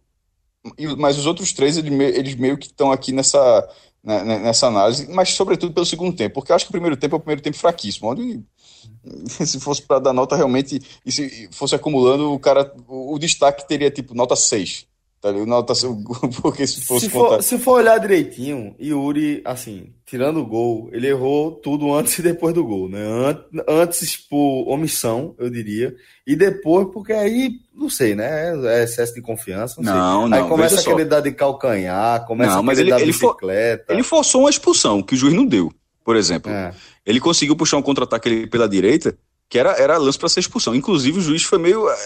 mas 0.97 1.19
os 1.19 1.27
outros 1.27 1.53
três, 1.53 1.77
eles, 1.77 1.93
eles 2.17 2.35
meio 2.35 2.57
que 2.57 2.67
estão 2.67 2.91
aqui 2.91 3.13
nessa 3.13 3.69
né, 4.05 4.23
né, 4.23 4.39
nessa 4.39 4.67
análise, 4.67 5.11
mas 5.11 5.31
sobretudo 5.31 5.73
pelo 5.73 5.87
segundo 5.87 6.15
tempo, 6.15 6.35
porque 6.35 6.53
eu 6.53 6.57
acho 6.57 6.67
que 6.67 6.71
o 6.71 6.73
primeiro 6.73 6.97
tempo 6.97 7.17
é 7.17 7.19
o 7.19 7.21
primeiro 7.21 7.41
tempo 7.41 7.57
fraquíssimo, 7.57 8.11
onde 8.11 8.43
se 9.29 9.59
fosse 9.59 9.81
para 9.81 9.99
dar 9.99 10.13
nota 10.13 10.37
realmente, 10.37 10.81
e 11.05 11.11
se 11.11 11.49
fosse 11.51 11.75
acumulando, 11.75 12.31
o 12.31 12.39
cara, 12.39 12.71
o, 12.87 13.15
o 13.15 13.19
destaque 13.19 13.67
teria 13.67 13.91
tipo 13.91 14.15
nota 14.15 14.37
6. 14.37 14.87
Tá 15.25 15.33
nota, 15.33 15.73
porque 16.43 16.67
se 16.67 16.83
fosse 16.83 17.07
se 17.07 17.11
for, 17.11 17.43
se 17.43 17.59
for 17.59 17.79
olhar 17.79 17.97
direitinho, 17.97 18.77
Yuri, 18.79 19.41
assim, 19.43 19.95
tirando 20.05 20.41
o 20.41 20.47
gol, 20.47 20.91
ele 20.93 21.09
errou 21.09 21.51
tudo 21.51 21.95
antes 21.95 22.19
e 22.19 22.21
depois 22.21 22.53
do 22.53 22.63
gol, 22.63 22.91
né? 22.91 23.01
Antes 23.67 24.19
por 24.19 24.69
omissão, 24.69 25.35
eu 25.39 25.49
diria, 25.49 25.95
e 26.27 26.37
depois 26.37 26.89
porque 26.93 27.15
aí, 27.15 27.53
não 27.75 27.89
sei, 27.89 28.15
né? 28.15 28.53
É 28.67 28.85
excesso 28.85 29.15
de 29.15 29.23
confiança, 29.23 29.81
não, 29.81 29.95
não 29.95 30.21
sei. 30.21 30.29
Não, 30.29 30.45
aí 30.45 30.47
começa 30.51 30.79
a 30.79 30.85
querer 30.85 31.07
dar 31.07 31.21
de 31.21 31.33
calcanhar, 31.33 32.27
começa 32.27 32.57
não, 32.57 32.61
a 32.61 32.75
querer 32.75 32.81
ele, 32.83 32.91
dar 32.91 33.01
ele 33.01 33.07
bicicleta. 33.07 33.85
For, 33.87 33.93
ele 33.95 34.03
forçou 34.03 34.43
uma 34.43 34.51
expulsão 34.51 35.03
que 35.03 35.15
o 35.15 35.17
juiz 35.17 35.33
não 35.33 35.47
deu, 35.47 35.73
por 36.05 36.17
exemplo. 36.17 36.53
É. 36.53 36.75
Ele 37.07 37.19
conseguiu 37.19 37.57
puxar 37.57 37.79
um 37.79 37.83
contra-ataque 37.83 38.47
pela 38.49 38.69
direita, 38.69 39.17
que 39.49 39.59
era, 39.59 39.71
era 39.81 39.97
lance 39.97 40.19
para 40.19 40.29
ser 40.29 40.41
expulsão. 40.41 40.75
Inclusive, 40.75 41.19
o 41.19 41.23
juiz 41.23 41.45
foi 41.45 41.59
meio 41.59 41.89
é, 41.89 41.97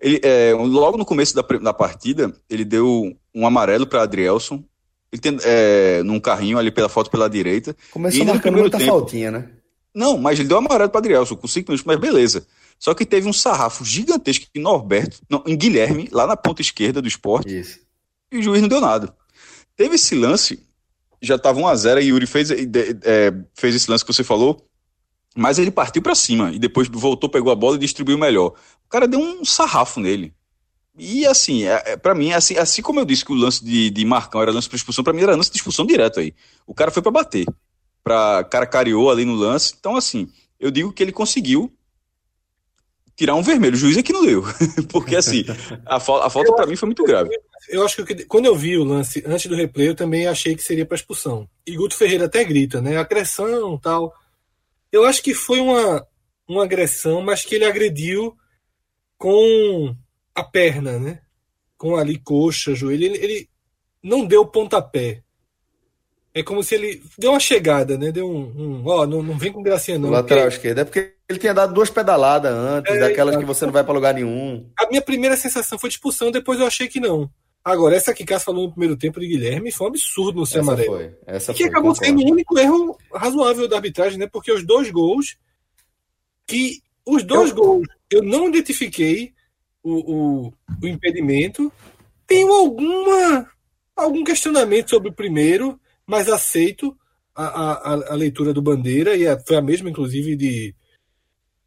ele, 0.00 0.20
é, 0.22 0.52
logo 0.54 0.98
no 0.98 1.04
começo 1.04 1.34
da, 1.34 1.42
da 1.42 1.72
partida, 1.72 2.34
ele 2.48 2.64
deu 2.64 3.16
um 3.34 3.46
amarelo 3.46 3.86
para 3.86 4.02
Adrielson, 4.02 4.62
ele 5.12 5.20
tem, 5.20 5.38
é, 5.44 6.02
num 6.02 6.20
carrinho 6.20 6.58
ali 6.58 6.70
pela 6.70 6.88
foto 6.88 7.10
pela 7.10 7.28
direita. 7.28 7.76
Começou 7.90 8.24
marcando 8.24 8.58
muita 8.58 8.78
tempo, 8.78 8.90
faltinha, 8.90 9.30
né? 9.30 9.50
Não, 9.94 10.18
mas 10.18 10.38
ele 10.38 10.48
deu 10.48 10.58
amarelo 10.58 10.90
para 10.90 10.98
Adrielson 10.98 11.36
com 11.36 11.48
cinco 11.48 11.70
minutos, 11.70 11.86
mas 11.86 11.98
beleza. 11.98 12.46
Só 12.78 12.92
que 12.92 13.06
teve 13.06 13.26
um 13.26 13.32
sarrafo 13.32 13.84
gigantesco 13.84 14.46
em 14.54 14.60
Norberto, 14.60 15.18
não, 15.30 15.42
em 15.46 15.56
Guilherme, 15.56 16.08
lá 16.12 16.26
na 16.26 16.36
ponta 16.36 16.60
esquerda 16.60 17.00
do 17.00 17.08
esporte. 17.08 17.58
Isso. 17.58 17.80
E 18.30 18.38
o 18.38 18.42
juiz 18.42 18.60
não 18.60 18.68
deu 18.68 18.80
nada. 18.80 19.14
Teve 19.74 19.94
esse 19.94 20.14
lance, 20.14 20.62
já 21.22 21.36
estava 21.36 21.60
1x0 21.60 22.02
e 22.02 22.08
Yuri 22.08 22.26
fez, 22.26 22.50
é, 22.50 23.32
fez 23.54 23.74
esse 23.74 23.90
lance 23.90 24.04
que 24.04 24.12
você 24.12 24.22
falou. 24.22 24.66
Mas 25.36 25.58
ele 25.58 25.70
partiu 25.70 26.00
para 26.00 26.14
cima 26.14 26.50
e 26.50 26.58
depois 26.58 26.88
voltou, 26.88 27.28
pegou 27.28 27.52
a 27.52 27.54
bola 27.54 27.76
e 27.76 27.80
distribuiu 27.80 28.16
melhor. 28.16 28.54
O 28.86 28.88
cara 28.88 29.06
deu 29.06 29.20
um 29.20 29.44
sarrafo 29.44 30.00
nele. 30.00 30.34
E 30.98 31.26
assim, 31.26 31.64
é, 31.64 31.82
é, 31.84 31.96
para 31.96 32.14
mim, 32.14 32.32
assim, 32.32 32.56
assim 32.56 32.80
como 32.80 32.98
eu 32.98 33.04
disse 33.04 33.22
que 33.22 33.32
o 33.32 33.36
lance 33.36 33.62
de, 33.62 33.90
de 33.90 34.04
Marcão 34.04 34.40
era 34.40 34.50
lance 34.50 34.66
para 34.66 34.76
expulsão, 34.76 35.04
para 35.04 35.12
mim 35.12 35.22
era 35.22 35.36
lance 35.36 35.50
de 35.50 35.58
expulsão 35.58 35.84
direto 35.84 36.20
aí. 36.20 36.34
O 36.66 36.72
cara 36.72 36.90
foi 36.90 37.02
para 37.02 37.12
bater. 37.12 37.44
Pra, 38.02 38.42
cara 38.44 38.66
cariou 38.66 39.10
ali 39.10 39.24
no 39.26 39.34
lance. 39.34 39.74
Então, 39.78 39.94
assim, 39.94 40.28
eu 40.58 40.70
digo 40.70 40.92
que 40.92 41.02
ele 41.02 41.12
conseguiu 41.12 41.70
tirar 43.14 43.34
um 43.34 43.42
vermelho. 43.42 43.74
O 43.74 43.78
juiz 43.78 43.96
é 43.98 44.02
que 44.02 44.12
não 44.12 44.24
deu. 44.24 44.42
Porque, 44.88 45.16
assim, 45.16 45.44
a, 45.84 45.96
a 45.96 46.00
falta 46.00 46.54
para 46.54 46.66
mim 46.66 46.76
foi 46.76 46.86
muito 46.86 47.04
grave. 47.04 47.30
Eu 47.68 47.84
acho 47.84 48.04
que 48.04 48.24
quando 48.24 48.46
eu 48.46 48.56
vi 48.56 48.78
o 48.78 48.84
lance 48.84 49.22
antes 49.26 49.46
do 49.46 49.56
replay, 49.56 49.88
eu 49.88 49.94
também 49.94 50.26
achei 50.26 50.54
que 50.54 50.62
seria 50.62 50.86
para 50.86 50.94
expulsão. 50.94 51.46
E 51.66 51.76
Guto 51.76 51.96
Ferreira 51.96 52.24
até 52.24 52.42
grita, 52.44 52.80
né? 52.80 52.96
Agressão 52.96 53.76
tal. 53.76 54.14
Eu 54.92 55.04
acho 55.04 55.22
que 55.22 55.34
foi 55.34 55.60
uma, 55.60 56.06
uma 56.48 56.64
agressão, 56.64 57.20
mas 57.22 57.44
que 57.44 57.54
ele 57.54 57.64
agrediu 57.64 58.36
com 59.18 59.94
a 60.34 60.42
perna, 60.42 60.98
né? 60.98 61.20
Com 61.76 61.96
ali 61.96 62.18
coxa, 62.18 62.74
joelho. 62.74 63.04
Ele, 63.04 63.18
ele 63.18 63.48
não 64.02 64.24
deu 64.24 64.46
pontapé. 64.46 65.22
É 66.34 66.42
como 66.42 66.62
se 66.62 66.74
ele 66.74 67.02
deu 67.18 67.30
uma 67.30 67.40
chegada, 67.40 67.96
né? 67.96 68.12
Deu 68.12 68.28
um. 68.28 68.82
um 68.82 68.82
ó, 68.86 69.06
não, 69.06 69.22
não 69.22 69.38
vem 69.38 69.50
com 69.50 69.62
gracinha, 69.62 69.98
não. 69.98 70.10
O 70.10 70.12
lateral 70.12 70.44
porque... 70.44 70.56
esquerdo. 70.56 70.78
É 70.78 70.84
porque 70.84 71.14
ele 71.28 71.38
tinha 71.38 71.54
dado 71.54 71.72
duas 71.72 71.88
pedaladas 71.88 72.52
antes, 72.52 72.94
é, 72.94 73.00
daquelas 73.00 73.36
que 73.36 73.44
você 73.44 73.64
não 73.64 73.72
vai 73.72 73.82
para 73.82 73.94
lugar 73.94 74.14
nenhum. 74.14 74.70
A 74.78 74.86
minha 74.86 75.00
primeira 75.00 75.36
sensação 75.36 75.78
foi 75.78 75.88
de 75.88 75.96
expulsão, 75.96 76.30
depois 76.30 76.60
eu 76.60 76.66
achei 76.66 76.88
que 76.88 77.00
não. 77.00 77.30
Agora, 77.66 77.96
essa 77.96 78.14
que 78.14 78.24
Cássio 78.24 78.46
falou 78.46 78.66
no 78.66 78.70
primeiro 78.70 78.96
tempo 78.96 79.18
de 79.18 79.26
Guilherme 79.26 79.72
foi 79.72 79.88
um 79.88 79.90
absurdo 79.90 80.38
no 80.38 80.46
seu 80.46 80.60
amarelo. 80.60 80.98
Foi, 80.98 81.16
essa 81.26 81.52
que 81.52 81.64
foi, 81.64 81.68
acabou 81.68 81.92
concordo. 81.92 82.06
sendo 82.06 82.22
o 82.24 82.32
único 82.32 82.56
erro 82.56 82.96
razoável 83.12 83.66
da 83.66 83.74
arbitragem, 83.74 84.20
né? 84.20 84.28
Porque 84.28 84.52
os 84.52 84.64
dois 84.64 84.88
gols. 84.88 85.36
Que 86.46 86.80
os 87.04 87.24
dois 87.24 87.50
eu... 87.50 87.56
gols 87.56 87.88
eu 88.08 88.22
não 88.22 88.48
identifiquei 88.48 89.32
o, 89.82 89.94
o, 89.94 90.52
o 90.80 90.86
impedimento. 90.86 91.72
Tenho 92.24 92.52
alguma 92.52 93.50
algum 93.96 94.22
questionamento 94.22 94.90
sobre 94.90 95.08
o 95.08 95.14
primeiro, 95.14 95.80
mas 96.06 96.28
aceito 96.28 96.96
a, 97.34 97.46
a, 97.46 98.12
a 98.12 98.14
leitura 98.14 98.52
do 98.52 98.62
Bandeira, 98.62 99.16
e 99.16 99.26
a, 99.26 99.36
foi 99.40 99.56
a 99.56 99.62
mesma, 99.62 99.90
inclusive, 99.90 100.36
de 100.36 100.72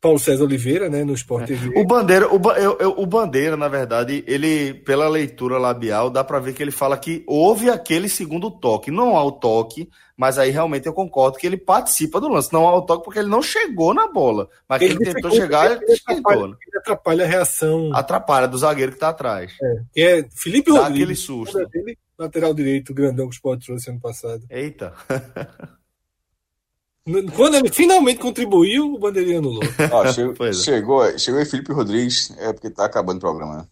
Paulo 0.02 0.18
César 0.18 0.46
Oliveira, 0.46 0.90
né, 0.90 1.04
no 1.04 1.14
Sport 1.14 1.46
TV. 1.46 1.78
O 1.78 1.86
Bandeira, 1.86 2.34
o, 2.34 2.52
eu, 2.54 2.78
eu, 2.80 2.94
o 2.98 3.06
Bandeira, 3.06 3.58
na 3.58 3.68
verdade, 3.68 4.24
ele, 4.26 4.74
pela 4.74 5.10
leitura 5.10 5.58
labial, 5.58 6.10
dá 6.10 6.24
para 6.24 6.40
ver 6.40 6.54
que 6.54 6.64
ele 6.64 6.72
fala 6.72 6.98
que 6.98 7.24
houve 7.28 7.70
aquele 7.70 8.08
segundo 8.08 8.50
toque. 8.50 8.92
Não 8.92 9.18
há 9.18 9.24
o 9.24 9.34
toque, 9.34 9.90
mas 10.16 10.38
aí 10.38 10.52
realmente 10.52 10.88
eu 10.88 10.94
concordo 10.94 11.38
que 11.38 11.46
ele 11.46 11.58
participa 11.58 12.22
do 12.22 12.30
lance. 12.30 12.54
Não 12.54 12.66
há 12.66 12.78
o 12.78 12.82
toque 12.82 13.04
porque 13.04 13.20
ele 13.20 13.28
não 13.28 13.42
chegou 13.42 13.94
na 13.94 14.08
bola. 14.08 14.48
Mas 14.70 14.82
ele, 14.82 14.94
ele 14.94 15.14
tentou 15.14 15.32
chegar 15.32 15.66
ele, 15.66 15.94
atrapalha, 15.94 16.48
né? 16.48 16.56
ele 16.66 16.78
atrapalha 16.78 17.26
a 17.26 17.28
reação. 17.28 17.92
Atrapalha 17.94 18.48
do 18.48 18.58
zagueiro 18.58 18.94
que 18.94 19.00
tá 19.00 19.10
atrás. 19.10 19.52
É, 19.62 19.82
que 19.94 20.02
é 20.02 20.30
Felipe 20.32 20.72
Dá 20.72 20.80
Rodrigues. 20.80 21.02
aquele 21.02 21.16
susto. 21.16 21.68
Dele, 21.68 21.98
lateral 22.18 22.54
direito, 22.54 22.94
grandão 22.94 23.28
que 23.28 23.34
o 23.34 23.36
Sport 23.36 23.66
trouxe 23.66 23.90
ano 23.90 24.00
passado. 24.00 24.44
Eita. 24.50 24.94
Quando 27.36 27.56
ele 27.56 27.70
finalmente 27.70 28.20
contribuiu, 28.20 28.94
o 28.94 29.00
Bandeirinha 29.00 29.40
anulou. 29.40 29.64
Ah, 29.92 30.12
chegou, 30.12 30.36
é. 30.46 30.54
chegou, 30.54 31.20
chegou 31.20 31.40
aí 31.40 31.46
Felipe 31.46 31.74
Rodrigues, 31.74 32.32
é 32.38 32.54
porque 32.54 32.70
tá 32.70 32.86
acabando 32.86 33.18
o 33.18 33.22
programa, 33.22 33.58
né? 33.58 33.66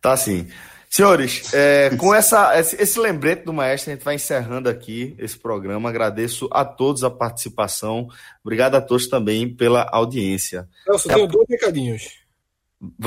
Tá 0.00 0.16
sim. 0.16 0.46
Senhores, 0.88 1.54
é, 1.54 1.90
com 1.96 2.12
essa, 2.12 2.58
esse, 2.58 2.74
esse, 2.74 2.98
lembrete 2.98 3.44
do 3.44 3.52
maestro, 3.52 3.92
a 3.92 3.94
gente 3.94 4.04
vai 4.04 4.16
encerrando 4.16 4.68
aqui 4.68 5.14
esse 5.20 5.38
programa. 5.38 5.88
Agradeço 5.88 6.48
a 6.50 6.64
todos 6.64 7.04
a 7.04 7.10
participação. 7.10 8.08
Obrigado 8.44 8.74
a 8.74 8.80
todos 8.80 9.06
também 9.06 9.54
pela 9.54 9.88
audiência. 9.92 10.68
Eu 10.84 10.98
só 10.98 11.08
tenho 11.14 11.26
a... 11.26 11.28
dois 11.28 11.46
recadinhos. 11.48 12.20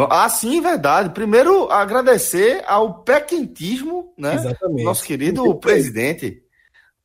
Ah, 0.10 0.30
sim, 0.30 0.62
verdade. 0.62 1.10
Primeiro, 1.10 1.70
agradecer 1.70 2.64
ao 2.68 3.04
pé 3.04 3.20
quentismo, 3.20 4.14
né? 4.18 4.36
Exatamente. 4.36 4.84
Nosso 4.84 5.04
querido 5.04 5.56
presidente. 5.56 6.43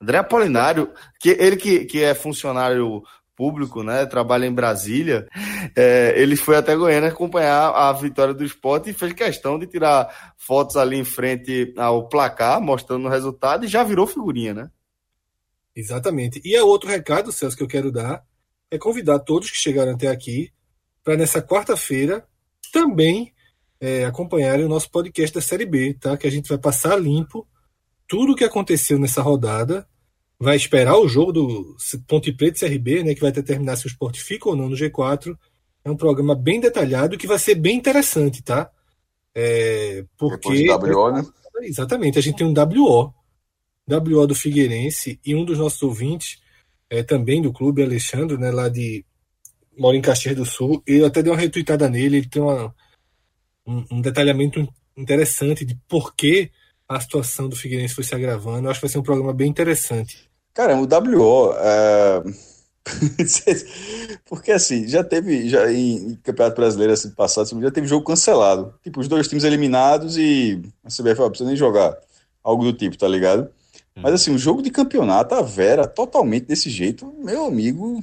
André 0.01 0.19
Apolinário, 0.19 0.93
que 1.21 1.31
ele 1.31 1.57
que, 1.57 1.85
que 1.85 2.03
é 2.03 2.15
funcionário 2.15 3.03
público, 3.35 3.85
né? 3.85 4.05
Trabalha 4.05 4.47
em 4.47 4.53
Brasília. 4.53 5.29
É, 5.77 6.13
ele 6.17 6.35
foi 6.35 6.57
até 6.57 6.75
Goiânia 6.75 7.09
acompanhar 7.09 7.71
a 7.71 7.93
vitória 7.93 8.35
do 8.35 8.45
esporte 8.45 8.91
e 8.91 8.93
fez 8.93 9.13
questão 9.13 9.59
de 9.59 9.67
tirar 9.67 10.35
fotos 10.37 10.77
ali 10.77 10.97
em 10.97 11.05
frente 11.05 11.73
ao 11.77 12.09
placar, 12.09 12.61
mostrando 12.61 13.07
o 13.07 13.11
resultado, 13.11 13.65
e 13.65 13.69
já 13.69 13.85
virou 13.85 14.07
figurinha, 14.07 14.55
né? 14.55 14.71
Exatamente. 15.75 16.41
E 16.45 16.57
é 16.57 16.63
outro 16.63 16.91
recado, 16.91 17.31
Celso, 17.31 17.57
que 17.57 17.63
eu 17.63 17.69
quero 17.69 17.93
dar 17.93 18.25
é 18.71 18.77
convidar 18.77 19.21
todos 19.21 19.51
que 19.51 19.57
chegaram 19.57 19.93
até 19.93 20.09
aqui 20.09 20.53
para 21.03 21.17
nessa 21.17 21.41
quarta-feira 21.41 22.27
também 22.73 23.33
é, 23.81 24.05
acompanharem 24.05 24.65
o 24.65 24.69
nosso 24.69 24.91
podcast 24.91 25.35
da 25.35 25.41
Série 25.41 25.65
B, 25.65 25.95
tá? 25.95 26.17
Que 26.17 26.27
a 26.27 26.31
gente 26.31 26.49
vai 26.49 26.59
passar 26.59 26.97
limpo 26.97 27.47
tudo 28.09 28.33
o 28.33 28.35
que 28.35 28.45
aconteceu 28.45 28.99
nessa 28.99 29.21
rodada, 29.21 29.87
vai 30.41 30.57
esperar 30.57 30.97
o 30.97 31.07
jogo 31.07 31.33
do 31.33 31.77
Ponte 32.07 32.33
Preta 32.33 32.65
e 32.65 32.69
CRB, 32.69 33.05
né, 33.05 33.15
que 33.15 33.21
vai 33.21 33.31
determinar 33.31 33.77
se 33.77 33.87
o 33.87 33.89
esporte 33.89 34.23
fica 34.23 34.49
ou 34.49 34.57
não 34.57 34.69
no 34.69 34.77
G4. 34.77 35.37
É 35.85 35.91
um 35.91 35.97
programa 35.97 36.35
bem 36.35 36.59
detalhado 36.59 37.19
que 37.19 37.27
vai 37.27 37.39
ser 37.39 37.55
bem 37.55 37.77
interessante, 37.77 38.43
tá? 38.43 38.71
É, 39.35 40.05
porque. 40.17 40.67
Depois 40.67 40.95
WO, 40.95 41.13
né? 41.13 41.27
Exatamente, 41.63 42.19
a 42.19 42.23
gente 42.23 42.37
tem 42.37 42.47
um 42.47 42.55
WO. 42.55 43.13
WO 43.89 44.27
do 44.27 44.35
Figueirense 44.35 45.19
e 45.25 45.35
um 45.35 45.45
dos 45.45 45.59
nossos 45.59 45.83
ouvintes, 45.83 46.41
é, 46.91 47.03
também 47.03 47.41
do 47.41 47.53
clube, 47.53 47.83
Alexandre, 47.83 48.37
né, 48.37 48.51
lá 48.51 48.69
de. 48.69 49.05
mora 49.77 49.97
em 49.97 50.03
Caxias 50.03 50.37
do 50.37 50.45
Sul. 50.45 50.83
Ele 50.87 51.05
até 51.05 51.23
deu 51.23 51.33
uma 51.33 51.41
retweetada 51.41 51.89
nele, 51.89 52.19
ele 52.19 52.29
tem 52.29 52.43
uma, 52.43 52.75
um, 53.67 53.85
um 53.93 54.01
detalhamento 54.01 54.67
interessante 54.97 55.65
de 55.65 55.75
por 55.89 56.15
que 56.15 56.51
a 56.89 56.99
situação 57.01 57.49
do 57.49 57.57
Figueirense 57.57 57.95
foi 57.95 58.05
se 58.05 58.15
agravando. 58.15 58.67
Eu 58.67 58.71
acho 58.71 58.81
que 58.81 58.87
vai 58.87 58.93
ser 58.93 58.99
um 58.99 59.03
programa 59.03 59.33
bem 59.35 59.49
interessante. 59.49 60.29
Cara, 60.55 60.77
o 60.77 60.85
WO. 60.85 61.53
É... 61.57 62.23
Porque 64.25 64.51
assim, 64.51 64.89
já 64.89 65.05
teve 65.05 65.49
já 65.49 65.71
em, 65.71 66.19
Campeonato 66.23 66.57
Brasileiro 66.57 66.95
assim, 66.95 67.11
passado, 67.11 67.61
já 67.61 67.71
teve 67.71 67.87
jogo 67.87 68.05
cancelado. 68.05 68.75
Tipo, 68.83 69.01
os 69.01 69.09
dois 69.09 69.29
times 69.29 69.45
eliminados 69.45 70.17
e 70.17 70.63
a 70.83 70.89
CBF 70.89 71.21
não 71.21 71.29
precisa 71.29 71.49
nem 71.49 71.57
jogar. 71.57 71.97
Algo 72.43 72.65
do 72.65 72.73
tipo, 72.73 72.97
tá 72.97 73.07
ligado? 73.07 73.51
Hum. 73.95 74.01
Mas 74.03 74.15
assim, 74.15 74.35
o 74.35 74.39
jogo 74.39 74.63
de 74.63 74.71
campeonato, 74.71 75.35
a 75.35 75.43
Vera, 75.43 75.87
totalmente 75.87 76.47
desse 76.47 76.71
jeito, 76.71 77.13
meu 77.19 77.45
amigo, 77.45 78.03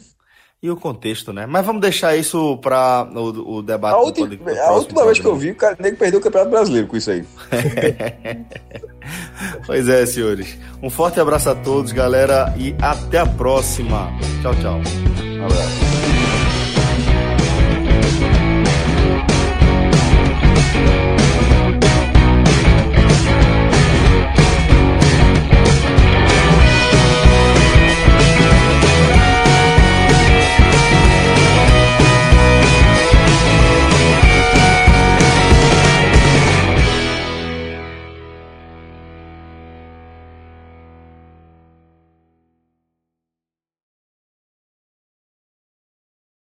e 0.65 0.71
o 0.71 0.75
contexto, 0.75 1.31
né? 1.31 1.45
Mas 1.45 1.65
vamos 1.65 1.81
deixar 1.81 2.15
isso 2.15 2.57
para 2.57 3.07
o, 3.13 3.57
o, 3.57 3.61
debate. 3.61 3.93
A, 3.93 3.99
última, 3.99 4.51
a 4.51 4.71
última 4.71 5.05
vez 5.05 5.19
que 5.19 5.25
eu 5.25 5.35
vi, 5.35 5.51
o 5.51 5.55
cara 5.55 5.77
nem 5.79 5.93
perdeu 5.93 6.19
o 6.19 6.23
Campeonato 6.23 6.51
Brasileiro 6.51 6.87
com 6.87 6.97
isso 6.97 7.11
aí. 7.11 7.23
pois 9.65 9.87
é, 9.87 10.05
senhores. 10.05 10.57
Um 10.81 10.89
forte 10.89 11.19
abraço 11.19 11.49
a 11.49 11.55
todos, 11.55 11.91
galera, 11.91 12.53
e 12.57 12.75
até 12.81 13.19
a 13.19 13.25
próxima. 13.25 14.11
Tchau, 14.41 14.55
tchau. 14.55 14.81
Um 15.39 15.45
abraço. 15.45 16.04